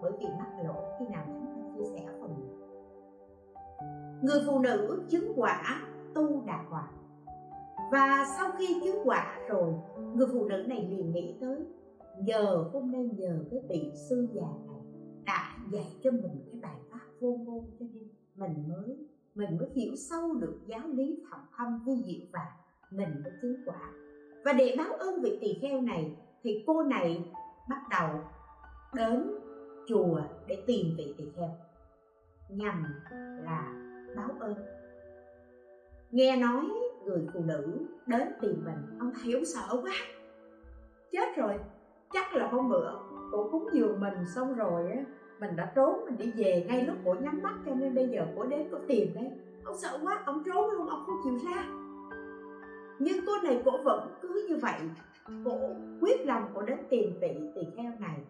bởi 0.03 0.13
vì 0.21 0.27
mắc 0.39 0.65
lỗi 0.65 0.85
khi 0.99 1.05
nào 1.13 1.25
chúng 1.27 1.47
ta 1.47 1.63
chia 1.75 1.85
sẻ 1.95 2.07
phần 2.21 2.31
người 4.23 4.43
phụ 4.47 4.59
nữ 4.59 5.03
chứng 5.09 5.33
quả 5.37 5.81
tu 6.15 6.43
đạt 6.47 6.61
quả. 6.71 6.89
Và 7.93 8.25
sau 8.39 8.51
khi 8.59 8.81
chứng 8.85 9.03
quả 9.05 9.39
rồi, 9.49 9.75
người 10.15 10.27
phụ 10.33 10.45
nữ 10.45 10.57
này 10.57 10.89
liền 10.91 11.13
nghĩ 11.13 11.37
tới, 11.41 11.59
nhờ 12.19 12.65
hôm 12.73 12.93
nay 12.93 13.11
nhờ 13.17 13.45
cái 13.51 13.61
vị 13.69 13.93
sư 14.09 14.29
già 14.33 14.47
này 14.67 14.81
đã 15.25 15.57
dạy 15.73 15.97
cho 16.03 16.11
mình 16.11 16.45
cái 16.53 16.61
bài 16.63 16.77
pháp 16.91 17.07
vô 17.21 17.37
ngôn 17.47 17.65
cho 17.79 17.87
nên 17.95 18.09
mình 18.37 18.69
mới 18.69 18.97
mình 19.35 19.59
mới 19.59 19.69
hiểu 19.75 19.97
sâu 19.97 20.35
được 20.35 20.59
giáo 20.67 20.89
lý 20.89 21.23
thầm 21.31 21.41
thâm 21.57 21.81
vi 21.87 21.93
diệu 22.07 22.27
và 22.33 22.47
mình 22.91 23.23
mới 23.25 23.33
chứng 23.43 23.57
quả. 23.67 23.93
Và 24.45 24.53
để 24.53 24.75
báo 24.79 24.93
ơn 24.93 25.23
vị 25.23 25.39
tỳ 25.41 25.59
kheo 25.63 25.81
này, 25.81 26.17
thì 26.43 26.65
cô 26.67 26.83
này 26.83 27.33
bắt 27.69 27.81
đầu 27.91 28.09
đến 28.95 29.31
chùa 29.89 30.21
để 30.47 30.65
tìm 30.67 30.87
vị 30.99 31.15
tỳ 31.19 31.25
kheo. 31.37 31.51
Nhằm 32.49 32.85
là 33.45 33.88
báo 34.19 34.37
ơn. 34.41 34.55
Nghe 36.11 36.37
nói 36.37 36.65
người 37.05 37.27
phụ 37.33 37.41
nữ 37.41 37.87
đến 38.07 38.29
tìm 38.41 38.65
mình, 38.65 38.99
ông 39.01 39.13
thầy 39.23 39.33
ông 39.33 39.45
sợ 39.45 39.77
quá. 39.83 39.93
Chết 41.13 41.37
rồi, 41.37 41.59
chắc 42.13 42.35
là 42.35 42.49
hôm 42.49 42.69
bữa 42.69 42.93
cổ 43.33 43.49
cúng 43.53 43.69
dường 43.73 44.01
mình 44.01 44.15
xong 44.35 44.55
rồi 44.55 44.91
á, 44.91 45.05
mình 45.41 45.57
đã 45.57 45.73
trốn, 45.75 46.05
mình 46.05 46.17
đi 46.19 46.45
về 46.45 46.67
ngay 46.69 46.87
lúc 46.87 46.97
cổ 47.05 47.15
nhắm 47.15 47.41
mắt, 47.43 47.55
cho 47.67 47.75
nên 47.75 47.95
bây 47.95 48.09
giờ 48.09 48.27
cổ 48.37 48.45
đến 48.45 48.69
cổ 48.73 48.79
tìm 48.89 49.15
đấy 49.15 49.31
ông 49.69 49.77
sợ 49.77 49.99
quá, 50.03 50.23
ông 50.25 50.43
trốn 50.45 50.71
luôn, 50.71 50.89
ông 50.89 51.03
không 51.07 51.17
chịu 51.25 51.51
ra. 51.51 51.67
Nhưng 52.99 53.17
cô 53.27 53.33
này 53.45 53.63
cổ 53.65 53.79
vẫn 53.85 54.09
cứ 54.23 54.47
như 54.49 54.57
vậy. 54.57 54.81
Cổ 55.45 55.59
quyết 56.01 56.27
lòng 56.27 56.51
cổ 56.55 56.63
đến 56.63 56.79
tìm 56.91 57.19
vị 57.21 57.51
tỳ 57.55 57.61
kheo 57.77 57.93
này. 57.99 58.25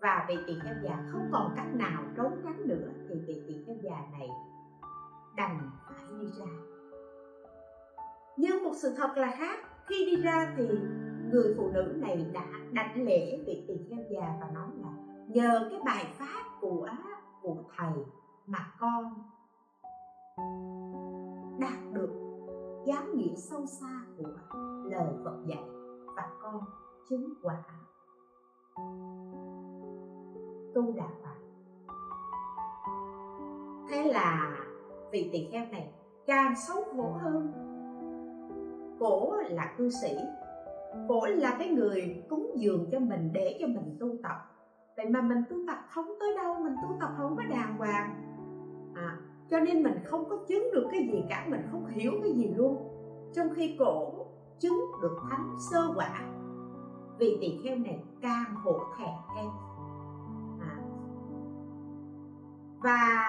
Và 0.00 0.26
vị 0.28 0.36
tỳ 0.46 0.54
kheo 0.64 0.74
già 0.84 1.04
không 1.12 1.28
còn 1.32 1.52
cách 1.56 1.74
nào 1.74 2.02
trốn 2.16 2.32
tránh 2.44 2.68
nữa 2.68 2.88
thì 3.08 3.14
vị 3.26 3.42
tỳ 3.46 3.54
kheo 3.66 3.76
già 3.82 3.96
này 4.18 4.28
đành 5.38 5.70
phải 5.88 6.04
đi 6.20 6.26
ra. 6.38 6.46
Nhưng 8.36 8.64
một 8.64 8.72
sự 8.74 8.94
thật 8.96 9.10
là 9.16 9.34
khác, 9.38 9.58
khi 9.86 10.06
đi 10.06 10.22
ra 10.22 10.54
thì 10.56 10.68
người 11.32 11.54
phụ 11.56 11.70
nữ 11.74 11.92
này 11.96 12.30
đã 12.32 12.46
đảnh 12.72 13.04
lễ 13.04 13.42
vị 13.46 13.64
tỳ 13.68 13.74
kheo 13.90 14.04
già 14.10 14.36
và 14.40 14.50
nói 14.54 14.68
là, 14.82 14.90
nhờ 15.28 15.68
cái 15.70 15.80
bài 15.84 16.06
pháp 16.18 16.44
của 16.60 16.88
của 17.42 17.56
thầy 17.76 17.92
mà 18.46 18.72
con 18.80 19.14
đạt 21.58 21.92
được 21.92 22.10
giáo 22.86 23.02
nghĩa 23.14 23.34
sâu 23.36 23.66
xa 23.66 24.00
của 24.18 24.28
lời 24.84 25.12
Phật 25.24 25.36
dạy 25.46 25.64
và 26.16 26.28
con 26.42 26.60
chứng 27.08 27.34
quả. 27.42 27.64
Tu 30.74 30.92
đà 30.96 31.08
Phật. 31.22 31.38
Thế 33.88 34.12
là 34.12 34.58
vì 35.10 35.30
tỳ 35.32 35.48
kheo 35.52 35.64
này 35.72 35.90
càng 36.26 36.54
xấu 36.68 36.84
hổ 36.94 37.12
hơn. 37.20 37.52
Cổ 39.00 39.36
là 39.50 39.74
cư 39.78 39.90
sĩ 39.90 40.16
cổ 41.08 41.26
là 41.26 41.56
cái 41.58 41.68
người 41.68 42.24
cúng 42.28 42.52
dường 42.56 42.86
cho 42.92 42.98
mình 42.98 43.30
để 43.32 43.56
cho 43.60 43.66
mình 43.66 43.96
tu 44.00 44.08
tập. 44.22 44.36
Vậy 44.96 45.06
mà 45.08 45.20
mình 45.20 45.38
tu 45.50 45.56
tập 45.66 45.78
không 45.90 46.06
tới 46.20 46.36
đâu 46.36 46.54
mình 46.54 46.74
tu 46.82 46.96
tập 47.00 47.10
không 47.16 47.36
có 47.36 47.42
đàng 47.50 47.76
hoàng. 47.78 48.14
À, 48.94 49.18
cho 49.50 49.60
nên 49.60 49.82
mình 49.82 49.98
không 50.04 50.28
có 50.28 50.38
chứng 50.48 50.70
được 50.74 50.88
cái 50.92 51.08
gì 51.12 51.24
cả 51.28 51.46
mình 51.48 51.60
không 51.70 51.86
hiểu 51.86 52.12
cái 52.22 52.32
gì 52.32 52.48
luôn. 52.56 52.76
Trong 53.34 53.48
khi 53.54 53.76
cổ 53.78 54.26
chứng 54.58 54.80
được 55.02 55.16
thánh 55.30 55.56
sơ 55.70 55.92
quả 55.96 56.20
vì 57.18 57.38
tỳ 57.40 57.60
kheo 57.64 57.76
này 57.76 58.02
càng 58.22 58.54
hổ 58.64 58.80
thẹn 58.98 59.14
thêm. 59.36 59.50
À. 60.60 60.78
và 62.82 63.26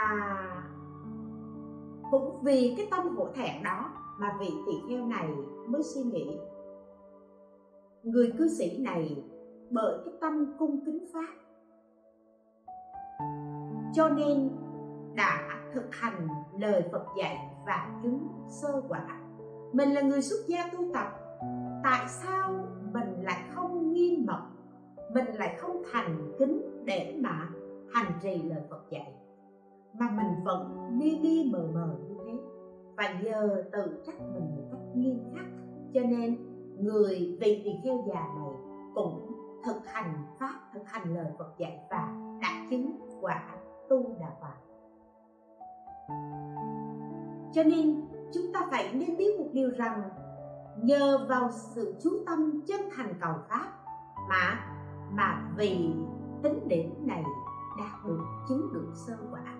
cũng 2.12 2.41
vì 2.41 2.74
cái 2.78 2.88
tâm 2.91 3.16
hổ 3.16 3.28
thẹn 3.36 3.64
đó 3.64 3.91
mà 4.20 4.38
vị 4.39 4.49
tỳ 4.66 4.74
kheo 4.89 5.05
này 5.05 5.30
mới 5.68 5.84
suy 5.84 6.01
nghĩ. 6.01 6.39
Người 8.03 8.34
cư 8.38 8.47
sĩ 8.47 8.78
này 8.78 9.24
bởi 9.70 9.97
cái 10.05 10.14
tâm 10.22 10.55
cung 10.60 10.86
kính 10.86 11.05
pháp. 11.14 11.34
Cho 13.93 14.10
nên 14.10 14.49
đã 15.16 15.62
thực 15.74 15.95
hành 15.95 16.28
lời 16.57 16.84
Phật 16.91 17.05
dạy 17.18 17.38
và 17.66 17.99
chứng 18.03 18.28
sơ 18.49 18.82
quả. 18.88 19.22
Mình 19.74 19.89
là 19.89 20.01
người 20.01 20.22
xuất 20.22 20.47
gia 20.47 20.68
tu 20.68 20.93
tập. 20.93 21.07
Tại 21.84 22.07
sao 22.07 22.53
mình 22.93 23.24
lại 23.24 23.41
không 23.55 23.93
nghiêm 23.93 24.26
mật? 24.28 24.41
Mình 25.14 25.26
lại 25.26 25.55
không 25.60 25.84
thành 25.91 26.32
kính 26.39 26.86
để 26.86 27.18
mà 27.20 27.49
hành 27.93 28.12
trì 28.22 28.41
lời 28.43 28.62
Phật 28.70 28.82
dạy? 28.89 29.14
Mà 29.94 30.10
mình 30.10 30.44
vẫn 30.44 30.90
mê 31.00 31.20
mê 31.24 31.44
mờ 31.52 31.70
mờ 31.74 31.96
như 32.08 32.16
thế. 32.26 32.34
Và 32.98 33.20
giờ 33.24 33.64
tự 33.72 34.04
trách 34.06 34.22
mình 34.34 34.56
một 34.56 34.64
cách 34.72 34.82
nghiêm 34.96 35.20
khắc, 35.36 35.46
cho 35.94 36.02
nên 36.02 36.38
người 36.80 37.38
vị 37.42 37.62
tỳ 37.66 37.72
kheo 37.84 38.04
già 38.08 38.28
này 38.36 38.54
cũng 38.96 39.36
thực 39.66 39.86
hành 39.86 40.14
pháp, 40.40 40.54
thực 40.74 40.86
hành 40.86 41.14
lời 41.14 41.32
Phật 41.38 41.58
dạy 41.58 41.80
và 41.92 42.16
đạt 42.42 42.70
chứng 42.70 43.00
quả 43.22 43.56
tu 43.90 44.16
đà 44.20 44.28
hoàng 44.40 44.58
cho 47.54 47.64
nên 47.64 48.02
chúng 48.34 48.54
ta 48.54 48.68
phải 48.72 48.94
nên 48.94 49.18
biết 49.18 49.40
một 49.40 49.48
điều 49.54 49.70
rằng 49.70 50.10
nhờ 50.78 51.26
vào 51.30 51.50
sự 51.52 51.96
chú 52.04 52.10
tâm 52.26 52.62
chân 52.68 52.82
thành 52.96 53.14
cầu 53.22 53.34
pháp 53.50 53.72
mà 54.30 54.68
mà 55.12 55.52
vì 55.58 55.94
tính 56.44 56.68
điểm 56.68 57.08
này 57.08 57.24
đạt 57.78 58.06
được 58.06 58.20
chứng 58.50 58.74
được 58.74 58.92
sơ 59.08 59.18
quả 59.32 59.59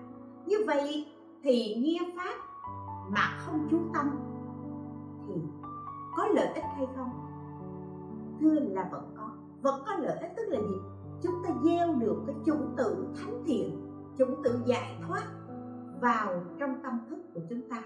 như 0.50 0.56
vậy 0.66 1.06
thì 1.42 1.74
nghe 1.78 1.98
pháp 2.16 2.34
mà 3.10 3.20
không 3.38 3.68
chú 3.70 3.78
tâm 3.94 4.06
thì 5.26 5.34
có 6.16 6.28
lợi 6.34 6.46
ích 6.54 6.64
hay 6.76 6.86
không? 6.96 7.10
Thưa 8.40 8.60
là 8.60 8.88
vẫn 8.92 9.14
có. 9.16 9.30
Vẫn 9.62 9.82
có 9.86 9.94
lợi 9.94 10.18
ích 10.18 10.30
tức 10.36 10.42
là 10.48 10.60
gì? 10.60 10.76
Chúng 11.22 11.34
ta 11.44 11.50
gieo 11.64 11.94
được 11.94 12.22
cái 12.26 12.36
chủng 12.46 12.74
tử 12.76 13.06
thánh 13.16 13.42
thiện, 13.46 13.90
chủng 14.18 14.42
tử 14.44 14.60
giải 14.66 15.00
thoát 15.06 15.24
vào 16.00 16.44
trong 16.58 16.82
tâm 16.82 16.98
thức 17.10 17.18
của 17.34 17.40
chúng 17.50 17.68
ta. 17.70 17.82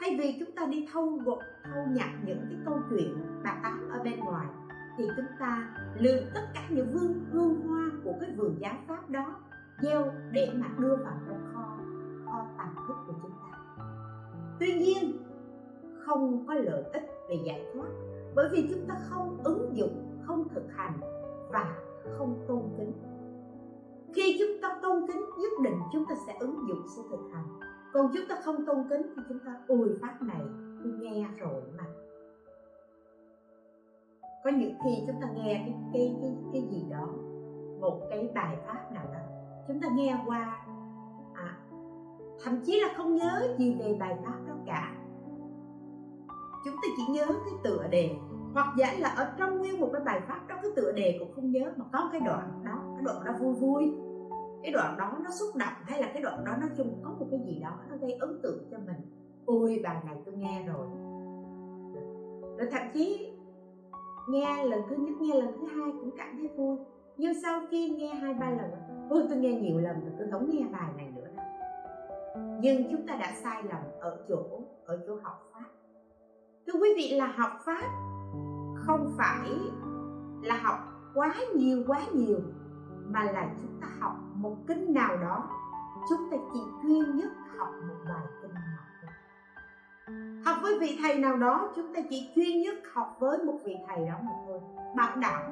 Thay 0.00 0.16
vì 0.20 0.36
chúng 0.40 0.54
ta 0.56 0.66
đi 0.66 0.88
thâu 0.92 1.06
gột 1.24 1.38
thâu 1.64 1.84
nhặt 1.90 2.08
những 2.26 2.46
cái 2.50 2.58
câu 2.64 2.78
chuyện 2.90 3.16
bà 3.44 3.60
tám 3.62 3.88
ở 3.92 4.02
bên 4.04 4.20
ngoài, 4.20 4.46
thì 4.96 5.04
chúng 5.16 5.26
ta 5.40 5.76
lượm 5.98 6.24
tất 6.34 6.42
cả 6.54 6.60
những 6.70 6.88
vương 6.92 7.24
hương 7.32 7.60
hoa 7.60 7.90
của 8.04 8.12
cái 8.20 8.30
vườn 8.36 8.56
giáo 8.60 8.74
pháp 8.88 9.10
đó 9.10 9.34
gieo 9.82 10.04
để 10.32 10.52
mà 10.54 10.66
đưa 10.78 10.96
vào 10.96 11.14
trong 11.26 11.52
kho 11.54 11.78
kho 12.30 12.46
tàng 12.58 12.74
thức 12.88 12.94
của 13.06 13.12
chúng 13.22 13.30
ta. 13.30 13.58
Tuy 14.60 14.72
nhiên, 14.72 15.12
không 16.06 16.44
có 16.46 16.54
lợi 16.54 16.82
ích 16.92 17.10
về 17.28 17.36
giải 17.44 17.66
thoát, 17.74 17.88
bởi 18.34 18.48
vì 18.52 18.68
chúng 18.70 18.86
ta 18.88 18.94
không 19.02 19.38
ứng 19.44 19.76
dụng, 19.76 20.20
không 20.22 20.48
thực 20.48 20.64
hành 20.70 21.00
và 21.52 21.76
không 22.18 22.44
tôn 22.48 22.62
kính. 22.78 22.92
Khi 24.14 24.36
chúng 24.38 24.62
ta 24.62 24.78
tôn 24.82 25.06
kính, 25.06 25.20
nhất 25.20 25.52
định 25.62 25.78
chúng 25.92 26.04
ta 26.08 26.14
sẽ 26.26 26.36
ứng 26.40 26.68
dụng, 26.68 26.82
sẽ 26.96 27.02
thực 27.10 27.30
hành. 27.32 27.44
Còn 27.92 28.10
chúng 28.14 28.24
ta 28.28 28.40
không 28.44 28.66
tôn 28.66 28.88
kính 28.90 29.02
thì 29.16 29.22
chúng 29.28 29.38
ta 29.46 29.60
ui 29.68 29.88
pháp 30.00 30.22
này, 30.22 30.42
tôi 30.84 30.92
nghe 30.92 31.26
rồi 31.38 31.62
mà. 31.78 31.84
Có 34.44 34.50
những 34.50 34.74
khi 34.84 34.90
chúng 35.06 35.20
ta 35.20 35.28
nghe 35.34 35.54
cái 35.64 35.74
cái 35.92 36.16
cái 36.20 36.36
cái 36.52 36.62
gì 36.70 36.86
đó, 36.90 37.08
một 37.80 38.06
cái 38.10 38.30
bài 38.34 38.56
pháp 38.66 38.92
nào 38.92 39.04
đó, 39.12 39.20
chúng 39.68 39.80
ta 39.80 39.88
nghe 39.94 40.22
qua 40.26 40.66
thậm 42.44 42.60
chí 42.64 42.80
là 42.80 42.94
không 42.96 43.14
nhớ 43.14 43.54
gì 43.58 43.76
về 43.80 43.96
bài 44.00 44.16
pháp 44.24 44.38
đó 44.48 44.54
cả. 44.66 44.96
Chúng 46.64 46.74
ta 46.74 46.88
chỉ 46.96 47.02
nhớ 47.12 47.26
cái 47.26 47.54
tựa 47.64 47.86
đề, 47.90 48.10
hoặc 48.54 48.74
giả 48.78 48.94
là 48.98 49.08
ở 49.08 49.32
trong 49.38 49.58
nguyên 49.58 49.80
một 49.80 49.88
cái 49.92 50.02
bài 50.04 50.20
pháp 50.28 50.40
đó, 50.48 50.56
cái 50.62 50.70
tựa 50.76 50.92
đề 50.92 51.16
cũng 51.18 51.32
không 51.34 51.50
nhớ, 51.50 51.72
mà 51.76 51.84
có 51.92 52.08
cái 52.12 52.20
đoạn 52.20 52.62
đó, 52.64 52.82
cái 52.96 53.04
đoạn 53.04 53.24
đó 53.24 53.32
vui 53.40 53.54
vui. 53.54 53.94
Cái 54.62 54.72
đoạn 54.72 54.96
đó 54.98 55.12
nó 55.24 55.30
xúc 55.30 55.48
động, 55.56 55.72
hay 55.82 56.02
là 56.02 56.10
cái 56.12 56.22
đoạn 56.22 56.44
đó 56.44 56.52
nói 56.60 56.70
chung 56.76 57.00
có 57.02 57.10
một 57.20 57.26
cái 57.30 57.40
gì 57.46 57.60
đó 57.62 57.70
nó 57.90 57.96
gây 57.96 58.12
ấn 58.12 58.40
tượng 58.42 58.68
cho 58.70 58.78
mình. 58.78 58.96
Ôi, 59.46 59.80
bài 59.84 59.96
này 60.04 60.16
tôi 60.24 60.34
nghe 60.34 60.62
rồi. 60.66 60.86
Rồi 62.58 62.68
thậm 62.70 62.82
chí, 62.94 63.32
nghe 64.28 64.64
lần 64.64 64.80
thứ 64.88 64.96
nhất, 64.96 65.14
nghe 65.20 65.34
lần 65.34 65.52
thứ 65.52 65.66
hai 65.66 65.92
cũng 66.00 66.10
cảm 66.16 66.36
thấy 66.38 66.48
vui. 66.56 66.78
Nhưng 67.16 67.42
sau 67.42 67.60
khi 67.70 67.88
nghe 67.88 68.14
hai 68.14 68.34
ba 68.34 68.50
lần, 68.50 68.70
ôi, 69.10 69.22
tôi 69.28 69.38
nghe 69.38 69.52
nhiều 69.52 69.78
lần 69.78 70.00
rồi, 70.00 70.12
tôi 70.18 70.28
không 70.30 70.50
nghe 70.50 70.66
bài 70.72 70.92
này 70.96 71.09
nhưng 72.60 72.90
chúng 72.90 73.06
ta 73.06 73.16
đã 73.16 73.32
sai 73.42 73.62
lầm 73.62 73.82
ở 74.00 74.24
chỗ 74.28 74.60
ở 74.86 75.04
chỗ 75.06 75.16
học 75.22 75.50
pháp. 75.52 75.68
Thưa 76.66 76.78
quý 76.80 76.88
vị, 76.96 77.16
là 77.16 77.26
học 77.26 77.50
pháp 77.64 77.88
không 78.74 79.14
phải 79.18 79.50
là 80.42 80.56
học 80.62 80.78
quá 81.14 81.34
nhiều 81.54 81.84
quá 81.86 82.00
nhiều, 82.12 82.40
mà 83.06 83.22
là 83.22 83.54
chúng 83.60 83.80
ta 83.80 83.88
học 84.00 84.12
một 84.34 84.56
kinh 84.66 84.94
nào 84.94 85.16
đó. 85.16 85.48
Chúng 86.08 86.30
ta 86.30 86.36
chỉ 86.52 86.60
chuyên 86.82 87.16
nhất 87.16 87.30
học 87.58 87.68
một 87.88 87.96
bài 88.08 88.26
kinh 88.42 88.54
nào 88.54 88.62
đó 88.66 88.80
học 90.44 90.56
với 90.62 90.78
vị 90.78 90.98
thầy 91.02 91.18
nào 91.18 91.36
đó, 91.36 91.72
chúng 91.76 91.94
ta 91.94 92.00
chỉ 92.10 92.30
chuyên 92.34 92.62
nhất 92.62 92.74
học 92.92 93.16
với 93.20 93.38
một 93.38 93.58
vị 93.64 93.76
thầy 93.88 94.06
đó 94.06 94.14
mà 94.22 94.32
thôi. 94.46 94.60
Bảo 94.96 95.16
đảm 95.16 95.42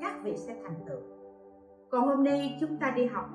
các 0.00 0.14
vị 0.22 0.36
sẽ 0.36 0.56
thành 0.64 0.76
tựu. 0.86 1.00
Còn 1.90 2.08
hôm 2.08 2.24
nay 2.24 2.58
chúng 2.60 2.76
ta 2.76 2.90
đi 2.90 3.06
học 3.06 3.28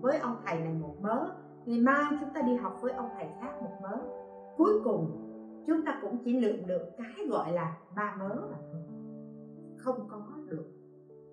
với 0.00 0.18
ông 0.18 0.36
thầy 0.46 0.58
này 0.58 0.72
một 0.72 0.94
mớ 1.00 1.26
ngày 1.66 1.80
mai 1.80 2.04
chúng 2.20 2.30
ta 2.34 2.42
đi 2.42 2.54
học 2.54 2.78
với 2.82 2.92
ông 2.92 3.08
thầy 3.14 3.26
khác 3.40 3.62
một 3.62 3.78
mớ. 3.82 3.96
Cuối 4.56 4.72
cùng, 4.84 5.26
chúng 5.66 5.84
ta 5.84 5.98
cũng 6.02 6.18
chỉ 6.24 6.40
lượm 6.40 6.66
được 6.66 6.82
cái 6.98 7.26
gọi 7.28 7.52
là 7.52 7.78
ba 7.96 8.16
mớ 8.18 8.28
mà 8.28 8.56
thôi. 8.72 8.82
Không 9.76 10.08
có 10.10 10.22
được 10.48 10.64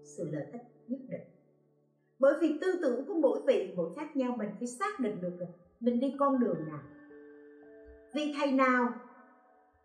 sự 0.03 0.30
lợi 0.32 0.45
ích 0.51 0.61
nhất 0.88 0.99
định. 1.09 1.21
Bởi 2.19 2.34
vì 2.41 2.57
tư 2.61 2.67
tưởng 2.82 3.05
của 3.05 3.13
mỗi 3.13 3.41
vị, 3.47 3.73
mỗi 3.78 3.89
khác 3.95 4.15
nhau, 4.15 4.36
mình 4.38 4.49
phải 4.59 4.67
xác 4.67 4.99
định 4.99 5.21
được 5.21 5.34
là 5.39 5.47
mình 5.80 5.99
đi 5.99 6.15
con 6.19 6.39
đường 6.39 6.65
nào. 6.67 6.80
Vị 8.13 8.34
thầy 8.39 8.51
nào, 8.51 8.89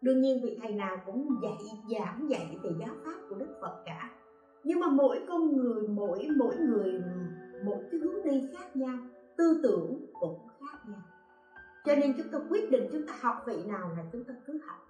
đương 0.01 0.21
nhiên 0.21 0.41
vị 0.43 0.59
thầy 0.63 0.73
nào 0.73 0.97
cũng 1.07 1.29
dạy, 1.43 1.59
giảng 1.91 2.31
dạy 2.31 2.59
về 2.63 2.71
giáo 2.81 2.95
pháp 3.05 3.15
của 3.29 3.35
đức 3.35 3.55
phật 3.61 3.83
cả. 3.87 4.11
Nhưng 4.65 4.81
mà 4.81 4.87
mỗi 4.89 5.21
con 5.29 5.57
người, 5.57 5.89
mỗi 5.89 6.29
mỗi 6.37 6.57
người, 6.57 7.01
mỗi 7.65 7.79
cái 7.91 8.01
hướng 8.01 8.25
đi 8.25 8.49
khác 8.53 8.77
nhau 8.77 8.99
tư 9.37 9.61
tưởng 9.63 10.07
cũng 10.21 10.49
khác 10.61 10.79
nhau. 10.89 11.01
Cho 11.85 11.95
nên 11.95 12.15
chúng 12.17 12.29
ta 12.33 12.39
quyết 12.49 12.71
định 12.71 12.89
chúng 12.93 13.07
ta 13.07 13.13
học 13.21 13.37
vị 13.47 13.65
nào 13.67 13.91
là 13.97 14.05
chúng 14.13 14.25
ta 14.25 14.35
cứ 14.47 14.61
học. 14.67 14.89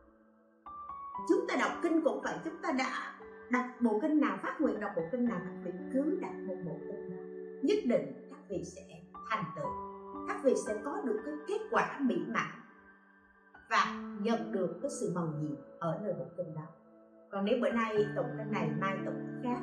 Chúng 1.28 1.46
ta 1.48 1.56
đọc 1.60 1.72
kinh 1.82 2.04
cũng 2.04 2.20
vậy, 2.24 2.34
chúng 2.44 2.56
ta 2.62 2.72
đã 2.72 3.18
đọc 3.50 3.64
bộ 3.80 3.98
kinh 4.02 4.20
nào, 4.20 4.38
phát 4.42 4.60
nguyện 4.60 4.80
đọc 4.80 4.90
bộ 4.96 5.02
kinh 5.12 5.24
nào 5.24 5.40
các 5.44 5.54
vị 5.64 5.70
cứ 5.92 6.18
đọc 6.20 6.32
một 6.46 6.56
bộ 6.66 6.78
kinh 6.80 7.10
nào. 7.10 7.24
Nhất 7.62 7.78
định 7.86 8.28
các 8.30 8.40
vị 8.48 8.64
sẽ 8.64 8.82
thành 9.30 9.44
tựu, 9.56 9.70
các 10.28 10.40
vị 10.44 10.54
sẽ 10.66 10.80
có 10.84 11.02
được 11.04 11.20
cái 11.24 11.34
kết 11.48 11.60
quả 11.70 12.00
mỹ 12.00 12.16
mãn 12.28 12.60
và 13.70 14.02
nhận 14.20 14.52
được 14.52 14.78
cái 14.82 14.90
sự 14.90 15.12
màu 15.14 15.26
nhiệm 15.26 15.56
ở 15.78 16.00
nơi 16.02 16.12
bộ 16.18 16.24
kinh 16.36 16.54
đó. 16.54 16.62
Còn 17.30 17.44
nếu 17.44 17.58
bữa 17.60 17.70
nay 17.70 18.06
tụng 18.16 18.26
cái 18.36 18.46
này, 18.46 18.70
mai 18.80 18.96
tụng 19.04 19.26
cái 19.26 19.42
khác, 19.42 19.62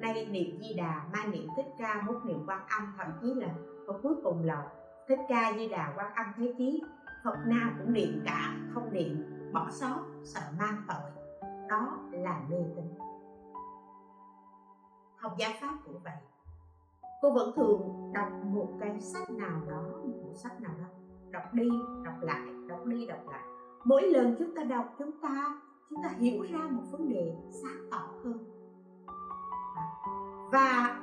nay 0.00 0.28
niệm 0.30 0.58
di 0.60 0.74
đà, 0.74 1.04
mai 1.12 1.28
niệm 1.28 1.48
thích 1.56 1.66
ca, 1.78 2.02
mốt 2.06 2.16
niệm 2.24 2.38
quan 2.46 2.66
âm, 2.68 2.94
thậm 2.98 3.06
chí 3.22 3.34
là 3.34 3.48
và 3.86 3.94
cuối 4.02 4.14
cùng 4.22 4.44
là 4.44 4.72
thích 5.08 5.18
ca 5.28 5.52
di 5.56 5.68
đà 5.68 5.92
quan 5.96 6.14
âm 6.14 6.26
thế 6.36 6.54
chí. 6.58 6.82
Phật 7.24 7.36
nào 7.46 7.70
cũng 7.78 7.92
niệm 7.92 8.22
cả, 8.24 8.56
không 8.74 8.92
niệm, 8.92 9.24
bỏ 9.52 9.66
sót, 9.70 9.98
sợ 10.24 10.40
mang 10.58 10.82
tội. 10.88 11.10
Đó 11.68 11.98
là 12.12 12.40
mê 12.50 12.56
tín. 12.76 12.84
Học 15.16 15.32
giáo 15.38 15.50
pháp 15.60 15.74
cũng 15.84 16.00
vậy. 16.04 16.16
Cô 17.22 17.30
vẫn 17.30 17.52
thường 17.56 18.12
đọc 18.14 18.28
một 18.44 18.68
cái 18.80 19.00
sách 19.00 19.30
nào 19.30 19.60
đó, 19.68 19.82
một 20.04 20.32
sách 20.34 20.60
nào 20.60 20.72
đó. 20.80 20.86
Đọc 21.30 21.42
đi, 21.52 21.68
đọc 22.04 22.14
lại, 22.20 22.46
đọc 22.68 22.86
đi, 22.86 23.06
đọc 23.06 23.28
lại. 23.30 23.42
Mỗi 23.84 24.02
lần 24.02 24.36
chúng 24.38 24.54
ta 24.56 24.62
đọc, 24.64 24.94
chúng 24.98 25.20
ta 25.22 25.60
chúng 25.90 26.02
ta 26.02 26.08
hiểu 26.08 26.42
ra 26.42 26.58
một 26.70 26.82
vấn 26.90 27.08
đề 27.08 27.36
sáng 27.62 27.88
tỏ 27.90 28.08
hơn. 28.24 28.38
Và 30.52 31.00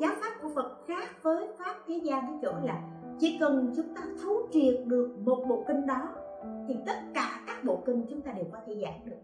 giáo 0.00 0.12
pháp 0.20 0.32
của 0.42 0.48
Phật 0.54 0.78
khác 0.86 1.08
với 1.22 1.48
pháp 1.58 1.74
thế 1.86 2.00
gian 2.04 2.26
cái 2.26 2.38
chỗ 2.42 2.52
là 2.62 2.82
chỉ 3.18 3.36
cần 3.40 3.72
chúng 3.76 3.94
ta 3.94 4.02
thấu 4.22 4.48
triệt 4.50 4.86
được 4.86 5.16
một 5.24 5.44
bộ 5.48 5.64
kinh 5.68 5.86
đó, 5.86 6.08
thì 6.68 6.76
tất 6.86 6.96
cả 7.14 7.40
các 7.46 7.64
bộ 7.64 7.82
kinh 7.86 8.06
chúng 8.10 8.20
ta 8.20 8.32
đều 8.32 8.44
có 8.52 8.58
thể 8.66 8.80
giảng 8.82 9.04
được. 9.04 9.16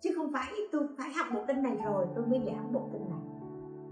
Chứ 0.00 0.10
không 0.16 0.32
phải 0.32 0.52
tôi 0.72 0.86
phải 0.98 1.12
học 1.12 1.26
bộ 1.34 1.40
kinh 1.48 1.62
này 1.62 1.78
rồi 1.84 2.06
tôi 2.14 2.26
mới 2.26 2.42
giảng 2.46 2.72
bộ 2.72 2.88
kinh 2.92 3.10
này. 3.10 3.20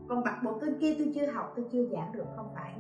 Còn 0.09 0.25
bạc 0.25 0.41
bộ 0.45 0.59
kinh 0.61 0.79
kia 0.79 0.95
tôi 0.99 1.13
chưa 1.15 1.27
học, 1.27 1.53
tôi 1.57 1.67
chưa 1.73 1.85
giảng 1.93 2.13
được, 2.13 2.25
không 2.37 2.49
phải. 2.55 2.75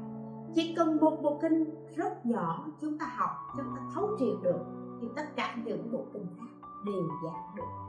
Chỉ 0.54 0.74
cần 0.76 0.96
một 1.00 1.18
bộ 1.22 1.38
kinh 1.42 1.64
rất 1.96 2.26
nhỏ 2.26 2.66
chúng 2.80 2.98
ta 2.98 3.06
học, 3.16 3.30
chúng 3.56 3.66
ta 3.76 3.82
thấu 3.94 4.08
triệt 4.18 4.42
được, 4.42 4.60
thì 5.00 5.08
tất 5.16 5.36
cả 5.36 5.56
những 5.64 5.92
bộ 5.92 6.04
kinh 6.12 6.26
khác 6.38 6.68
đều 6.86 7.02
giảng 7.24 7.56
được. 7.56 7.87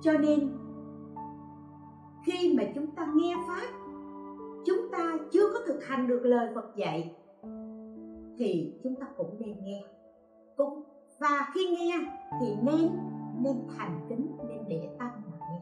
Cho 0.00 0.12
nên, 0.12 0.48
khi 2.24 2.54
mà 2.56 2.62
chúng 2.74 2.86
ta 2.86 3.06
nghe 3.14 3.34
pháp, 3.48 3.72
chúng 4.66 4.90
ta 4.92 5.18
chưa 5.32 5.52
có 5.52 5.58
thực 5.66 5.84
hành 5.84 6.06
được 6.06 6.20
lời 6.24 6.48
phật 6.54 6.76
dạy, 6.76 7.16
thì 8.38 8.74
chúng 8.82 8.94
ta 8.94 9.06
cũng 9.16 9.36
nên 9.38 9.54
nghe. 9.62 9.84
Cũng, 10.56 10.82
và 11.18 11.50
khi 11.54 11.76
nghe 11.78 11.98
thì 12.40 12.56
nên 12.62 12.90
nên 13.42 13.56
thành 13.76 14.06
kính, 14.08 14.36
nên 14.48 14.64
để 14.68 14.96
tâm 14.98 15.08
mà 15.30 15.38
nghe. 15.40 15.60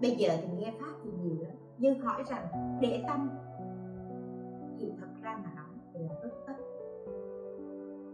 Bây 0.00 0.10
giờ 0.10 0.28
thì 0.42 0.48
nghe 0.58 0.72
pháp 0.80 0.92
thì 1.04 1.10
nhiều 1.22 1.36
lắm, 1.42 1.56
nhưng 1.78 2.00
hỏi 2.00 2.22
rằng, 2.30 2.46
để 2.80 3.04
tâm 3.08 3.30
thì 4.78 4.92
thật 5.00 5.08
ra 5.22 5.40
mà 5.44 5.52
nói 5.56 5.66
thì 5.94 6.00
là 6.00 6.14
rất 6.22 6.30
tất 6.46 6.54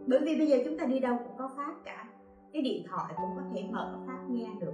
bởi 0.07 0.19
vì 0.19 0.35
bây 0.37 0.47
giờ 0.47 0.57
chúng 0.65 0.77
ta 0.77 0.85
đi 0.85 0.99
đâu 0.99 1.17
cũng 1.23 1.37
có 1.37 1.49
pháp 1.57 1.75
cả 1.83 2.09
cái 2.53 2.61
điện 2.61 2.83
thoại 2.89 3.13
cũng 3.17 3.29
có 3.35 3.41
thể 3.53 3.69
mở 3.71 3.99
phát 4.07 4.19
nghe 4.29 4.47
được. 4.61 4.73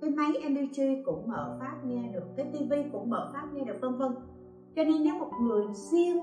Cái 0.00 0.10
máy 0.10 0.32
MP3 0.32 1.02
cũng 1.04 1.22
mở 1.26 1.56
phát 1.60 1.76
nghe 1.84 2.08
được, 2.12 2.24
cái 2.36 2.46
tivi 2.52 2.84
cũng 2.92 3.10
mở 3.10 3.30
phát 3.32 3.44
nghe 3.52 3.64
được, 3.64 3.78
vân 3.80 3.98
vân. 3.98 4.12
Cho 4.76 4.84
nên 4.84 5.02
nếu 5.04 5.14
một 5.14 5.30
người 5.40 5.66
siêng 5.74 6.18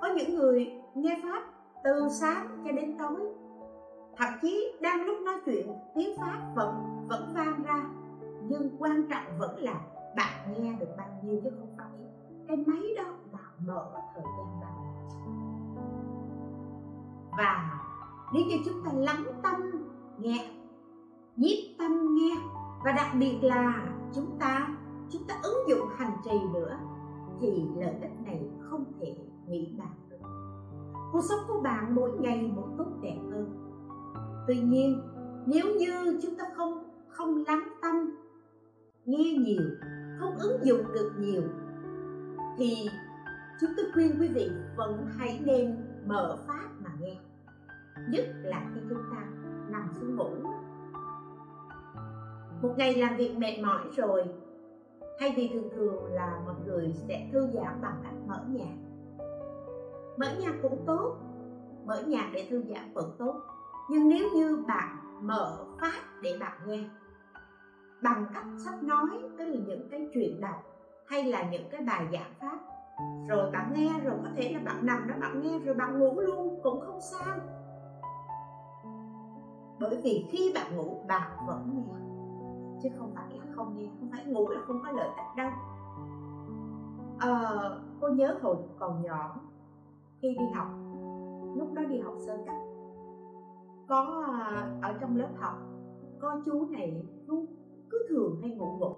có 0.00 0.08
những 0.16 0.34
người 0.34 0.72
nghe 0.94 1.20
pháp 1.22 1.42
từ 1.84 2.08
sáng 2.20 2.62
cho 2.64 2.72
đến 2.72 2.98
tối, 2.98 3.20
thậm 4.16 4.28
chí 4.42 4.72
đang 4.80 5.04
lúc 5.04 5.16
nói 5.24 5.34
chuyện, 5.46 5.68
tiếng 5.94 6.16
pháp 6.18 6.52
vẫn 6.56 6.74
vẫn 7.08 7.32
vang 7.34 7.62
ra, 7.62 7.88
nhưng 8.48 8.76
quan 8.78 9.08
trọng 9.10 9.38
vẫn 9.38 9.58
là 9.58 9.80
bạn 10.16 10.54
nghe 10.58 10.72
được 10.80 10.88
bao 10.98 11.08
nhiêu 11.22 11.40
chứ 11.44 11.50
không 11.58 11.68
phải 11.78 11.86
cái 12.48 12.56
máy 12.56 12.82
đó 12.96 13.04
bạn 13.32 13.66
mở 13.66 13.86
thời 14.14 14.22
gian 14.22 14.60
bao 14.60 14.76
và 17.38 17.85
nếu 18.32 18.44
như 18.46 18.56
chúng 18.64 18.82
ta 18.84 18.92
lắng 18.92 19.24
tâm, 19.42 19.54
nghe, 20.18 20.50
nhiếp 21.36 21.78
tâm 21.78 22.14
nghe, 22.14 22.36
và 22.84 22.92
đặc 22.92 23.06
biệt 23.18 23.38
là 23.42 23.88
chúng 24.14 24.38
ta 24.38 24.68
chúng 25.10 25.22
ta 25.28 25.34
ứng 25.42 25.68
dụng 25.68 25.88
hành 25.96 26.12
trì 26.24 26.38
nữa, 26.54 26.78
thì 27.40 27.64
lợi 27.76 27.94
ích 28.00 28.20
này 28.24 28.50
không 28.60 28.84
thể 29.00 29.16
nghĩ 29.48 29.74
bàn 29.78 29.94
được. 30.10 30.16
Cuộc 31.12 31.20
sống 31.28 31.38
của 31.48 31.60
bạn 31.60 31.94
mỗi 31.94 32.10
ngày 32.20 32.52
một 32.56 32.68
tốt 32.78 32.86
đẹp 33.02 33.18
hơn. 33.30 33.72
Tuy 34.46 34.60
nhiên, 34.60 35.02
nếu 35.46 35.66
như 35.78 36.20
chúng 36.22 36.36
ta 36.36 36.44
không 36.56 36.82
không 37.08 37.44
lắng 37.46 37.68
tâm, 37.82 37.94
nghe 39.04 39.32
nhiều, 39.38 39.62
không 40.18 40.36
ứng 40.38 40.64
dụng 40.64 40.82
được 40.94 41.12
nhiều, 41.18 41.42
thì 42.58 42.88
chúng 43.60 43.70
tôi 43.76 43.86
khuyên 43.94 44.16
quý 44.20 44.28
vị 44.28 44.50
vẫn 44.76 45.06
hãy 45.16 45.40
nên 45.44 45.76
mở 46.06 46.38
pháp 46.46 46.68
nhất 48.08 48.24
là 48.42 48.70
khi 48.74 48.80
chúng 48.88 49.02
ta 49.10 49.22
nằm 49.68 49.88
xuống 49.92 50.16
ngủ. 50.16 50.30
Một 52.62 52.74
ngày 52.76 52.94
làm 52.94 53.16
việc 53.16 53.36
mệt 53.38 53.58
mỏi 53.62 53.80
rồi, 53.96 54.24
thay 55.18 55.32
vì 55.36 55.50
thường 55.52 55.70
thường 55.74 56.04
là 56.04 56.40
mọi 56.46 56.54
người 56.66 56.92
sẽ 57.08 57.28
thư 57.32 57.46
giãn 57.46 57.80
bằng 57.82 58.00
cách 58.02 58.14
mở 58.26 58.44
nhạc. 58.48 58.76
Mở 60.18 60.26
nhạc 60.40 60.54
cũng 60.62 60.82
tốt, 60.86 61.16
mở 61.84 62.02
nhạc 62.06 62.30
để 62.32 62.46
thư 62.50 62.62
giãn 62.62 62.92
vẫn 62.94 63.16
tốt. 63.18 63.34
Nhưng 63.90 64.08
nếu 64.08 64.28
như 64.34 64.64
bạn 64.68 64.96
mở 65.22 65.64
phát 65.80 66.20
để 66.22 66.36
bạn 66.40 66.58
nghe, 66.66 66.84
bằng 68.02 68.26
cách 68.34 68.44
sách 68.64 68.82
nói 68.82 69.08
tức 69.38 69.44
là 69.44 69.58
những 69.66 69.88
cái 69.90 70.08
chuyện 70.14 70.40
đọc 70.40 70.62
hay 71.06 71.24
là 71.24 71.50
những 71.50 71.68
cái 71.70 71.82
bài 71.82 72.06
giảng 72.12 72.34
pháp, 72.40 72.58
rồi 73.28 73.50
bạn 73.50 73.72
nghe 73.74 74.00
rồi 74.04 74.14
có 74.22 74.30
thể 74.36 74.52
là 74.52 74.60
bạn 74.64 74.86
nằm 74.86 75.08
đó 75.08 75.14
bạn 75.20 75.42
nghe 75.42 75.58
rồi 75.58 75.74
bạn 75.74 75.98
ngủ 75.98 76.20
luôn, 76.20 76.60
cũng 76.62 76.80
không 76.80 77.00
sao 77.00 77.36
bởi 79.80 80.00
vì 80.04 80.26
khi 80.30 80.52
bạn 80.54 80.76
ngủ 80.76 81.04
bạn 81.08 81.30
vẫn 81.46 81.70
nghe 81.74 81.96
chứ 82.82 82.88
không 82.98 83.12
phải 83.14 83.38
là 83.38 83.44
không 83.54 83.78
nghe 83.78 83.88
không 84.00 84.08
phải 84.12 84.24
ngủ 84.24 84.48
là 84.48 84.60
không 84.66 84.80
có 84.82 84.90
lợi 84.90 85.08
ích 85.08 85.36
đâu. 85.36 85.50
À, 87.18 87.60
cô 88.00 88.08
nhớ 88.08 88.38
hồi 88.42 88.56
còn 88.78 89.02
nhỏ 89.02 89.40
khi 90.20 90.36
đi 90.38 90.44
học 90.54 90.68
lúc 91.56 91.72
đó 91.74 91.82
đi 91.82 91.98
học 91.98 92.14
sơ 92.26 92.36
cấp 92.46 92.54
có 93.88 94.24
ờ, 94.26 94.66
ở 94.82 94.94
trong 95.00 95.16
lớp 95.16 95.28
học 95.36 95.54
có 96.20 96.40
chú 96.44 96.66
này 96.70 97.06
chú 97.26 97.46
cứ 97.90 98.06
thường 98.08 98.38
hay 98.42 98.50
ngủ 98.50 98.76
gục. 98.80 98.96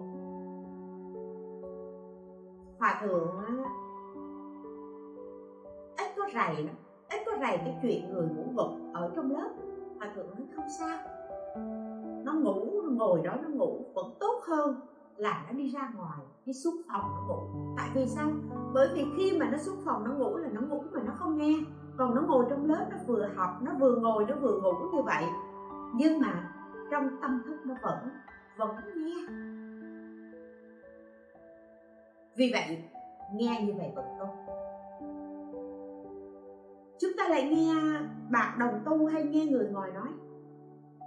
Hòa 2.79 3.01
thượng 3.01 3.37
ít 5.97 6.11
có 6.17 6.23
rầy 6.33 6.63
lắm 6.63 6.75
ít 7.09 7.21
có 7.25 7.31
rầy 7.39 7.57
cái 7.57 7.79
chuyện 7.81 8.13
người 8.13 8.27
ngủ 8.27 8.43
gục 8.55 8.93
ở 8.93 9.11
trong 9.15 9.31
lớp 9.31 9.49
hòa 9.99 10.09
thượng 10.15 10.27
nói 10.27 10.47
không 10.55 10.69
sao. 10.79 10.97
Nó 12.23 12.33
ngủ, 12.33 12.81
nó 12.83 12.89
ngồi 12.89 13.21
đó, 13.23 13.35
nó 13.43 13.49
ngủ. 13.49 13.85
Vẫn 13.93 14.05
tốt 14.19 14.41
hơn 14.47 14.75
là 15.17 15.45
nó 15.47 15.57
đi 15.57 15.69
ra 15.69 15.91
ngoài, 15.95 16.19
đi 16.45 16.53
xuống 16.53 16.75
phòng 16.87 17.01
nó 17.01 17.25
ngủ. 17.27 17.73
Tại 17.77 17.89
vì 17.93 18.07
sao? 18.07 18.29
Bởi 18.73 18.89
vì 18.93 19.05
khi 19.17 19.37
mà 19.39 19.49
nó 19.51 19.57
xuống 19.57 19.77
phòng 19.85 20.03
nó 20.03 20.13
ngủ 20.13 20.37
là 20.37 20.49
nó 20.51 20.61
ngủ 20.61 20.83
mà 20.91 21.01
nó 21.05 21.13
không 21.15 21.37
nghe. 21.37 21.53
Còn 21.97 22.15
nó 22.15 22.21
ngồi 22.21 22.45
trong 22.49 22.65
lớp 22.65 22.85
nó 22.91 22.97
vừa 23.07 23.29
học, 23.35 23.49
nó 23.61 23.71
vừa 23.79 23.95
ngồi, 23.95 24.25
nó 24.29 24.35
vừa 24.35 24.61
ngủ 24.61 24.73
như 24.93 25.01
vậy. 25.01 25.23
Nhưng 25.95 26.19
mà 26.19 26.53
trong 26.91 27.09
tâm 27.21 27.41
thức 27.47 27.57
nó 27.65 27.75
vẫn 27.81 28.09
vẫn 28.57 28.69
nghe. 28.95 29.15
Vì 32.35 32.51
vậy, 32.53 32.83
nghe 33.33 33.61
như 33.61 33.73
vậy 33.77 33.91
vẫn 33.95 34.05
tốt. 34.19 34.35
Chúng 36.99 37.11
ta 37.17 37.27
lại 37.27 37.43
nghe 37.43 37.73
bạn 38.31 38.59
đồng 38.59 38.81
tu 38.85 39.05
hay 39.05 39.23
nghe 39.23 39.45
người 39.45 39.67
ngoài 39.67 39.91
nói? 39.91 40.09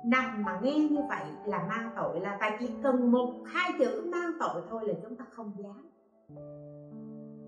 Nằm 0.05 0.45
mà 0.45 0.61
nghe 0.63 0.79
như 0.79 1.01
vậy 1.09 1.25
là 1.47 1.67
mang 1.69 1.91
tội, 1.97 2.21
là 2.21 2.37
tại 2.41 2.57
chỉ 2.61 2.71
cần 2.83 3.11
một, 3.11 3.43
hai 3.47 3.73
chữ 3.79 4.09
mang 4.13 4.33
tội 4.41 4.63
thôi 4.71 4.87
là 4.87 4.95
chúng 5.03 5.17
ta 5.17 5.25
không 5.31 5.53
dám. 5.59 5.89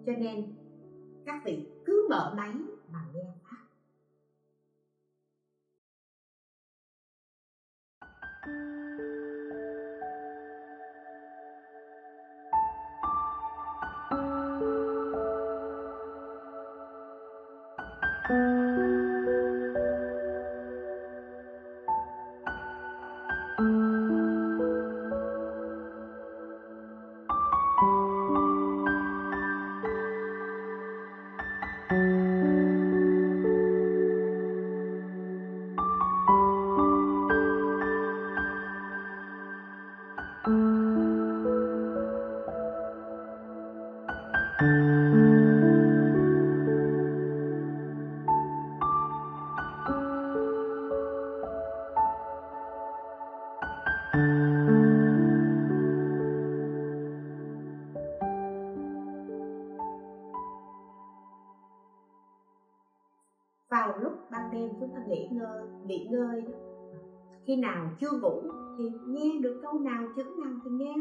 Cho 0.07 0.13
nên, 0.19 0.55
các 1.27 1.43
vị 1.45 1.69
cứ 1.87 2.07
mở 2.11 2.35
máy 2.37 2.53
mà 2.93 3.01
nghe. 3.15 3.31
Nào 67.65 67.87
chưa 68.01 68.11
ngủ 68.11 68.43
thì 68.79 68.93
nghe 69.07 69.41
được 69.41 69.61
câu 69.63 69.73
nào 69.73 70.03
chữ 70.17 70.23
nào 70.23 70.53
thì 70.65 70.71
nghe. 70.71 70.95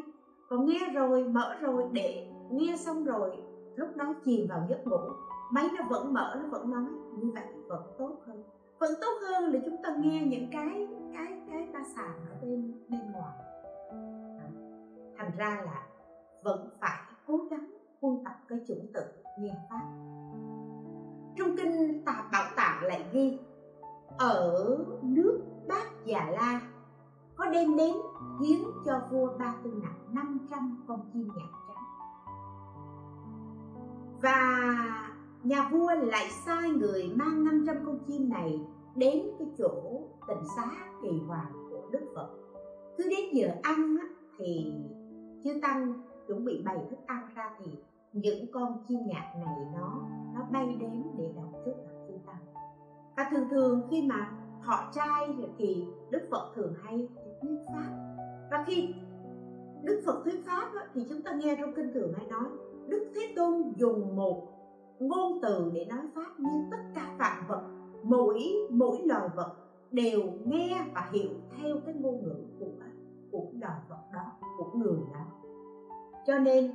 Còn 0.50 0.66
nghe 0.66 0.80
rồi 0.94 1.24
mở 1.24 1.56
rồi 1.62 1.84
để 1.92 2.28
nghe 2.52 2.76
xong 2.78 3.04
rồi 3.04 3.32
lúc 3.76 3.90
đó 3.96 4.14
chìm 4.26 4.48
vào 4.50 4.66
giấc 4.70 4.88
ngủ. 4.88 5.00
Máy 5.52 5.70
nó 5.78 5.84
vẫn 5.90 6.14
mở 6.14 6.40
nó 6.44 6.50
vẫn 6.50 6.72
nói 6.72 6.86
như 7.18 7.32
vậy 7.34 7.46
vẫn 7.68 7.82
tốt 7.98 8.18
hơn. 8.28 8.44
Vẫn 8.80 8.92
tốt 9.02 9.20
hơn 9.22 9.54
là 9.54 9.60
chúng 9.66 9.78
ta 9.84 9.96
nghe 10.00 10.24
những 10.26 10.48
cái 10.52 10.88
cái 11.14 11.42
cái 11.50 11.68
ta 11.74 11.84
sàn 11.96 12.12
ở 12.30 12.36
bên 12.42 12.74
bên 12.90 13.02
ngoài. 13.12 13.34
À, 14.40 14.48
thành 15.18 15.32
ra 15.38 15.62
là 15.66 15.88
vẫn 16.44 16.70
phải 16.80 17.00
cố 17.28 17.38
gắng 17.52 17.66
quân 18.02 18.24
tập 18.26 18.34
cái 18.48 18.60
chủng 18.68 18.88
tự 18.94 19.02
nghe 19.40 19.56
pháp. 19.70 19.88
Trong 21.38 21.58
kinh 21.58 22.04
tà 22.06 22.30
bảo 22.32 22.46
tạng 22.56 22.84
lại 22.84 23.06
ghi 23.14 23.40
ở 24.18 24.78
nước 25.02 25.42
già 26.06 26.32
la, 26.32 26.62
có 27.36 27.46
đem 27.50 27.78
đến 27.78 27.96
hiến 28.42 28.60
cho 28.86 29.02
vua 29.12 29.38
ba 29.40 29.56
tư 29.64 29.74
nặng 29.84 30.00
500 30.12 30.84
con 30.88 31.00
chim 31.14 31.28
nhạn 31.36 31.48
trắng. 31.68 31.84
Và 34.22 34.60
nhà 35.44 35.70
vua 35.72 35.92
lại 35.96 36.26
sai 36.46 36.70
người 36.70 37.12
mang 37.16 37.44
500 37.44 37.76
con 37.86 38.00
chim 38.08 38.30
này 38.30 38.62
đến 38.96 39.24
cái 39.40 39.48
chỗ 39.58 40.02
tịnh 40.28 40.44
xá 40.56 40.66
kỳ 41.02 41.10
hoàng 41.28 41.52
của 41.70 41.90
đức 41.92 42.06
phật. 42.16 42.30
Cứ 42.98 43.04
đến 43.10 43.34
giờ 43.34 43.48
ăn 43.64 43.98
thì 44.38 44.74
chư 45.44 45.60
tăng 45.62 45.94
chuẩn 46.28 46.46
bị 46.46 46.62
bày 46.66 46.78
thức 46.90 47.00
ăn 47.06 47.28
ra 47.36 47.50
thì 47.60 47.72
những 48.14 48.52
con 48.54 48.84
chim 48.88 49.00
nhạc 49.06 49.34
này 49.46 49.58
nó 49.74 50.02
nó 50.36 50.42
bay 50.52 50.78
đến 50.80 51.04
để 51.18 51.34
đọc 51.36 51.62
trước 51.66 51.74
mặt 51.86 51.94
chư 52.08 52.14
tăng. 52.26 52.54
Và 53.18 53.28
thường 53.32 53.50
thường 53.50 53.88
khi 53.92 54.02
mà 54.02 54.32
họ 54.64 54.92
trai 54.94 55.36
thì 55.58 55.86
đức 56.10 56.28
phật 56.32 56.52
thường 56.56 56.74
hay 56.84 57.08
thuyết 57.42 57.58
pháp. 57.68 57.90
Và 58.52 58.64
khi 58.68 58.94
đức 59.84 60.02
phật 60.06 60.22
thuyết 60.24 60.46
pháp 60.46 60.72
thì 60.94 61.06
chúng 61.10 61.22
ta 61.22 61.32
nghe 61.32 61.56
trong 61.60 61.74
kinh 61.74 61.94
thường 61.94 62.14
hay 62.18 62.28
nói, 62.28 62.46
đức 62.88 63.12
thế 63.16 63.34
tôn 63.36 63.74
dùng 63.78 64.16
một 64.16 64.48
ngôn 65.00 65.40
từ 65.42 65.72
để 65.74 65.86
nói 65.86 66.08
pháp 66.16 66.40
như 66.40 66.66
tất 66.72 66.84
cả 66.96 67.16
vạn 67.20 67.44
vật, 67.48 67.64
mỗi 68.04 68.44
mỗi 68.70 69.02
loài 69.06 69.30
vật 69.36 69.56
đều 69.92 70.22
nghe 70.46 70.86
và 70.96 71.10
hiểu 71.14 71.30
theo 71.58 71.76
cái 71.86 71.96
ngôn 71.96 72.24
ngữ 72.24 72.36
của 72.60 72.72
của 73.32 73.46
loài 73.62 73.80
vật 73.90 74.04
đó, 74.14 74.32
của 74.58 74.72
người 74.78 75.00
đó. 75.14 75.26
Cho 76.28 76.40
nên, 76.40 76.72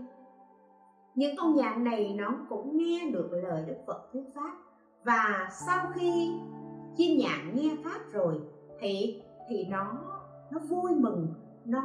những 1.14 1.36
con 1.38 1.56
nhạn 1.56 1.84
này 1.84 2.14
nó 2.18 2.34
cũng 2.48 2.78
nghe 2.78 3.10
được 3.12 3.30
lời 3.32 3.64
đức 3.66 3.76
phật 3.86 4.12
thuyết 4.12 4.24
pháp. 4.34 4.56
Và 5.04 5.48
sau 5.66 5.86
khi 5.94 6.40
chim 6.96 7.18
nhạn 7.18 7.54
nghe 7.54 7.76
pháp 7.84 8.00
rồi, 8.12 8.40
thì 8.80 9.22
thì 9.48 9.66
nó 9.70 9.92
nó 10.50 10.58
vui 10.58 10.94
mừng, 10.96 11.34
nó 11.64 11.82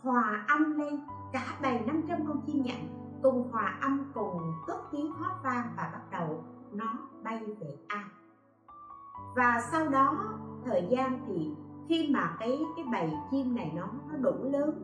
hòa 0.00 0.44
âm 0.48 0.78
lên. 0.78 1.00
Cả 1.32 1.58
bầy 1.62 1.80
500 1.80 2.26
con 2.26 2.40
chim 2.46 2.62
nhạn 2.62 2.88
cùng 3.22 3.48
hòa 3.50 3.78
âm, 3.82 4.10
cùng 4.14 4.52
cất 4.66 4.78
tiếng 4.92 5.12
hót 5.12 5.32
vang 5.44 5.74
và 5.76 5.90
bắt 5.92 6.02
đầu 6.10 6.44
nó 6.72 6.98
bay 7.22 7.46
về 7.60 7.76
an 7.88 8.08
và 9.36 9.60
sau 9.72 9.88
đó, 9.88 10.16
thời 10.64 10.86
gian 10.90 11.20
thì 11.26 11.50
khi 11.88 12.10
mà 12.12 12.36
cái 12.40 12.58
cái 12.76 12.84
bầy 12.92 13.12
chim 13.30 13.56
này 13.56 13.72
nó 13.76 13.88
nó 14.08 14.16
đủ 14.18 14.50
lớn, 14.50 14.82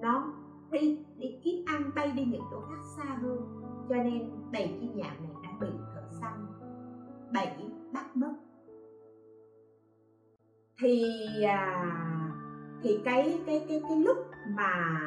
nó 0.00 0.32
đi 0.70 0.98
đi 1.18 1.40
kiếm 1.44 1.64
ăn, 1.66 1.90
bay 1.94 2.12
đi 2.12 2.24
những 2.24 2.42
chỗ 2.50 2.60
khác 2.60 2.82
xa 2.96 3.04
hơn, 3.04 3.38
cho 3.88 3.94
nên 3.96 4.30
bầy 4.52 4.76
chim 4.80 4.90
nhạn 4.94 5.12
này 5.22 5.32
đã 5.42 5.50
bị 5.60 5.68
thợ 5.94 6.02
săn, 6.20 6.46
bẫy 7.34 7.70
bắt 7.92 8.16
mất 8.16 8.34
thì 10.80 11.04
à, 11.44 11.86
thì 12.82 13.00
cái 13.04 13.40
cái 13.46 13.64
cái 13.68 13.82
cái 13.88 13.96
lúc 13.96 14.16
mà 14.56 15.00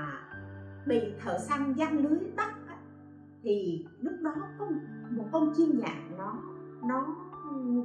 bị 0.86 1.02
thợ 1.20 1.38
săn 1.38 1.74
giăng 1.78 1.98
lưới 1.98 2.20
bắt 2.36 2.54
á, 2.68 2.78
thì 3.44 3.86
lúc 4.00 4.14
đó 4.22 4.34
có 4.60 4.68
một 5.10 5.26
con 5.32 5.54
chim 5.56 5.80
nhạn 5.80 6.12
nó 6.18 6.38
nó 6.84 7.16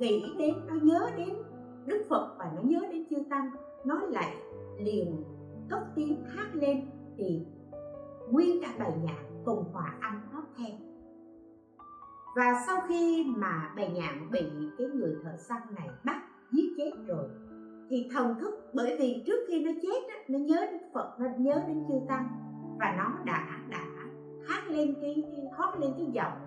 nghĩ 0.00 0.34
đến 0.38 0.54
nó 0.66 0.74
nhớ 0.82 1.10
đến 1.16 1.36
đức 1.86 2.06
phật 2.10 2.36
và 2.38 2.52
nó 2.56 2.62
nhớ 2.62 2.80
đến 2.92 3.04
chư 3.10 3.16
tăng 3.30 3.50
nó 3.84 3.94
lại 3.94 4.36
liền 4.78 5.24
cất 5.70 5.80
tiếng 5.94 6.24
hát 6.24 6.48
lên 6.54 6.90
thì 7.16 7.46
nguyên 8.30 8.62
cả 8.62 8.74
bài 8.78 8.92
nhạc 9.02 9.22
cùng 9.44 9.64
hòa 9.72 9.94
âm 10.00 10.20
hót 10.32 10.44
theo 10.56 10.76
và 12.36 12.62
sau 12.66 12.80
khi 12.88 13.26
mà 13.36 13.72
bài 13.76 13.90
nhạc 13.94 14.14
bị 14.30 14.42
cái 14.78 14.86
người 14.86 15.16
thợ 15.24 15.36
săn 15.36 15.58
này 15.76 15.88
bắt 16.04 16.22
giết 16.52 16.74
chết 16.76 16.90
rồi 17.06 17.28
thì 17.88 18.08
thần 18.12 18.34
thức 18.40 18.70
bởi 18.74 18.96
vì 18.98 19.22
trước 19.26 19.44
khi 19.48 19.64
nó 19.64 19.70
chết 19.82 20.08
á, 20.08 20.16
nó 20.28 20.38
nhớ 20.38 20.66
đến 20.70 20.82
phật 20.94 21.16
nó 21.20 21.26
nhớ 21.38 21.62
đến 21.68 21.84
chư 21.88 21.94
tăng 22.08 22.28
và 22.78 22.94
nó 22.98 23.24
đã 23.24 23.60
đã 23.68 23.84
hát 24.48 24.68
lên 24.68 24.94
cái, 25.00 25.22
cái 25.32 25.44
hót 25.52 25.80
lên 25.80 25.92
cái 25.96 26.06
giọng 26.12 26.38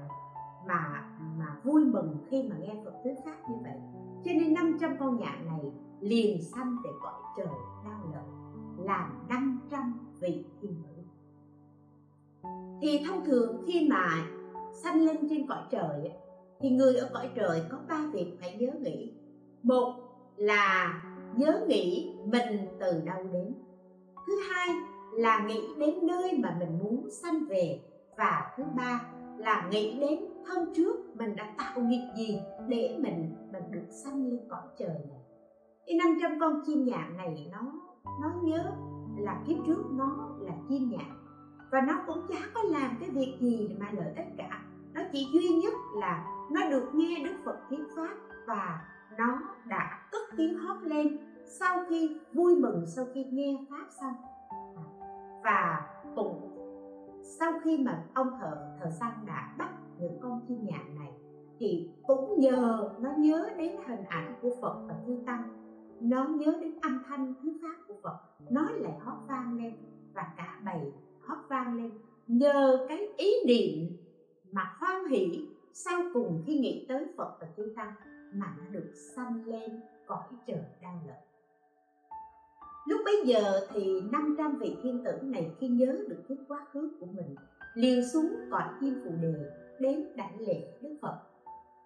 mà 0.68 1.04
mà 1.38 1.56
vui 1.64 1.86
mừng 1.86 2.18
khi 2.30 2.44
mà 2.44 2.56
nghe 2.60 2.74
Phật 2.86 2.94
thuyết 3.04 3.14
pháp 3.26 3.50
như 3.50 3.56
vậy. 3.64 3.78
Cho 4.26 4.32
nên 4.32 4.54
500 4.54 4.96
con 5.00 5.20
nhạn 5.20 5.46
này 5.46 5.72
liền 6.00 6.44
sanh 6.44 6.78
về 6.84 6.90
cõi 7.02 7.22
trời 7.38 7.48
đau 7.86 8.00
lợi 8.14 8.24
làm 8.86 9.28
500 9.30 10.00
vị 10.20 10.46
thiên 10.62 10.76
nữ. 10.82 11.04
Thì 12.82 13.04
thông 13.08 13.26
thường 13.26 13.64
khi 13.68 13.88
mà 13.90 14.10
sanh 14.84 15.02
lên 15.02 15.18
trên 15.30 15.48
cõi 15.48 15.64
trời 15.72 16.12
thì 16.60 16.70
người 16.70 16.96
ở 16.96 17.10
cõi 17.14 17.30
trời 17.36 17.64
có 17.70 17.78
ba 17.90 18.02
việc 18.14 18.38
phải 18.40 18.58
nhớ 18.58 18.72
nghĩ. 18.80 19.14
Một 19.64 19.96
là 20.38 21.02
nhớ 21.36 21.66
nghĩ 21.68 22.16
mình 22.26 22.68
từ 22.80 23.02
đâu 23.06 23.24
đến. 23.34 23.54
Thứ 24.28 24.34
hai 24.50 24.70
là 25.14 25.46
nghĩ 25.48 25.62
đến 25.80 26.08
nơi 26.08 26.38
mà 26.38 26.56
mình 26.60 26.80
muốn 26.84 27.10
sanh 27.22 27.46
về. 27.50 27.82
Và 28.18 28.54
thứ 28.58 28.64
ba 28.78 29.02
là 29.38 29.68
nghĩ 29.72 30.00
đến 30.00 30.20
hôm 30.48 30.74
trước 30.74 31.16
mình 31.16 31.36
đã 31.36 31.54
tạo 31.58 31.82
nghiệp 31.82 32.08
gì 32.18 32.40
để 32.68 32.98
mình 33.00 33.36
mình 33.52 33.64
được 33.72 33.88
sanh 34.04 34.26
lên 34.26 34.40
cõi 34.50 34.68
trời 34.78 34.90
này. 35.10 35.22
Cái 35.86 35.98
500 35.98 36.40
con 36.40 36.62
chim 36.66 36.86
nhạn 36.86 37.18
này 37.18 37.50
nó 37.52 37.74
nó 38.22 38.32
nhớ 38.44 38.64
là 39.18 39.44
kiếp 39.48 39.58
trước 39.68 39.84
nó 39.92 40.38
là 40.40 40.54
chim 40.70 40.90
nhạn 40.90 41.22
và 41.72 41.82
nó 41.82 41.94
cũng 42.08 42.28
chả 42.30 42.40
có 42.54 42.62
làm 42.64 42.98
cái 43.00 43.10
việc 43.10 43.38
gì 43.40 43.76
mà 43.80 43.88
lợi 43.92 44.14
ích 44.16 44.28
cả. 44.38 44.64
Nó 44.94 45.02
chỉ 45.12 45.28
duy 45.34 45.50
nhất 45.50 45.74
là 45.96 46.26
nó 46.52 46.70
được 46.70 46.90
nghe 46.94 47.24
đức 47.26 47.36
phật 47.46 47.58
thuyết 47.70 47.84
pháp 47.96 48.16
và 48.48 48.82
nó 49.18 49.42
đã 49.68 50.08
cất 50.12 50.22
tiếng 50.38 50.58
hót 50.58 50.84
lên 50.84 51.18
sau 51.46 51.84
khi 51.90 52.18
vui 52.34 52.56
mừng, 52.56 52.86
sau 52.88 53.06
khi 53.14 53.24
nghe 53.24 53.58
pháp 53.70 53.88
xong. 54.02 54.14
Và 55.44 55.90
cũng 56.16 56.58
sau 57.40 57.54
khi 57.64 57.78
mà 57.78 58.04
ông 58.14 58.30
thợ 58.42 58.78
thợ 58.80 58.90
săn 58.90 59.12
đã 59.26 59.56
bắt 59.58 59.70
những 60.00 60.20
con 60.22 60.42
chim 60.48 60.58
nhạn 60.64 60.96
này, 61.00 61.12
thì 61.60 61.90
cũng 62.08 62.40
nhờ, 62.40 62.90
nó 63.00 63.10
nhớ 63.18 63.50
đến 63.58 63.76
hình 63.88 64.04
ảnh 64.10 64.36
của 64.42 64.56
Phật 64.62 64.86
và 64.88 64.96
chư 65.08 65.18
tăng. 65.26 65.44
Nó 66.00 66.28
nhớ 66.28 66.58
đến 66.62 66.80
âm 66.82 67.04
thanh 67.08 67.34
thứ 67.42 67.54
pháp 67.62 67.76
của 67.88 67.96
Phật, 68.04 68.20
nó 68.50 68.70
lại 68.72 68.94
hót 69.00 69.18
vang 69.28 69.58
lên 69.58 69.74
và 70.14 70.34
cả 70.38 70.60
bầy 70.66 70.92
hót 71.22 71.38
vang 71.50 71.78
lên. 71.78 71.92
Nhờ 72.28 72.86
cái 72.90 73.08
ý 73.18 73.34
niệm 73.48 73.98
mà 74.52 74.76
hoan 74.80 75.06
hỷ 75.06 75.48
sau 75.74 76.02
cùng 76.14 76.44
khi 76.46 76.60
nghĩ 76.60 76.86
tới 76.90 77.08
Phật 77.18 77.38
và 77.42 77.48
chư 77.58 77.74
tăng 77.76 77.94
mà 78.34 78.56
nó 78.58 78.64
được 78.72 78.92
sanh 79.16 79.46
lên 79.46 79.82
cõi 80.08 80.24
trời 80.48 80.64
đau 80.82 81.02
lợi 81.08 81.18
Lúc 82.86 83.02
bấy 83.06 83.24
giờ 83.26 83.68
thì 83.74 84.02
500 84.12 84.58
vị 84.60 84.78
thiên 84.84 85.04
tử 85.06 85.12
này 85.22 85.52
khi 85.60 85.68
nhớ 85.68 85.98
được 86.08 86.24
cái 86.30 86.38
quá 86.48 86.66
khứ 86.72 86.92
của 87.00 87.06
mình 87.06 87.36
liền 87.74 88.10
xuống 88.14 88.36
cõi 88.52 88.64
chim 88.80 89.02
phù 89.04 89.12
đề 89.22 89.52
đến 89.80 90.06
đảnh 90.16 90.40
lễ 90.40 90.74
Đức 90.82 90.96
Phật 91.02 91.20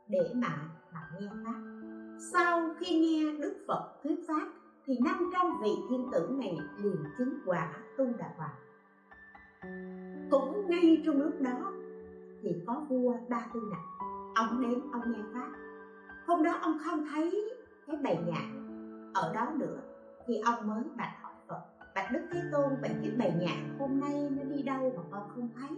để 0.08 0.32
mà 0.36 0.70
mà 0.94 1.00
nghe 1.20 1.28
pháp. 1.46 1.62
Sau 2.34 2.74
khi 2.80 3.00
nghe 3.00 3.42
Đức 3.42 3.56
Phật 3.68 3.94
thuyết 4.04 4.28
pháp 4.28 4.48
thì 4.86 4.98
500 5.04 5.62
vị 5.62 5.72
thiên 5.90 6.10
tử 6.14 6.30
này 6.32 6.58
liền 6.78 6.98
chứng 7.18 7.40
quả 7.46 7.74
tu 7.98 8.06
đà 8.18 8.34
hoàng. 8.38 8.56
Cũng 10.32 10.70
ngay 10.70 11.02
trong 11.06 11.22
lúc 11.22 11.42
đó 11.42 11.72
thì 12.42 12.56
có 12.68 12.86
vua 12.90 13.14
Ba 13.30 13.48
Tư 13.54 13.60
Nặc, 13.72 14.10
ông 14.36 14.62
đến 14.62 14.82
ông 14.92 15.12
nghe 15.12 15.24
pháp. 15.34 15.65
Hôm 16.28 16.44
đó 16.44 16.58
ông 16.62 16.78
không 16.86 17.06
thấy 17.12 17.54
cái 17.88 17.96
bài 18.04 18.20
nhạc 18.28 18.48
ở 19.14 19.34
đó 19.34 19.48
nữa, 19.56 19.78
thì 20.28 20.40
ông 20.46 20.68
mới 20.68 20.84
bạch 20.98 21.14
hỏi 21.22 21.34
Phật. 21.48 21.62
Bạch 21.96 22.12
Đức 22.12 22.22
Thế 22.32 22.40
Tôn 22.52 22.70
vậy 22.82 22.92
cái 23.02 23.12
bầy 23.20 23.32
nhạn 23.40 23.76
hôm 23.80 24.00
nay 24.00 24.30
nó 24.32 24.44
đi 24.44 24.64
đâu 24.64 24.94
mà 24.98 25.04
con 25.12 25.30
không 25.36 25.50
thấy? 25.56 25.78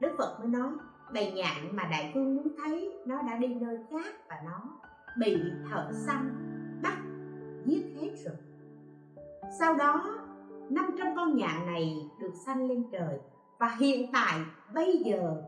Đức 0.00 0.14
Phật 0.18 0.36
mới 0.40 0.48
nói, 0.48 0.70
bầy 1.14 1.32
nhạn 1.32 1.76
mà 1.76 1.88
đại 1.90 2.12
vương 2.14 2.36
muốn 2.36 2.48
thấy, 2.58 2.98
nó 3.06 3.22
đã 3.22 3.36
đi 3.36 3.54
nơi 3.54 3.78
khác 3.90 4.14
và 4.28 4.36
nó 4.44 4.62
bị 5.20 5.36
thợ 5.70 5.92
săn 5.92 6.30
bắt 6.82 6.96
giết 7.64 7.84
hết 8.00 8.10
rồi. 8.24 8.36
Sau 9.58 9.74
đó 9.74 10.18
500 10.70 11.06
con 11.16 11.36
nhạn 11.36 11.66
này 11.66 12.10
được 12.20 12.32
sanh 12.46 12.68
lên 12.68 12.84
trời, 12.92 13.18
và 13.58 13.76
hiện 13.78 14.12
tại 14.12 14.40
bây 14.74 15.02
giờ 15.04 15.42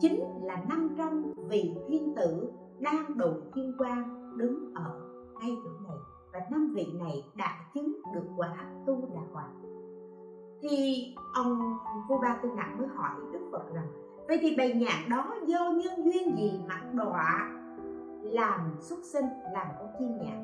chính 0.00 0.24
là 0.42 0.56
500 0.68 1.32
vị 1.48 1.74
thiên 1.88 2.14
tử 2.14 2.52
đang 2.82 3.18
đầu 3.18 3.34
thiên 3.54 3.74
quang 3.78 4.32
đứng 4.36 4.74
ở 4.74 5.00
ngay 5.40 5.50
chỗ 5.64 5.70
này. 5.88 5.96
Và 6.32 6.40
năm 6.50 6.72
vị 6.74 6.86
này 6.98 7.24
đã 7.34 7.66
chứng 7.74 7.96
được 8.14 8.24
quả 8.36 8.56
tu 8.86 9.10
đà 9.14 9.20
hoàng 9.32 9.62
thì 10.62 11.14
ông 11.34 11.78
vua 12.08 12.18
ba 12.18 12.38
tư 12.42 12.48
nặng 12.56 12.76
mới 12.78 12.86
hỏi 12.86 13.10
đức 13.32 13.48
phật 13.52 13.74
rằng 13.74 13.86
vậy 14.28 14.38
thì 14.40 14.56
bầy 14.56 14.74
nhạc 14.74 15.06
đó 15.10 15.34
do 15.46 15.70
nhân 15.70 16.04
duyên 16.04 16.36
gì 16.36 16.60
mà 16.68 16.82
đọa 16.92 17.50
làm 18.22 18.76
xuất 18.80 18.98
sinh 19.04 19.26
làm 19.52 19.66
con 19.78 19.88
chim 19.98 20.18
nhạc? 20.18 20.38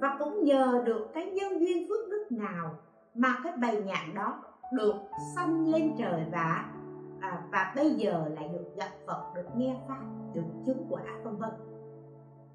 Và 0.00 0.16
cũng 0.18 0.44
nhờ 0.44 0.82
được 0.86 1.08
cái 1.14 1.30
nhân 1.30 1.60
duyên 1.60 1.88
phước 1.88 2.08
đức 2.10 2.26
nào 2.30 2.74
mà 3.14 3.36
cái 3.44 3.52
bầy 3.56 3.82
nhạc 3.82 4.06
đó 4.14 4.42
được 4.72 4.94
sanh 5.36 5.68
lên 5.68 5.94
trời 5.98 6.24
và 6.32 6.72
à, 7.20 7.42
và 7.52 7.72
bây 7.76 7.90
giờ 7.90 8.24
lại 8.34 8.48
được 8.48 8.76
gặp 8.76 8.90
Phật 9.06 9.32
được 9.34 9.46
nghe 9.56 9.76
pháp 9.88 10.02
được 10.34 10.44
chứng 10.66 10.86
quả 10.90 11.02
vân 11.24 11.36
vân? 11.36 11.50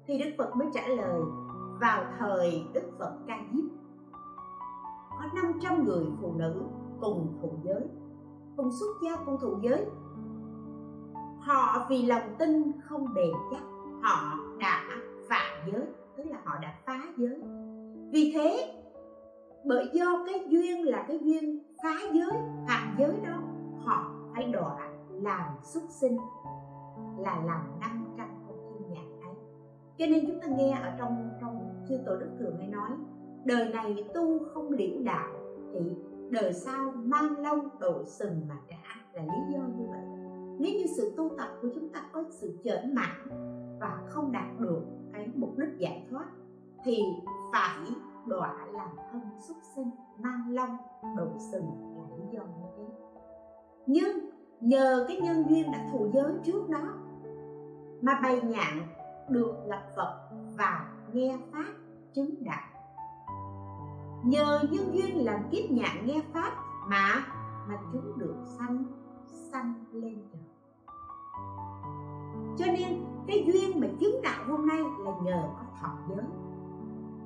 Thì 0.06 0.18
đức 0.18 0.30
phật 0.38 0.56
mới 0.56 0.68
trả 0.74 0.88
lời, 0.88 1.20
vào 1.80 2.04
thời 2.18 2.66
đức 2.74 2.90
phật 2.98 3.12
ca 3.26 3.38
diếp 3.52 3.64
có 5.10 5.42
500 5.42 5.84
người 5.84 6.04
phụ 6.20 6.32
nữ 6.36 6.62
cùng 7.00 7.38
thụ 7.42 7.50
giới, 7.62 7.82
cùng 8.56 8.70
xuất 8.80 8.96
gia 9.02 9.16
cùng 9.16 9.36
thụ 9.40 9.58
giới. 9.62 9.86
Họ 11.40 11.86
vì 11.88 12.06
lòng 12.06 12.34
tin 12.38 12.72
không 12.84 13.14
bền 13.14 13.32
chắc, 13.50 13.62
họ 14.02 14.34
đã 14.58 14.84
phạm 15.28 15.70
giới, 15.72 15.86
tức 16.16 16.24
là 16.26 16.38
họ 16.44 16.58
đã 16.62 16.74
phá 16.84 17.02
giới. 17.16 17.42
Vì 18.12 18.32
thế, 18.34 18.74
bởi 19.64 19.90
do 19.92 20.24
cái 20.26 20.46
duyên 20.48 20.84
là 20.86 21.04
cái 21.08 21.18
duyên 21.22 21.62
phá 21.82 21.94
giới 22.12 22.32
phạm 22.68 22.96
giới 22.98 23.20
đó, 23.26 23.38
họ 23.84 24.10
phải 24.34 24.44
đọa 24.44 24.88
làm 25.10 25.50
xuất 25.62 25.82
sinh, 25.88 26.18
là 27.18 27.42
làm 27.44 27.80
năm 27.80 27.95
cho 29.98 30.06
nên 30.06 30.26
chúng 30.26 30.40
ta 30.40 30.46
nghe 30.46 30.80
ở 30.82 30.92
trong 30.98 31.30
trong 31.40 31.84
chư 31.88 31.98
tổ 32.06 32.16
đức 32.16 32.30
thường 32.38 32.56
hay 32.58 32.68
nói, 32.68 32.90
đời 33.44 33.68
này 33.68 34.04
tu 34.14 34.38
không 34.54 34.70
liễu 34.70 35.02
đạo 35.04 35.32
thì 35.72 35.80
đời 36.30 36.52
sau 36.52 36.92
mang 36.96 37.38
lâu 37.38 37.56
đội 37.80 38.04
sừng 38.04 38.40
mà 38.48 38.56
trả, 38.68 39.02
là 39.12 39.22
lý 39.22 39.54
do 39.54 39.60
như 39.60 39.86
vậy. 39.90 40.04
Nếu 40.58 40.72
như 40.72 40.84
sự 40.96 41.12
tu 41.16 41.30
tập 41.38 41.48
của 41.62 41.68
chúng 41.74 41.88
ta 41.88 42.02
có 42.12 42.24
sự 42.30 42.58
trở 42.64 42.82
mãn 42.92 43.28
và 43.80 44.02
không 44.06 44.32
đạt 44.32 44.60
được 44.60 44.82
cái 45.12 45.28
mục 45.34 45.58
đích 45.58 45.78
giải 45.78 46.06
thoát, 46.10 46.26
thì 46.84 47.02
phải 47.52 47.94
đọa 48.26 48.66
làm 48.72 48.88
thân 49.12 49.20
xuất 49.48 49.56
sinh, 49.76 49.90
mang 50.18 50.54
lông 50.54 50.76
đội 51.16 51.38
sừng 51.52 51.96
là 51.96 52.16
lý 52.16 52.24
do 52.32 52.40
như 52.40 52.66
thế. 52.76 52.84
Nhưng 53.86 54.30
nhờ 54.60 55.04
cái 55.08 55.20
nhân 55.20 55.44
duyên 55.48 55.72
đã 55.72 55.88
thù 55.92 56.10
giới 56.14 56.32
trước 56.44 56.68
đó, 56.68 56.88
mà 58.00 58.20
bày 58.22 58.40
nhạn 58.40 58.82
được 59.28 59.54
gặp 59.68 59.82
Phật 59.96 60.28
và 60.56 60.88
nghe 61.12 61.38
Pháp 61.52 61.72
chứng 62.14 62.44
đạo. 62.44 62.62
Nhờ 64.24 64.60
nhân 64.70 64.94
duyên 64.94 65.24
làm 65.24 65.40
kiếp 65.50 65.70
nhạn 65.70 66.06
nghe 66.06 66.20
Pháp 66.32 66.52
mà 66.88 67.26
mà 67.68 67.78
chúng 67.92 68.18
được 68.18 68.34
sanh 68.58 68.84
sanh 69.52 69.74
lên 69.92 70.22
trời. 70.32 70.42
Cho 72.58 72.66
nên, 72.66 73.04
cái 73.26 73.44
duyên 73.46 73.80
mà 73.80 73.86
chứng 74.00 74.22
đạo 74.22 74.44
hôm 74.48 74.68
nay 74.68 74.78
là 74.98 75.12
nhờ 75.22 75.42
có 75.58 75.64
thọ 75.80 75.98
giới. 76.08 76.24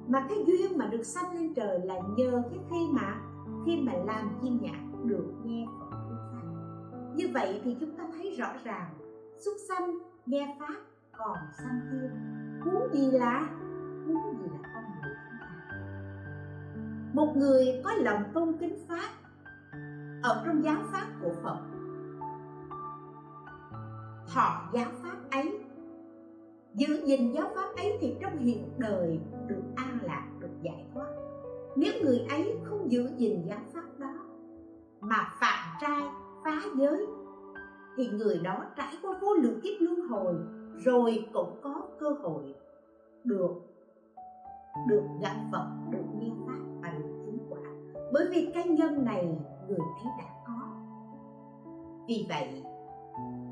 Mà 0.09 0.27
cái 0.29 0.45
duyên 0.47 0.79
mà 0.79 0.87
được 0.87 1.03
sanh 1.03 1.35
lên 1.35 1.55
trời 1.55 1.81
là 1.85 1.95
nhờ 2.17 2.43
cái 2.51 2.59
khi 2.71 2.89
mà 2.91 3.23
khi 3.67 3.81
mà 3.81 3.93
làm 3.93 4.39
chim 4.43 4.59
nhạc 4.63 4.81
được 5.05 5.33
nghe 5.45 5.67
Phật 5.81 5.97
pháp. 6.33 6.47
Như 7.15 7.29
vậy 7.35 7.61
thì 7.65 7.77
chúng 7.81 7.97
ta 7.97 8.05
thấy 8.13 8.37
rõ 8.39 8.49
ràng, 8.65 8.95
xuất 9.45 9.55
sanh, 9.69 9.99
nghe 10.27 10.57
pháp 10.61 10.77
còn 11.25 11.39
sanh 11.59 11.81
kia 11.91 12.11
huống 12.64 12.95
gì 12.95 13.11
là 13.11 13.49
huống 14.07 14.39
gì 14.39 14.49
là 14.53 14.71
con 14.75 14.85
người 15.03 15.14
chúng 15.25 15.39
ta? 15.41 15.77
Một 17.12 17.37
người 17.37 17.83
có 17.85 17.93
lòng 17.95 18.23
tôn 18.35 18.57
kính 18.61 18.79
pháp 18.89 19.11
ở 20.23 20.43
trong 20.47 20.64
giáo 20.64 20.77
pháp 20.93 21.07
của 21.23 21.33
Phật 21.43 21.59
thọ 24.35 24.71
giáo 24.73 24.91
pháp 25.03 25.16
ấy, 25.31 25.64
giữ 26.75 27.03
gìn 27.07 27.33
giáo 27.33 27.51
pháp 27.55 27.68
ấy 27.77 27.99
thì 28.01 28.16
trong 28.21 28.39
hiện 28.39 28.71
đời 28.79 29.21
được 29.47 29.62
an 29.77 29.99
lạc, 30.03 30.27
được 30.41 30.62
giải 30.62 30.87
thoát. 30.95 31.09
Nếu 31.77 31.93
người 32.03 32.18
ấy 32.18 32.59
không 32.64 32.91
giữ 32.93 33.11
gìn 33.16 33.43
giáo 33.49 33.61
pháp 33.73 33.99
đó 33.99 34.14
mà 35.01 35.29
phạm 35.41 35.77
trai, 35.81 36.03
phá 36.45 36.61
giới, 36.77 37.07
thì 37.97 38.09
người 38.09 38.41
đó 38.45 38.64
trải 38.77 38.95
qua 39.03 39.18
vô 39.21 39.35
lượng 39.35 39.61
kiếp 39.61 39.81
luân 39.81 40.01
hồi 40.09 40.35
rồi 40.85 41.24
cũng 41.33 41.61
có 41.62 41.83
cơ 42.01 42.11
hội 42.22 42.55
được 43.24 43.70
được 44.89 45.03
gặp 45.20 45.37
Phật, 45.53 45.66
được 45.91 46.05
nghe 46.18 46.31
pháp 46.47 46.59
và 46.81 46.89
được 46.91 47.22
chứng 47.24 47.39
quả. 47.51 47.61
Bởi 48.12 48.26
vì 48.31 48.51
cái 48.55 48.68
nhân 48.68 49.05
này 49.05 49.39
người 49.68 49.78
ấy 49.78 50.12
đã 50.18 50.24
có. 50.47 50.61
Vì 52.09 52.26
vậy, 52.28 52.62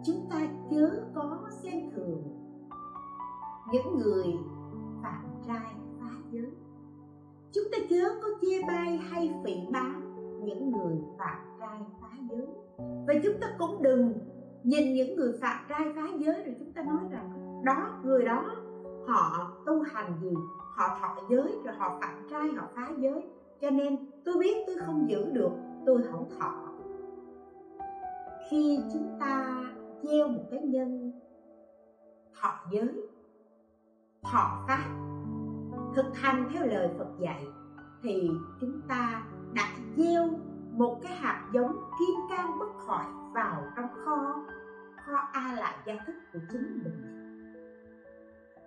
chúng 0.05 0.27
ta 0.31 0.49
chớ 0.71 0.91
có 1.15 1.39
xem 1.51 1.91
thường 1.91 2.23
những 3.73 3.99
người 3.99 4.35
phạm 5.03 5.25
trai 5.47 5.75
phá 6.01 6.11
giới. 6.31 6.51
Chúng 7.53 7.65
ta 7.73 7.79
chớ 7.91 8.21
có 8.23 8.29
chia 8.41 8.63
bai 8.69 8.97
hay 8.97 9.35
phỉ 9.45 9.55
báng 9.73 10.15
những 10.45 10.71
người 10.71 10.99
phạm 11.19 11.39
trai 11.59 11.81
phá 12.01 12.09
giới. 12.31 12.47
Và 12.79 13.15
chúng 13.25 13.41
ta 13.41 13.47
cũng 13.59 13.83
đừng 13.83 14.19
nhìn 14.65 14.93
những 14.95 15.17
người 15.17 15.33
phạm 15.41 15.65
trai 15.69 15.93
phá 15.97 16.03
giới 16.19 16.45
rồi 16.45 16.55
chúng 16.59 16.73
ta 16.73 16.83
nói 16.83 17.03
rằng 17.11 17.31
đó, 17.65 18.01
người 18.05 18.25
đó, 18.25 18.45
họ 19.07 19.51
tu 19.67 19.83
hành 19.83 20.13
gì? 20.23 20.35
Họ 20.77 20.99
thọ 21.01 21.17
giới 21.31 21.57
rồi 21.65 21.75
họ 21.75 21.99
phạm 22.01 22.27
trai, 22.31 22.49
họ 22.49 22.69
phá 22.75 22.91
giới. 22.99 23.23
Cho 23.61 23.71
nên 23.71 23.97
tôi 24.25 24.35
biết 24.39 24.57
tôi 24.67 24.77
không 24.87 25.11
giữ 25.11 25.25
được, 25.33 25.51
tôi 25.87 26.03
không 26.03 26.29
thọ. 26.39 26.53
Khi 28.51 28.79
chúng 28.93 29.17
ta 29.21 29.63
gieo 30.03 30.29
một 30.29 30.45
cái 30.51 30.61
nhân 30.61 31.13
thọ 32.41 32.51
giới, 32.73 32.89
thọ 34.23 34.65
pháp, 34.69 34.85
thực 35.95 36.07
hành 36.15 36.49
theo 36.53 36.67
lời 36.67 36.89
Phật 36.99 37.09
dạy, 37.21 37.47
thì 38.03 38.31
chúng 38.61 38.81
ta 38.89 39.23
đã 39.55 39.69
gieo 39.97 40.29
một 40.79 40.99
cái 41.03 41.13
hạt 41.13 41.51
giống 41.55 41.77
kim 41.99 42.21
cang 42.31 42.59
bất 42.59 42.77
khỏi 42.87 43.05
vào 43.35 43.63
trong 43.77 43.89
kho. 44.05 44.45
Kho 44.97 45.19
a 45.33 45.55
lại 45.61 45.77
gia 45.87 45.95
thức 46.07 46.13
của 46.33 46.39
chính 46.53 46.81
mình. 46.85 47.15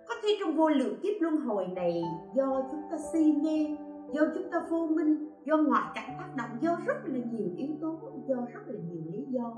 Có 0.08 0.14
thể 0.22 0.28
trong 0.40 0.56
vô 0.56 0.68
lượng 0.68 1.00
kiếp 1.02 1.12
luân 1.20 1.36
hồi 1.36 1.66
này, 1.66 2.02
do 2.34 2.62
chúng 2.70 2.82
ta 2.90 2.96
si 3.12 3.32
mê, 3.42 3.76
do 4.14 4.22
chúng 4.34 4.50
ta 4.52 4.62
vô 4.70 4.86
minh, 4.86 5.30
do 5.44 5.56
ngoại 5.56 5.84
cảnh 5.94 6.16
tác 6.18 6.36
động, 6.36 6.50
do 6.60 6.78
rất 6.86 6.96
là 7.04 7.18
nhiều 7.32 7.48
yếu 7.56 7.68
tố, 7.80 7.98
do 8.28 8.36
rất 8.54 8.60
là 8.66 8.80
nhiều 8.90 9.02
lý 9.12 9.24
do, 9.28 9.56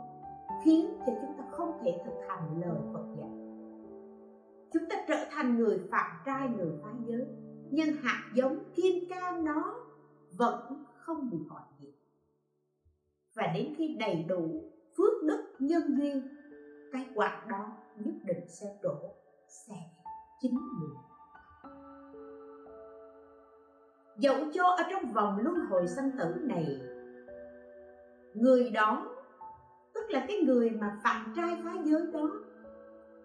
khiến 0.64 0.98
cho 1.06 1.12
chúng 1.20 1.38
ta 1.38 1.44
không 1.50 1.78
thể 1.82 2.02
thực 2.04 2.14
hành 2.28 2.60
lời 2.60 2.78
Phật 2.92 3.04
dạy. 3.18 3.30
Chúng 4.72 4.82
ta 4.90 4.96
trở 5.08 5.24
thành 5.30 5.56
người 5.56 5.80
phạm 5.90 6.10
trai, 6.26 6.48
người 6.48 6.72
phá 6.82 6.90
giới, 7.06 7.26
nhưng 7.70 7.96
hạt 8.02 8.22
giống 8.34 8.58
kim 8.74 8.94
cang 9.10 9.44
nó 9.44 9.74
vẫn 10.38 10.84
không 10.94 11.30
bị 11.30 11.38
hỏi 11.48 11.62
gì 11.80 11.83
và 13.34 13.46
đến 13.54 13.74
khi 13.76 13.96
đầy 14.00 14.24
đủ 14.28 14.62
phước 14.96 15.22
đức 15.22 15.44
nhân 15.58 15.82
duyên, 15.98 16.28
cái 16.92 17.06
quả 17.14 17.42
đó 17.48 17.72
nhất 17.96 18.14
định 18.24 18.48
sẽ 18.48 18.66
đổ 18.82 19.14
sẽ 19.48 19.74
chính 20.40 20.54
mình. 20.80 20.94
Dẫu 24.16 24.36
cho 24.54 24.64
ở 24.64 24.84
trong 24.90 25.12
vòng 25.12 25.38
luân 25.42 25.56
hồi 25.70 25.86
sanh 25.88 26.10
tử 26.18 26.34
này, 26.40 26.80
người 28.34 28.70
đó, 28.70 29.06
tức 29.94 30.04
là 30.08 30.24
cái 30.28 30.36
người 30.36 30.70
mà 30.70 31.00
phạm 31.04 31.32
trai 31.36 31.60
phá 31.64 31.72
giới 31.84 32.06
đó, 32.12 32.30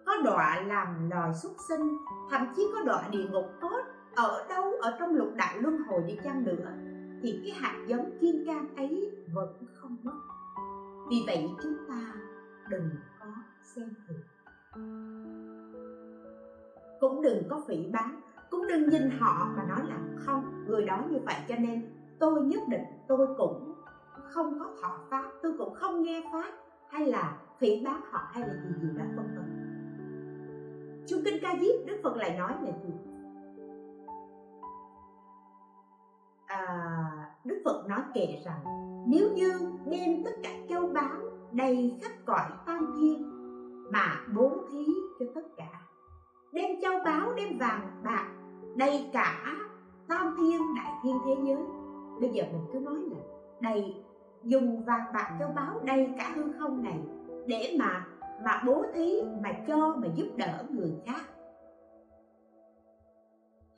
có 0.06 0.16
đọa 0.24 0.62
làm 0.66 1.10
loài 1.10 1.34
xuất 1.34 1.52
sinh, 1.68 1.96
thậm 2.30 2.46
chí 2.56 2.62
có 2.74 2.82
đọa 2.82 3.08
địa 3.10 3.24
ngục 3.30 3.46
tốt, 3.60 3.80
ở 4.16 4.46
đâu 4.48 4.72
ở 4.80 4.96
trong 4.98 5.14
lục 5.14 5.28
đạo 5.36 5.58
luân 5.60 5.78
hồi 5.78 6.02
đi 6.06 6.18
chăng 6.24 6.44
nữa 6.44 6.89
thì 7.22 7.40
cái 7.44 7.52
hạt 7.60 7.84
giống 7.88 8.10
kim 8.20 8.44
cang 8.46 8.76
ấy 8.76 9.10
vẫn 9.32 9.54
không 9.74 9.96
mất 10.02 10.18
vì 11.10 11.16
vậy 11.26 11.48
chúng 11.62 11.74
ta 11.88 12.14
đừng 12.68 12.90
có 13.20 13.26
xem 13.62 13.88
thường 14.08 14.20
cũng 17.00 17.22
đừng 17.22 17.42
có 17.48 17.62
phỉ 17.68 17.86
bán 17.92 18.20
cũng 18.50 18.66
đừng 18.68 18.88
nhìn 18.88 19.10
họ 19.18 19.52
mà 19.56 19.64
nói 19.68 19.80
là 19.88 19.98
không, 20.16 20.64
người 20.66 20.84
đó 20.84 21.04
như 21.10 21.18
vậy 21.24 21.34
cho 21.48 21.54
nên 21.56 21.82
tôi 22.18 22.42
nhất 22.42 22.62
định 22.68 22.84
tôi 23.08 23.26
cũng 23.38 23.74
không 24.30 24.58
có 24.58 24.74
thọ 24.82 24.98
pháp, 25.10 25.30
tôi 25.42 25.52
cũng 25.58 25.74
không 25.74 26.02
nghe 26.02 26.22
pháp, 26.32 26.52
hay 26.88 27.06
là 27.06 27.38
phỉ 27.58 27.82
bán 27.84 28.00
họ 28.10 28.30
hay 28.32 28.48
là 28.48 28.54
gì 28.54 28.74
gì 28.82 28.88
đó 28.98 29.04
vân 29.16 29.36
vân 29.36 29.60
chúng 31.06 31.24
Kinh 31.24 31.42
Ca 31.42 31.56
Diếp 31.60 31.86
Đức 31.86 31.96
Phật 32.02 32.16
lại 32.16 32.38
nói 32.38 32.52
là 32.62 32.70
gì? 32.86 33.09
À, 36.50 36.66
Đức 37.44 37.62
Phật 37.64 37.86
nói 37.88 38.00
kể 38.14 38.42
rằng 38.44 38.60
nếu 39.06 39.30
như 39.34 39.52
đem 39.90 40.24
tất 40.24 40.30
cả 40.42 40.50
châu 40.68 40.86
báu 40.86 41.20
đầy 41.52 41.98
khắp 42.02 42.12
cõi 42.26 42.50
tam 42.66 42.94
thiên 43.00 43.30
mà 43.92 44.26
bố 44.34 44.52
thí 44.70 44.86
cho 45.18 45.26
tất 45.34 45.46
cả 45.56 45.80
đem 46.52 46.70
châu 46.82 46.92
báu 47.04 47.34
đem 47.34 47.58
vàng 47.58 48.02
bạc 48.04 48.28
đầy 48.76 49.10
cả 49.12 49.56
tam 50.08 50.34
thiên 50.38 50.60
đại 50.76 50.92
thiên 51.02 51.16
thế 51.26 51.36
giới 51.44 51.62
bây 52.20 52.30
giờ 52.30 52.42
mình 52.52 52.62
cứ 52.72 52.78
nói 52.78 52.94
là 52.94 53.20
đầy 53.60 54.04
dùng 54.42 54.84
vàng 54.84 55.12
bạc 55.14 55.36
châu 55.38 55.48
báu 55.56 55.80
đầy 55.84 56.08
cả 56.18 56.32
hư 56.34 56.52
không 56.58 56.82
này 56.82 56.98
để 57.46 57.76
mà 57.78 58.06
mà 58.44 58.62
bố 58.66 58.84
thí 58.94 59.22
mà 59.42 59.52
cho 59.66 59.96
mà 59.96 60.08
giúp 60.14 60.28
đỡ 60.36 60.64
người 60.70 60.92
khác 61.06 61.22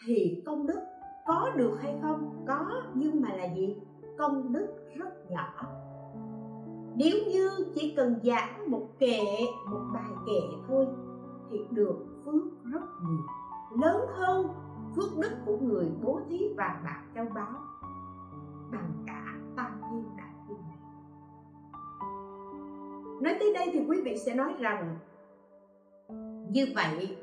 thì 0.07 0.43
công 0.47 0.67
đức 0.67 0.81
có 1.27 1.51
được 1.57 1.79
hay 1.83 1.99
không? 2.03 2.45
Có, 2.47 2.83
nhưng 2.95 3.23
mà 3.23 3.29
là 3.37 3.55
gì? 3.55 3.77
Công 4.19 4.53
đức 4.53 4.69
rất 4.97 5.31
nhỏ. 5.31 5.53
Nếu 6.97 7.17
như 7.29 7.51
chỉ 7.75 7.95
cần 7.97 8.21
giảng 8.23 8.71
một 8.71 8.89
kệ, 8.99 9.21
một 9.71 9.81
bài 9.95 10.11
kệ 10.27 10.41
thôi, 10.69 10.87
thì 11.51 11.59
được 11.71 11.97
phước 12.25 12.43
rất 12.73 12.83
nhiều. 13.03 13.23
Lớn 13.81 14.07
hơn, 14.09 14.49
phước 14.97 15.19
đức 15.19 15.31
của 15.47 15.57
người 15.57 15.91
bố 16.03 16.21
thí 16.29 16.55
vàng 16.57 16.83
bạc 16.85 17.03
châu 17.15 17.25
báu 17.35 17.53
bằng 18.73 18.93
cả 19.07 19.25
tam 19.57 19.81
thiên 19.91 20.05
đại 20.17 20.33
thiên 20.49 20.57
này. 20.59 20.79
Nói 23.21 23.37
tới 23.41 23.55
đây 23.55 23.71
thì 23.73 23.85
quý 23.89 24.03
vị 24.05 24.17
sẽ 24.27 24.35
nói 24.35 24.55
rằng, 24.59 24.99
như 26.51 26.67
vậy 26.75 27.17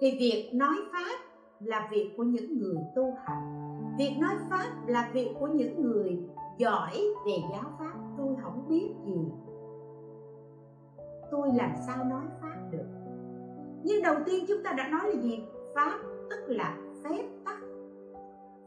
thì 0.00 0.16
việc 0.18 0.50
nói 0.54 0.74
pháp 0.92 1.31
là 1.64 1.88
việc 1.90 2.14
của 2.16 2.22
những 2.22 2.58
người 2.58 2.76
tu 2.96 3.14
hành. 3.24 3.68
Việc 3.98 4.16
nói 4.20 4.34
pháp 4.50 4.70
là 4.86 5.10
việc 5.12 5.28
của 5.40 5.46
những 5.46 5.82
người 5.82 6.18
giỏi 6.58 6.92
về 7.26 7.32
giáo 7.52 7.70
pháp. 7.78 7.92
Tôi 8.18 8.36
không 8.42 8.68
biết 8.68 8.94
gì. 9.06 9.32
Tôi 11.30 11.48
làm 11.54 11.70
sao 11.86 12.04
nói 12.04 12.22
pháp 12.40 12.56
được? 12.70 12.86
Nhưng 13.84 14.02
đầu 14.02 14.16
tiên 14.26 14.44
chúng 14.48 14.62
ta 14.64 14.72
đã 14.72 14.88
nói 14.88 15.00
là 15.04 15.22
gì? 15.22 15.42
Pháp 15.74 15.98
tức 16.30 16.44
là 16.46 16.76
phép 17.04 17.24
tắc. 17.44 17.58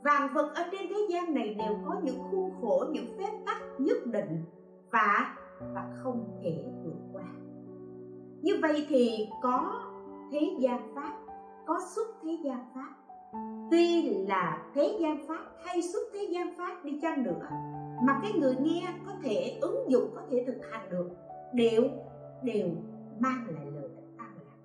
Vạn 0.03 0.33
vật 0.33 0.51
ở 0.55 0.63
trên 0.71 0.81
thế 0.89 1.07
gian 1.09 1.33
này 1.33 1.53
đều 1.53 1.77
có 1.85 1.95
những 2.03 2.19
khuôn 2.31 2.51
khổ, 2.61 2.85
những 2.91 3.07
phép 3.17 3.31
tắc 3.45 3.57
nhất 3.79 3.97
định 4.05 4.43
và 4.91 5.35
và 5.73 5.89
không 6.03 6.39
thể 6.43 6.65
vượt 6.83 6.99
qua. 7.13 7.23
Như 8.41 8.53
vậy 8.61 8.85
thì 8.89 9.27
có 9.41 9.81
thế 10.31 10.55
gian 10.59 10.95
pháp 10.95 11.24
có 11.65 11.79
xuất 11.95 12.07
thế 12.23 12.37
gian 12.43 12.65
pháp. 12.75 12.93
Tuy 13.71 14.09
là 14.27 14.63
thế 14.73 14.97
gian 15.01 15.27
pháp 15.27 15.45
hay 15.65 15.81
xuất 15.81 15.99
thế 16.13 16.27
gian 16.31 16.53
pháp 16.57 16.83
đi 16.83 16.99
chăng 17.01 17.23
nữa, 17.23 17.47
mà 18.03 18.19
cái 18.21 18.33
người 18.33 18.55
nghe 18.59 18.93
có 19.05 19.11
thể 19.23 19.57
ứng 19.61 19.91
dụng, 19.91 20.11
có 20.15 20.21
thể 20.31 20.43
thực 20.47 20.71
hành 20.71 20.89
được, 20.89 21.09
đều 21.53 21.83
đều 22.43 22.67
mang 23.19 23.45
lại 23.47 23.65
lợi 23.65 23.83
ích 23.83 24.17
an 24.17 24.31
lạc. 24.35 24.57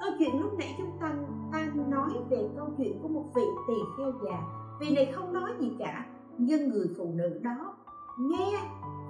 Câu 0.00 0.10
chuyện 0.18 0.40
lúc 0.40 0.58
nãy 0.58 0.74
chúng 0.78 0.98
ta 1.00 1.12
ta 1.52 1.66
nói 1.88 2.10
về 2.30 2.48
câu 2.56 2.66
chuyện 2.78 2.98
của 3.02 3.08
một 3.08 3.24
vị 3.34 3.42
tỳ 3.68 3.74
kheo 3.96 4.12
già. 4.24 4.42
Vị 4.80 4.94
này 4.94 5.12
không 5.12 5.32
nói 5.32 5.50
gì 5.60 5.72
cả, 5.78 6.06
nhưng 6.38 6.68
người 6.68 6.86
phụ 6.98 7.12
nữ 7.14 7.40
đó 7.42 7.76
nghe 8.18 8.60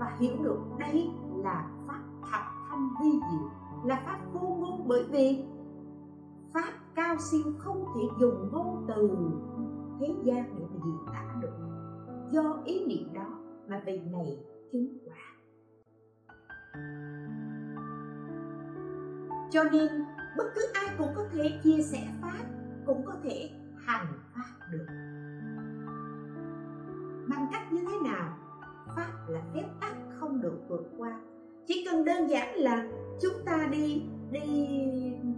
và 0.00 0.16
hiểu 0.18 0.36
được 0.42 0.58
đây 0.78 1.10
là 1.36 1.70
pháp 1.86 2.00
thập 2.30 2.42
thâm 2.70 2.94
vi 3.02 3.10
diệu, 3.10 3.50
là 3.84 4.02
pháp 4.06 4.18
vô 4.32 4.48
ngôn 4.48 4.88
bởi 4.88 5.04
vì 5.04 5.44
pháp 6.54 6.72
cao 6.96 7.16
siêu 7.18 7.52
không 7.58 7.84
thể 7.94 8.00
dùng 8.20 8.48
ngôn 8.52 8.84
từ. 8.88 9.10
Thế 10.00 10.14
gian 10.24 10.56
để 10.58 10.64
mà 10.70 10.80
diễn 10.84 10.98
tả 11.06 11.34
được. 11.42 11.54
Do 12.30 12.62
ý 12.64 12.86
niệm 12.86 13.14
đó 13.14 13.38
mà 13.68 13.82
vị 13.86 14.00
này 14.12 14.38
chứng 14.72 14.98
quả. 15.06 15.16
Cho 19.50 19.64
nên, 19.64 19.88
bất 20.36 20.44
cứ 20.54 20.60
ai 20.72 20.94
cũng 20.98 21.08
có 21.16 21.24
thể 21.32 21.60
chia 21.64 21.82
sẻ 21.82 22.08
pháp, 22.22 22.44
cũng 22.86 23.04
có 23.06 23.12
thể 23.22 23.50
hành 23.76 24.06
pháp 24.34 24.66
được. 24.72 24.86
Bằng 27.28 27.46
cách 27.52 27.72
như 27.72 27.80
thế 27.80 28.10
nào? 28.10 28.38
Pháp 28.96 29.12
là 29.28 29.42
phép 29.54 29.64
tắc 29.80 29.96
không 30.20 30.40
được 30.40 30.58
vượt 30.68 30.84
qua. 30.98 31.20
Chỉ 31.66 31.86
cần 31.90 32.04
đơn 32.04 32.30
giản 32.30 32.54
là 32.54 32.86
chúng 33.22 33.44
ta 33.46 33.68
đi 33.72 34.02
đi 34.30 34.68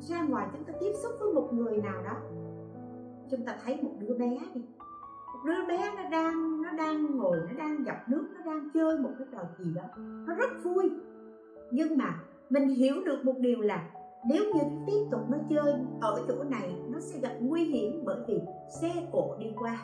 ra 0.01 0.23
ngoài 0.23 0.47
chúng 0.53 0.65
ta 0.65 0.73
tiếp 0.81 0.93
xúc 1.03 1.13
với 1.21 1.33
một 1.33 1.49
người 1.53 1.77
nào 1.77 2.03
đó. 2.05 2.17
Chúng 3.31 3.45
ta 3.47 3.57
thấy 3.65 3.83
một 3.83 3.93
đứa 3.99 4.15
bé 4.19 4.39
đi. 4.55 4.65
Một 5.35 5.41
đứa 5.45 5.67
bé 5.69 5.93
nó 5.97 6.09
đang 6.11 6.63
nó 6.63 6.73
đang 6.73 7.17
ngồi, 7.17 7.37
nó 7.37 7.59
đang 7.59 7.85
dập 7.87 7.97
nước, 8.09 8.29
nó 8.35 8.53
đang 8.53 8.71
chơi 8.75 8.99
một 8.99 9.11
cái 9.19 9.27
trò 9.33 9.39
gì 9.59 9.75
đó. 9.75 9.83
Nó 10.27 10.35
rất 10.35 10.51
vui. 10.65 10.91
Nhưng 11.71 11.99
mà 11.99 12.15
mình 12.51 12.69
hiểu 12.69 12.95
được 13.07 13.25
một 13.25 13.39
điều 13.39 13.61
là 13.61 13.91
nếu 14.29 14.45
như 14.55 14.61
tiếp 14.87 15.07
tục 15.11 15.21
nó 15.31 15.39
chơi 15.51 15.75
ở 16.01 16.25
chỗ 16.29 16.45
này, 16.45 16.75
nó 16.89 17.01
sẽ 17.01 17.19
gặp 17.19 17.37
nguy 17.41 17.65
hiểm 17.65 18.03
bởi 18.05 18.17
vì 18.29 18.41
xe 18.81 19.09
cộ 19.13 19.37
đi 19.39 19.47
qua. 19.57 19.79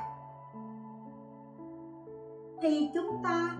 Thì 2.62 2.90
chúng 2.94 3.16
ta 3.24 3.59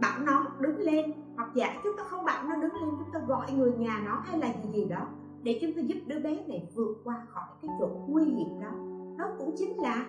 bảo 0.00 0.18
nó 0.26 0.46
đứng 0.60 0.78
lên 0.78 1.12
hoặc 1.36 1.50
giả 1.54 1.80
chúng 1.84 1.96
ta 1.96 2.02
không 2.04 2.24
bảo 2.24 2.44
nó 2.48 2.56
đứng 2.56 2.74
lên, 2.74 2.90
chúng 2.98 3.12
ta 3.12 3.20
gọi 3.26 3.52
người 3.52 3.72
nhà 3.72 4.02
nó 4.06 4.20
hay 4.24 4.38
là 4.38 4.54
gì 4.62 4.70
gì 4.72 4.84
đó, 4.84 5.08
để 5.42 5.58
chúng 5.62 5.72
ta 5.72 5.80
giúp 5.82 5.98
đứa 6.06 6.18
bé 6.18 6.46
này 6.46 6.68
vượt 6.74 6.96
qua 7.04 7.26
khỏi 7.28 7.48
cái 7.62 7.70
chỗ 7.80 7.88
nguy 8.08 8.24
hiểm 8.24 8.60
đó. 8.60 8.70
Nó 9.18 9.24
cũng 9.38 9.54
chính 9.56 9.82
là 9.82 10.06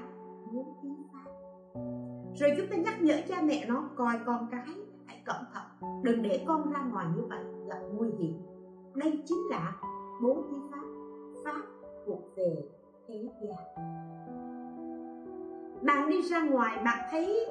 muốn 0.51 0.73
tiến 0.81 1.03
pháp 1.13 1.31
rồi 2.39 2.53
chúng 2.57 2.67
ta 2.69 2.75
nhắc 2.75 3.01
nhở 3.01 3.15
cha 3.27 3.41
mẹ 3.43 3.65
nó, 3.67 3.89
coi 3.95 4.19
con 4.25 4.47
cái 4.51 4.75
hãy 5.05 5.21
cẩn 5.25 5.43
thận, 5.53 5.63
đừng 6.03 6.21
để 6.21 6.43
con 6.47 6.71
ra 6.71 6.81
ngoài 6.91 7.05
như 7.15 7.23
vậy 7.29 7.43
gặp 7.69 7.79
nguy 7.93 8.09
hiểm. 8.11 8.33
Đây 8.95 9.23
chính 9.25 9.39
là 9.49 9.73
bố 10.21 10.43
thí 10.49 10.57
pháp 10.71 10.85
pháp 11.43 11.61
thuộc 12.05 12.21
về 12.35 12.69
thế 13.07 13.29
gian. 13.41 13.85
Bạn 15.81 16.09
đi 16.09 16.21
ra 16.21 16.43
ngoài, 16.43 16.77
bạn 16.85 17.07
thấy 17.11 17.49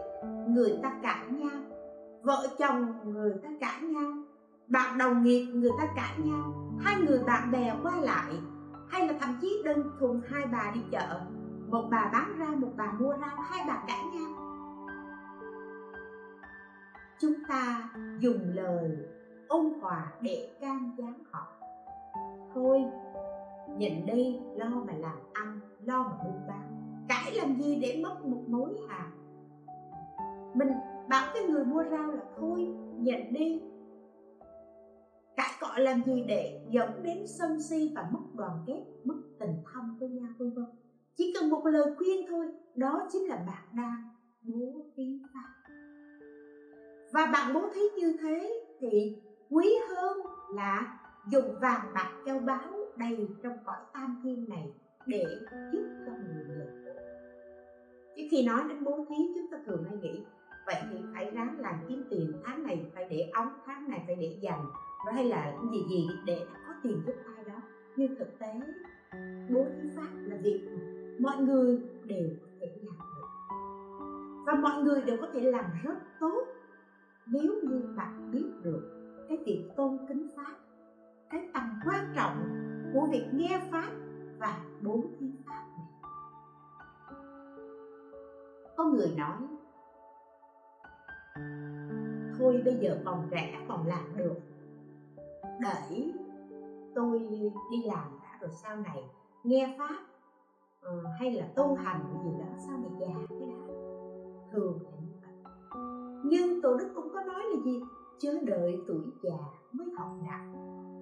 người 0.49 0.79
ta 0.83 1.01
cãi 1.03 1.27
nhau 1.31 1.61
vợ 2.23 2.47
chồng 2.59 3.13
người 3.13 3.33
ta 3.43 3.49
cãi 3.61 3.83
nhau, 3.83 4.13
bạn 4.69 4.99
đồng 4.99 5.23
nghiệp 5.23 5.47
người 5.55 5.71
ta 5.79 5.87
cãi 5.97 6.19
nhau, 6.19 6.55
hai 6.81 6.97
người 7.01 7.23
bạn 7.27 7.51
bè 7.51 7.75
qua 7.83 7.93
lại, 8.01 8.35
hay 8.89 9.07
là 9.07 9.15
thậm 9.21 9.39
chí 9.41 9.63
đơn 9.65 9.91
thuần 9.99 10.21
hai 10.29 10.47
bà 10.53 10.71
đi 10.75 10.81
chợ, 10.91 11.21
một 11.69 11.89
bà 11.91 12.11
bán 12.13 12.37
rau 12.39 12.57
một 12.57 12.71
bà 12.77 12.93
mua 12.93 13.15
rau 13.21 13.41
hai 13.41 13.65
bà 13.69 13.83
cãi 13.87 14.03
nhau. 14.13 14.29
Chúng 17.21 17.35
ta 17.49 17.89
dùng 18.19 18.41
lời 18.55 18.97
ôn 19.49 19.73
hòa 19.81 20.13
để 20.23 20.49
can 20.61 20.91
gián 20.99 21.15
họ. 21.31 21.47
Thôi, 22.55 22.85
nhìn 23.77 24.07
đi, 24.07 24.41
lo 24.57 24.69
mà 24.87 24.93
làm 24.93 25.17
ăn, 25.33 25.61
lo 25.85 26.03
mà 26.03 26.13
buôn 26.25 26.41
bán, 26.49 26.97
cãi 27.09 27.33
làm 27.35 27.57
gì 27.57 27.79
để 27.83 28.01
mất 28.03 28.25
một 28.25 28.43
mối 28.49 28.71
hạt 28.89 29.09
mình 30.55 30.69
bảo 31.09 31.31
cái 31.35 31.43
người 31.45 31.65
mua 31.65 31.85
rau 31.91 32.13
là 32.13 32.23
thôi, 32.37 32.67
nhận 32.99 33.33
đi. 33.33 33.63
Cãi 35.37 35.51
cọ 35.61 35.79
làm 35.79 36.03
gì 36.07 36.25
để 36.29 36.67
dẫn 36.71 37.03
đến 37.03 37.27
sân 37.27 37.63
si 37.63 37.93
và 37.97 38.09
mất 38.13 38.21
đoàn 38.35 38.65
kết, 38.67 38.85
mất 39.05 39.15
tình 39.41 39.57
thâm 39.73 39.97
với 40.01 40.09
nhau, 40.09 40.29
vân 40.39 40.51
vân. 40.51 40.65
Chỉ 41.17 41.35
cần 41.41 41.51
một 41.51 41.67
lời 41.67 41.95
khuyên 41.97 42.27
thôi, 42.29 42.47
đó 42.75 43.09
chính 43.13 43.29
là 43.29 43.37
bạn 43.37 43.65
đang 43.73 44.09
bố 44.43 44.85
thí 44.97 45.21
pháp. 45.35 45.73
Và 47.13 47.27
bạn 47.33 47.55
bố 47.55 47.63
thí 47.75 47.81
như 47.97 48.17
thế 48.21 48.65
thì 48.81 49.17
quý 49.51 49.75
hơn 49.89 50.19
là 50.55 50.99
dùng 51.31 51.61
vàng 51.61 51.93
bạc 51.95 52.13
châu 52.27 52.39
báu 52.39 52.73
đầy 52.97 53.29
trong 53.43 53.57
cõi 53.65 53.77
tam 53.95 54.21
thiên 54.25 54.49
này 54.49 54.73
để 55.07 55.25
giúp 55.73 55.85
cho 56.07 56.13
người 56.13 56.45
nghèo. 56.49 56.95
Chứ 58.17 58.23
khi 58.31 58.47
nói 58.47 58.61
đến 58.69 58.85
bố 58.85 59.07
thí, 59.09 59.17
chúng 59.35 59.51
ta 59.51 59.59
thường 59.67 59.85
hay 59.89 59.97
nghĩ 59.97 60.25
vậy 60.67 60.77
thì 60.91 60.97
phải 61.15 61.31
ráng 61.31 61.61
làm 61.61 61.75
kiếm 61.89 62.05
tiền. 62.11 62.33
Tháng 62.45 62.63
này 62.63 62.91
phải 62.95 63.09
để 63.11 63.31
ống, 63.35 63.49
tháng 63.67 63.89
này 63.89 64.03
phải 64.07 64.17
để 64.17 64.39
dành. 64.41 64.65
Rồi 65.07 65.15
hay 65.15 65.25
là 65.25 65.55
gì 65.73 65.85
gì 65.91 66.09
để 66.27 66.47
có 66.67 66.75
tiền 66.83 67.03
giúp 67.07 67.15
ai 67.37 67.45
đó. 67.45 67.61
Nhưng 67.97 68.17
thực 68.17 68.39
tế 68.39 68.55
bố 69.55 69.67
thí 69.83 69.89
pháp 69.97 70.09
là 70.15 70.37
việc 70.43 70.69
mọi 71.19 71.37
người 71.37 71.79
đều 72.05 72.29
có 72.41 72.47
thể 72.61 72.67
làm 72.83 72.97
được. 73.17 73.29
Và 74.47 74.55
mọi 74.55 74.83
người 74.83 75.03
đều 75.03 75.17
có 75.21 75.29
thể 75.33 75.41
làm 75.41 75.65
rất 75.83 75.95
tốt. 76.21 76.47
Nếu 77.27 77.55
như 77.63 77.95
bạn 77.97 78.31
biết 78.33 78.47
được 78.63 78.83
cái 79.29 79.39
việc 79.47 79.65
tôn 79.77 79.99
kính 80.09 80.29
pháp, 80.37 80.55
cái 81.31 81.49
tầm 81.55 81.81
quan 81.85 82.13
trọng 82.17 82.49
của 82.93 83.07
việc 83.13 83.27
nghe 83.33 83.63
pháp 83.71 83.91
và 84.39 84.65
bố 84.83 85.05
thí 85.21 85.27
pháp 85.47 85.65
này. 85.77 85.87
Có 88.77 88.85
người 88.85 89.15
nói 89.17 89.37
thôi 92.39 92.63
bây 92.65 92.75
giờ 92.75 92.99
còn 93.05 93.29
trẻ 93.31 93.65
còn 93.69 93.87
làm 93.87 94.17
được. 94.17 94.37
Để 95.61 96.13
tôi 96.95 97.19
đi 97.71 97.83
làm 97.85 98.19
đã 98.23 98.39
rồi 98.41 98.51
sau 98.63 98.77
này 98.77 99.05
nghe 99.45 99.77
pháp 99.79 99.97
uh, 100.89 101.05
hay 101.19 101.31
là 101.31 101.47
tu 101.55 101.75
hành 101.75 102.01
gì 102.25 102.31
đó 102.39 102.47
sau 102.67 102.79
này 102.79 102.91
già 103.01 103.27
cái 103.29 103.49
đã 103.49 103.75
thường 104.53 104.79
là 104.83 104.91
như 105.01 105.13
vậy. 105.23 105.55
Nhưng 106.25 106.63
tổ 106.63 106.77
đức 106.77 106.93
cũng 106.95 107.09
có 107.13 107.23
nói 107.23 107.43
là 107.55 107.63
gì? 107.65 107.81
Chớ 108.19 108.33
đợi 108.43 108.79
tuổi 108.89 109.05
già 109.23 109.39
mới 109.73 109.87
học 109.97 110.11
đạo. 110.27 110.47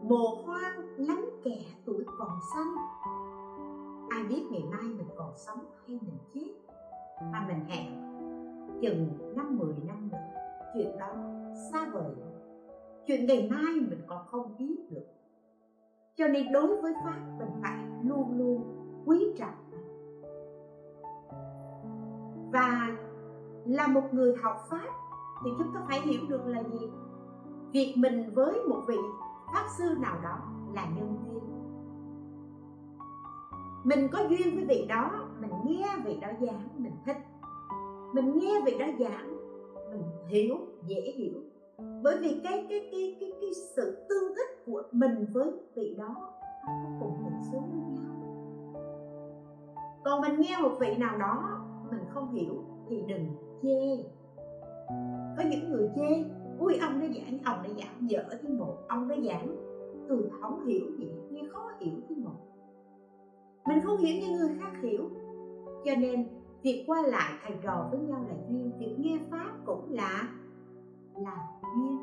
Bồ 0.08 0.42
hoang 0.44 0.96
lắm 0.96 1.30
kẻ 1.44 1.64
tuổi 1.84 2.04
còn 2.18 2.38
xanh 2.54 2.74
ai 4.10 4.24
biết 4.24 4.46
ngày 4.50 4.62
mai 4.70 4.82
mình 4.82 5.08
còn 5.16 5.32
sống 5.36 5.58
hay 5.86 5.98
mình 6.02 6.18
chết? 6.34 6.54
Mà 7.32 7.44
mình 7.48 7.64
hẹn 7.68 8.09
chừng 8.80 9.08
năm, 9.36 9.58
mười 9.58 9.74
năm 9.86 10.08
nữa, 10.12 10.18
chuyện 10.74 10.98
đó 10.98 11.12
xa 11.72 11.90
vời. 11.92 12.14
Chuyện 13.06 13.26
ngày 13.26 13.48
mai 13.50 13.74
mình 13.74 14.00
còn 14.06 14.26
không 14.26 14.56
biết 14.58 14.76
được. 14.90 15.06
Cho 16.14 16.28
nên 16.28 16.52
đối 16.52 16.82
với 16.82 16.92
pháp, 17.04 17.18
mình 17.38 17.48
phải 17.62 17.78
luôn 18.04 18.38
luôn 18.38 18.62
quý 19.06 19.34
trọng 19.38 19.54
và 22.52 22.96
là 23.66 23.86
một 23.86 24.02
người 24.12 24.34
học 24.42 24.56
pháp 24.70 24.88
thì 25.44 25.50
chúng 25.58 25.74
ta 25.74 25.80
phải 25.88 26.00
hiểu 26.00 26.20
được 26.28 26.46
là 26.46 26.62
gì? 26.62 26.90
Việc 27.72 27.94
mình 27.98 28.34
với 28.34 28.60
một 28.68 28.82
vị 28.88 28.96
pháp 29.52 29.64
sư 29.78 29.94
nào 29.98 30.20
đó 30.22 30.38
là 30.74 30.86
nhân 30.96 31.18
duyên. 31.24 31.42
Mình 33.84 34.08
có 34.12 34.18
duyên 34.28 34.54
với 34.54 34.64
vị 34.64 34.86
đó, 34.88 35.28
mình 35.40 35.50
nghe 35.64 35.88
vị 36.04 36.18
đó 36.20 36.28
giảng, 36.40 36.68
mình 36.76 36.92
thích 37.06 37.16
mình 38.12 38.38
nghe 38.38 38.60
vị 38.64 38.78
đó 38.78 38.86
giảng 39.00 39.36
mình 39.90 40.02
hiểu, 40.26 40.56
dễ 40.86 41.12
hiểu. 41.16 41.40
Bởi 42.02 42.16
vì 42.20 42.40
cái 42.44 42.66
cái 42.68 42.88
cái 42.92 43.16
cái 43.20 43.32
cái 43.40 43.50
sự 43.76 44.06
tương 44.08 44.34
thích 44.34 44.64
của 44.66 44.82
mình 44.92 45.26
với 45.32 45.52
vị 45.74 45.94
đó, 45.98 46.14
nó 46.66 46.72
có 46.84 46.90
cùng 47.00 47.22
một 47.22 47.38
số 47.52 47.58
với 47.58 47.80
nhau. 47.94 48.14
Còn 50.04 50.20
mình 50.20 50.40
nghe 50.40 50.56
một 50.62 50.76
vị 50.80 50.96
nào 50.98 51.18
đó, 51.18 51.60
mình 51.90 52.00
không 52.08 52.32
hiểu, 52.32 52.64
thì 52.88 53.02
đừng 53.08 53.26
chê. 53.62 54.04
Có 55.36 55.42
những 55.50 55.70
người 55.70 55.90
chê, 55.96 56.24
ui, 56.58 56.78
ông 56.78 57.00
đã 57.00 57.06
giảng, 57.06 57.38
ông 57.44 57.62
đã 57.62 57.68
giảng 57.78 58.10
dở 58.10 58.24
thứ 58.42 58.48
một, 58.48 58.76
ông 58.88 59.08
đã 59.08 59.16
giảng 59.24 59.56
tôi 60.08 60.18
không 60.40 60.66
hiểu 60.66 60.86
gì, 60.98 61.08
nghe 61.30 61.42
khó 61.52 61.70
hiểu 61.80 61.94
thứ 62.08 62.14
một. 62.14 62.36
Mình 63.68 63.78
không 63.84 63.96
hiểu 63.96 64.20
như 64.20 64.38
người 64.38 64.56
khác 64.60 64.72
hiểu, 64.82 65.10
cho 65.84 65.92
nên 65.98 66.26
việc 66.62 66.84
qua 66.86 67.02
lại 67.02 67.32
thầy 67.42 67.56
trò 67.62 67.88
với 67.90 68.00
nhau 68.00 68.24
là 68.28 68.34
duyên, 68.48 68.72
việc 68.78 68.96
nghe 68.98 69.18
pháp 69.30 69.50
cũng 69.66 69.92
là 69.92 70.28
là 71.14 71.48
duyên. 71.76 71.98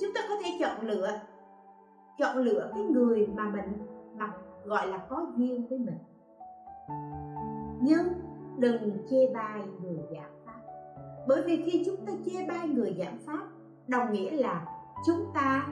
Chúng 0.00 0.10
ta 0.14 0.20
có 0.28 0.34
thể 0.44 0.58
chọn 0.60 0.86
lựa 0.86 1.20
chọn 2.18 2.36
lựa 2.36 2.70
cái 2.74 2.82
người 2.82 3.26
mà 3.26 3.50
mình, 3.50 3.86
mà 4.16 4.32
gọi 4.64 4.86
là 4.88 5.06
có 5.08 5.26
duyên 5.36 5.66
với 5.68 5.78
mình. 5.78 5.98
Nhưng 7.80 8.08
đừng 8.58 9.06
chê 9.10 9.34
bai 9.34 9.60
người 9.82 9.98
giảng 10.12 10.32
pháp. 10.46 10.60
Bởi 11.28 11.42
vì 11.42 11.62
khi 11.66 11.82
chúng 11.86 12.06
ta 12.06 12.12
chê 12.24 12.46
bai 12.48 12.68
người 12.68 12.96
giảng 12.98 13.18
pháp, 13.26 13.46
đồng 13.88 14.12
nghĩa 14.12 14.30
là 14.30 14.66
chúng 15.06 15.26
ta 15.34 15.66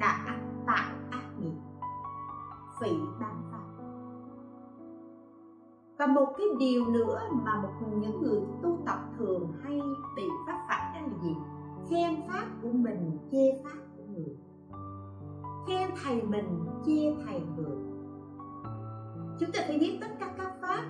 đã 0.00 0.38
tạo 0.66 0.94
ác 1.10 1.30
nghiệp, 1.40 1.58
phỉ 2.80 2.90
ban 3.20 3.49
và 6.00 6.06
một 6.06 6.34
cái 6.38 6.46
điều 6.58 6.86
nữa 6.86 7.20
mà 7.30 7.60
một 7.62 7.68
những 7.96 8.22
người 8.22 8.40
tu 8.62 8.82
tập 8.86 8.98
thường 9.18 9.52
hay 9.62 9.80
bị 10.16 10.22
phát 10.46 10.64
phải 10.68 11.00
đó 11.00 11.06
là 11.06 11.22
gì? 11.22 11.34
Khen 11.90 12.22
pháp 12.28 12.46
của 12.62 12.72
mình, 12.72 13.18
chê 13.32 13.62
pháp 13.64 13.78
của 13.96 14.02
người. 14.12 14.36
Khen 15.66 15.90
thầy 16.04 16.22
mình, 16.22 16.66
chê 16.86 17.24
thầy 17.24 17.40
người. 17.56 17.76
Chúng 19.40 19.52
ta 19.52 19.60
phải 19.66 19.78
biết 19.78 19.98
tất 20.00 20.06
cả 20.20 20.34
các 20.38 20.52
pháp. 20.60 20.84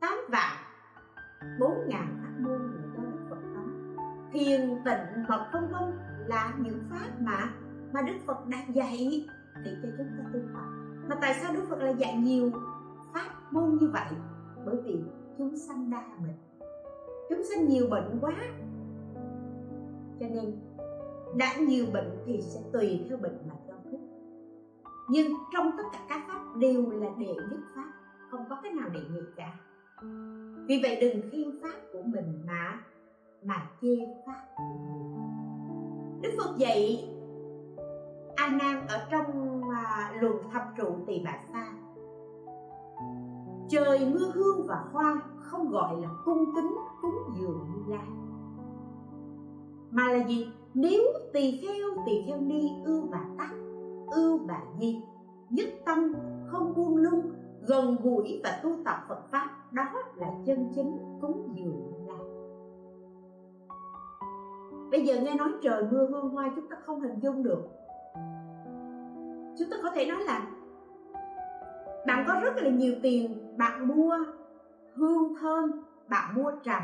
Tám 0.00 0.18
vạn, 0.28 0.56
bốn 1.60 1.74
ngàn 1.88 2.18
pháp 2.22 2.42
môn 2.42 2.58
của 2.72 2.88
do 2.96 3.02
đức 3.10 3.26
phật 3.30 3.42
nói 3.54 3.66
thiền 4.32 4.60
tịnh 4.84 5.24
mật 5.28 5.50
vân 5.52 5.62
vân 5.72 5.98
là 6.26 6.54
những 6.58 6.82
pháp 6.90 7.08
mà 7.20 7.52
mà 7.92 8.02
đức 8.02 8.16
phật 8.26 8.46
đã 8.46 8.58
dạy 8.72 9.26
để 9.64 9.76
cho 9.82 9.88
chúng 9.98 10.06
ta 10.06 10.24
tu 10.32 10.40
tập. 10.54 10.64
Mà 11.08 11.16
tại 11.20 11.34
sao 11.42 11.52
đức 11.54 11.62
phật 11.68 11.78
lại 11.78 11.94
dạy 11.98 12.16
nhiều? 12.16 12.52
Môn 13.50 13.78
như 13.80 13.90
vậy 13.92 14.06
bởi 14.64 14.76
vì 14.84 15.00
chúng 15.38 15.56
sanh 15.56 15.90
đa 15.90 16.04
bệnh. 16.22 16.36
Chúng 17.28 17.44
sanh 17.44 17.68
nhiều 17.68 17.86
bệnh 17.90 18.18
quá. 18.20 18.34
Cho 20.20 20.26
nên 20.28 20.60
đã 21.36 21.56
nhiều 21.60 21.86
bệnh 21.92 22.10
thì 22.26 22.40
sẽ 22.40 22.60
tùy 22.72 23.06
theo 23.08 23.18
bệnh 23.18 23.38
mà 23.48 23.54
cho 23.68 23.74
thuốc 23.84 24.00
nhưng 25.10 25.32
trong 25.52 25.70
tất 25.76 25.82
cả 25.92 25.98
các 26.08 26.22
pháp 26.28 26.56
đều 26.56 26.90
là 26.90 27.08
đệ 27.18 27.34
nhất 27.50 27.60
pháp 27.74 27.92
không 28.30 28.44
có 28.50 28.60
cái 28.62 28.72
nào 28.72 28.88
đệ 28.88 29.00
nhị 29.00 29.20
cả. 29.36 29.54
Vì 30.68 30.80
vậy 30.82 30.98
đừng 31.00 31.30
khiên 31.30 31.58
pháp 31.62 31.74
của 31.92 32.02
mình 32.02 32.42
mà 32.46 32.80
mà 33.42 33.70
chê 33.82 33.96
pháp 34.26 34.46
đức 36.22 36.30
phật 36.38 36.56
dạy 36.58 37.08
a 38.36 38.48
nan 38.48 38.86
ở 38.88 39.06
trong 39.10 39.62
à, 39.70 40.12
luồng 40.20 40.50
thập 40.52 40.62
trụ 40.76 40.96
tỳ 41.06 41.22
bà 41.24 41.38
sa 41.52 41.72
trời 43.70 44.10
mưa 44.14 44.30
hương 44.34 44.66
và 44.66 44.84
hoa 44.92 45.22
không 45.36 45.70
gọi 45.70 46.00
là 46.00 46.08
cung 46.24 46.54
kính, 46.54 46.76
cúng 47.02 47.14
dường 47.40 47.66
như 47.68 47.94
lai. 47.94 48.06
Mà 49.90 50.12
là 50.12 50.26
gì? 50.26 50.48
Nếu 50.74 51.02
tỳ 51.32 51.60
kheo 51.62 51.88
tỳ 52.06 52.22
kheo 52.26 52.40
ni 52.40 52.70
ưu 52.84 53.08
bà 53.10 53.20
tắc 53.38 53.50
ưu 54.10 54.38
bà 54.48 54.60
di 54.80 55.02
nhất 55.50 55.68
tâm, 55.86 56.14
không 56.46 56.74
buông 56.76 56.96
lung, 56.96 57.32
gần 57.68 57.96
gũi 58.02 58.40
và 58.44 58.60
tu 58.62 58.70
tập 58.84 58.96
Phật 59.08 59.30
pháp, 59.30 59.48
đó 59.72 59.84
là 60.16 60.30
chân 60.46 60.72
chính 60.74 60.96
cúng 61.20 61.54
dường 61.54 61.84
như 61.84 62.06
lai. 62.06 62.26
Bây 64.90 65.06
giờ 65.06 65.20
nghe 65.20 65.34
nói 65.34 65.48
trời 65.62 65.84
mưa 65.90 66.06
hương 66.06 66.28
hoa 66.28 66.52
chúng 66.56 66.68
ta 66.68 66.76
không 66.86 67.00
hình 67.00 67.20
dung 67.22 67.42
được. 67.42 67.62
Chúng 69.58 69.70
ta 69.70 69.76
có 69.82 69.90
thể 69.94 70.06
nói 70.06 70.24
là 70.24 70.46
bạn 72.06 72.24
có 72.28 72.40
rất 72.42 72.56
là 72.56 72.70
nhiều 72.70 72.94
tiền 73.02 73.49
bạn 73.60 73.88
mua 73.88 74.16
hương 74.94 75.34
thơm, 75.40 75.70
bạn 76.08 76.34
mua 76.34 76.52
trầm, 76.62 76.82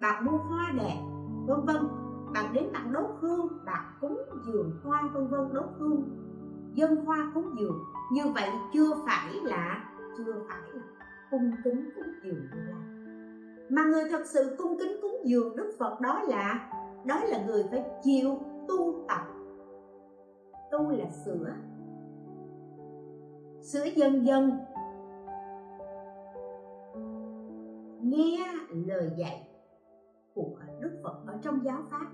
bạn 0.00 0.24
mua 0.24 0.38
hoa 0.38 0.72
đẹp, 0.76 1.00
vân 1.46 1.60
vân. 1.64 1.88
Bạn 2.34 2.52
đến 2.52 2.72
bạn 2.72 2.92
đốt 2.92 3.10
hương, 3.20 3.48
bạn 3.66 3.84
cúng 4.00 4.18
dường 4.46 4.80
hoa, 4.84 5.02
vân 5.14 5.28
vân, 5.28 5.54
đốt 5.54 5.66
hương. 5.78 6.02
Dân 6.74 6.96
hoa 6.96 7.30
cúng 7.34 7.54
dường. 7.60 7.78
Như 8.12 8.22
vậy 8.34 8.50
chưa 8.72 8.94
phải 9.06 9.34
là, 9.42 9.84
chưa 10.18 10.34
phải 10.48 10.58
là 10.72 10.82
cung 11.30 11.52
kính 11.64 11.90
cúng 11.94 12.12
dường 12.24 12.34
như 12.34 12.74
mà 13.70 13.84
người 13.84 14.04
thật 14.10 14.22
sự 14.26 14.54
cung 14.58 14.78
kính 14.78 14.96
cúng 15.02 15.16
dường 15.24 15.56
đức 15.56 15.72
phật 15.78 16.00
đó 16.00 16.20
là 16.28 16.70
đó 17.04 17.20
là 17.24 17.46
người 17.46 17.64
phải 17.70 17.84
chịu 18.02 18.38
tu 18.68 19.04
tập. 19.08 19.20
Tu 20.70 20.90
là 20.90 21.10
sửa. 21.24 21.52
Sửa 23.62 23.84
dần 23.84 24.26
dần. 24.26 24.50
Nghe 28.10 28.54
lời 28.86 29.10
dạy 29.16 29.48
của 30.34 30.58
đức 30.80 31.00
phật 31.02 31.22
ở 31.26 31.38
trong 31.42 31.64
giáo 31.64 31.82
pháp. 31.90 32.06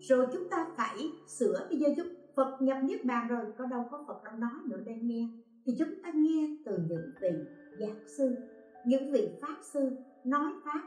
Rồi 0.00 0.26
chúng 0.32 0.48
ta 0.48 0.66
phải 0.76 1.10
sửa. 1.26 1.66
Bây 1.70 1.78
giờ 1.78 1.88
chúng 1.96 2.08
phật 2.34 2.62
nhập 2.62 2.78
niết 2.82 3.04
bàn 3.04 3.28
rồi 3.28 3.44
có 3.58 3.66
đâu 3.66 3.88
có 3.90 4.04
phật 4.08 4.24
đâu 4.24 4.34
nói 4.38 4.50
nữa 4.64 4.80
đây 4.86 4.98
nghe. 5.02 5.28
Thì 5.66 5.74
chúng 5.78 6.02
ta 6.02 6.10
nghe 6.14 6.56
từ 6.64 6.78
những 6.88 7.12
vị 7.20 7.30
giảng 7.78 8.08
sư 8.08 8.36
những 8.84 9.12
vị 9.12 9.28
pháp 9.40 9.56
sư 9.62 9.90
nói 10.24 10.52
pháp. 10.64 10.82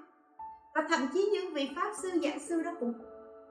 Và 0.76 0.88
thậm 0.90 1.00
chí 1.14 1.30
những 1.34 1.54
vị 1.54 1.70
pháp 1.76 1.92
sư 2.02 2.10
giảng 2.24 2.40
sư 2.40 2.62
đó 2.62 2.72
cũng 2.80 2.94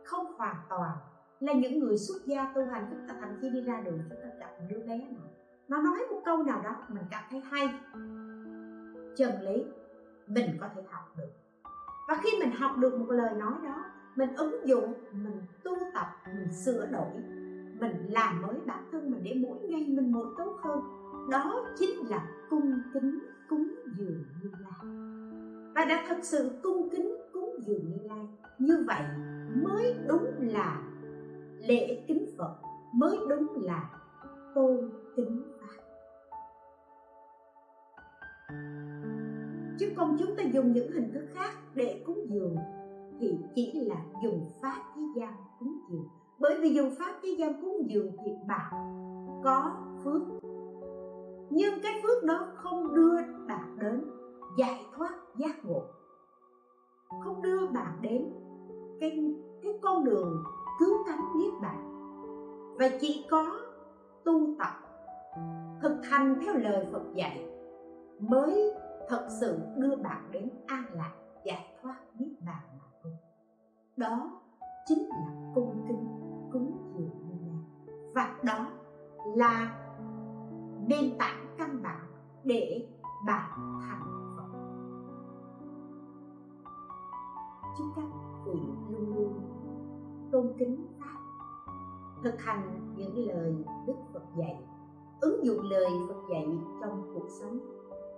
không 0.05 0.27
hoàn 0.37 0.57
toàn 0.69 0.99
là 1.41 1.53
những 1.53 1.79
người 1.79 1.99
xuất 1.99 2.27
gia 2.27 2.53
tu 2.55 2.65
hành. 2.65 2.87
Chúng 2.91 3.09
ta 3.09 3.15
thậm 3.21 3.31
chí 3.41 3.51
đi 3.51 3.61
ra 3.61 3.81
đường 3.81 3.99
chúng 4.11 4.19
ta 4.23 4.29
gặp 4.39 4.51
đứa 4.71 4.79
bé 4.79 4.99
nào, 4.99 5.31
nó 5.69 5.83
nói 5.83 5.99
một 6.11 6.23
câu 6.25 6.43
nào 6.43 6.63
đó 6.63 6.77
mình 6.89 7.05
cảm 7.11 7.25
thấy 7.31 7.41
hay. 7.41 7.69
Chân 9.17 9.31
lý 9.43 9.65
mình 10.27 10.57
có 10.61 10.69
thể 10.75 10.83
học 10.91 11.05
được. 11.17 11.31
Và 12.09 12.17
khi 12.23 12.31
mình 12.41 12.51
học 12.51 12.73
được 12.79 12.99
một 12.99 13.11
lời 13.11 13.35
nói 13.35 13.53
đó, 13.65 13.85
mình 14.17 14.35
ứng 14.37 14.69
dụng, 14.69 14.95
mình 15.13 15.43
tu 15.65 15.73
tập, 15.95 16.07
mình 16.35 16.53
sửa 16.53 16.87
đổi, 16.87 17.11
mình 17.81 18.07
làm 18.09 18.43
mới 18.43 18.55
bản 18.67 18.85
thân 18.93 19.11
mình 19.11 19.25
để 19.25 19.35
mỗi 19.35 19.59
ngày 19.69 19.87
mình 19.89 20.13
mỗi 20.13 20.27
tốt 20.39 20.57
hơn, 20.63 20.81
đó 21.31 21.67
chính 21.79 22.09
là 22.09 22.27
cung 22.51 22.83
kính, 22.95 23.19
cúng 23.49 23.75
dường 23.99 24.25
như 24.43 24.51
lai. 24.59 24.91
Và 25.75 25.85
đã 25.85 26.05
thật 26.09 26.19
sự 26.23 26.51
cung 26.63 26.89
kính, 26.91 27.17
cúng 27.33 27.57
dường 27.67 27.89
như 27.89 27.99
lai, 28.03 28.29
như 28.59 28.85
vậy 28.87 29.03
mới 29.63 29.97
đúng 30.09 30.27
là 30.39 30.83
lễ 31.59 32.05
kính 32.09 32.27
phật, 32.39 32.57
mới 32.95 33.19
đúng 33.29 33.65
là 33.65 33.91
tôn 34.55 34.91
kính 35.17 35.43
pháp 35.61 35.85
chứ 39.79 39.93
không 39.97 40.17
chúng 40.19 40.37
ta 40.37 40.43
dùng 40.43 40.73
những 40.73 40.93
hình 40.93 41.11
thức 41.15 41.25
khác 41.35 41.51
để 41.75 42.03
cúng 42.07 42.27
dường 42.29 42.57
thì 43.21 43.39
chỉ 43.55 43.73
là 43.73 43.97
dùng 44.23 44.51
pháp 44.63 44.83
thế 44.97 45.03
gian 45.17 45.33
cúng 45.59 45.79
dường. 45.91 46.09
Bởi 46.39 46.57
vì 46.61 46.75
dùng 46.75 46.91
pháp 46.99 47.15
thế 47.23 47.29
gian 47.39 47.61
cúng 47.61 47.87
dường 47.89 48.11
thì 48.25 48.33
bạn 48.49 48.73
có 49.45 49.73
phước. 50.05 50.23
Nhưng 51.51 51.75
cái 51.83 51.93
phước 52.03 52.25
đó 52.25 52.47
không 52.55 52.95
đưa 52.95 53.17
bạn 53.49 53.77
đến 53.81 54.05
giải 54.59 54.87
thoát 54.97 55.15
giác 55.37 55.65
ngộ. 55.65 55.83
Không 57.25 57.43
đưa 57.43 57.67
bạn 57.67 57.99
đến 58.01 58.33
cái 59.01 59.35
cái 59.63 59.73
con 59.83 60.05
đường 60.05 60.45
cứu 60.79 61.05
cánh 61.07 61.39
niết 61.39 61.53
bàn 61.63 61.91
và 62.79 62.89
chỉ 63.01 63.25
có 63.31 63.61
tu 64.25 64.55
tập, 64.59 64.73
thực 65.83 65.97
hành 66.05 66.35
theo 66.41 66.55
lời 66.55 66.87
Phật 66.93 67.03
dạy 67.15 67.47
mới 68.19 68.73
thật 69.09 69.27
sự 69.41 69.59
đưa 69.77 69.97
bạn 69.97 70.29
đến 70.33 70.51
an 70.67 70.85
lạc 70.93 71.13
giải 71.45 71.77
thoát 71.83 71.97
biết 72.19 72.35
bàn 72.47 72.63
mà 72.79 72.87
thôi. 73.03 73.13
Đó 73.97 74.41
chính 74.87 75.09
là 75.09 75.53
cung 75.55 75.85
kính 75.89 76.05
cúng 76.53 76.95
dường 76.97 77.29
như 77.29 77.51
là 77.51 77.59
và 78.15 78.41
đó 78.43 78.69
là 79.37 79.81
nền 80.87 81.19
tảng 81.19 81.55
căn 81.59 81.83
bản 81.83 82.07
để 82.45 82.89
bạn 83.27 83.81
thành 83.83 84.35
Phật. 84.37 84.59
Chúc 87.79 87.87
các 87.97 88.09
vị 88.45 88.61
luôn 88.89 89.15
luôn 89.15 89.41
tôn 90.33 90.53
kính 90.59 90.87
pháp, 91.01 91.19
thực 92.23 92.41
hành 92.41 92.95
những 92.97 93.27
lời 93.27 93.65
Đức 93.87 93.97
Phật 94.13 94.23
dạy, 94.37 94.65
ứng 95.21 95.45
dụng 95.45 95.63
lời 95.71 95.91
Phật 96.09 96.21
dạy 96.31 96.47
trong 96.81 97.11
cuộc 97.15 97.27
sống 97.41 97.59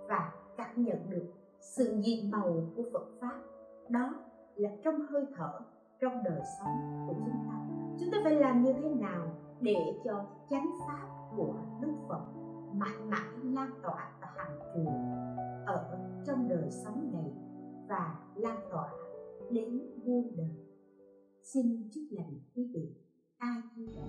và 0.09 0.31
cảm 0.57 0.83
nhận 0.83 1.09
được 1.09 1.33
sự 1.61 1.95
nhiệm 1.95 2.31
màu 2.31 2.69
của 2.75 2.83
Phật 2.93 3.07
pháp. 3.21 3.41
Đó 3.89 4.13
là 4.55 4.69
trong 4.83 4.95
hơi 5.09 5.25
thở, 5.35 5.59
trong 5.99 6.13
đời 6.23 6.41
sống 6.59 7.05
của 7.07 7.13
chúng 7.13 7.45
ta. 7.47 7.67
Chúng 7.99 8.11
ta 8.11 8.17
phải 8.23 8.35
làm 8.35 8.63
như 8.63 8.73
thế 8.73 8.89
nào 8.89 9.27
để 9.61 9.75
cho 10.05 10.25
chánh 10.49 10.69
pháp 10.87 11.07
của 11.37 11.55
đức 11.81 11.93
phật 12.07 12.25
mãi 12.73 12.97
mãi 13.07 13.29
lan 13.43 13.69
tỏa 13.83 14.11
và 14.21 14.27
hành 14.37 14.59
truyền 14.73 14.93
ở 15.65 15.97
trong 16.25 16.47
đời 16.49 16.71
sống 16.71 17.11
này 17.13 17.33
và 17.89 18.19
lan 18.35 18.57
tỏa 18.71 18.89
đến 19.51 19.81
muôn 20.05 20.35
đời? 20.37 20.67
Xin 21.53 21.89
chúc 21.93 22.03
lành 22.09 22.39
quý 22.55 22.71
vị. 22.73 22.95
Ai 23.37 23.61
di 23.75 23.85
đà 23.95 24.01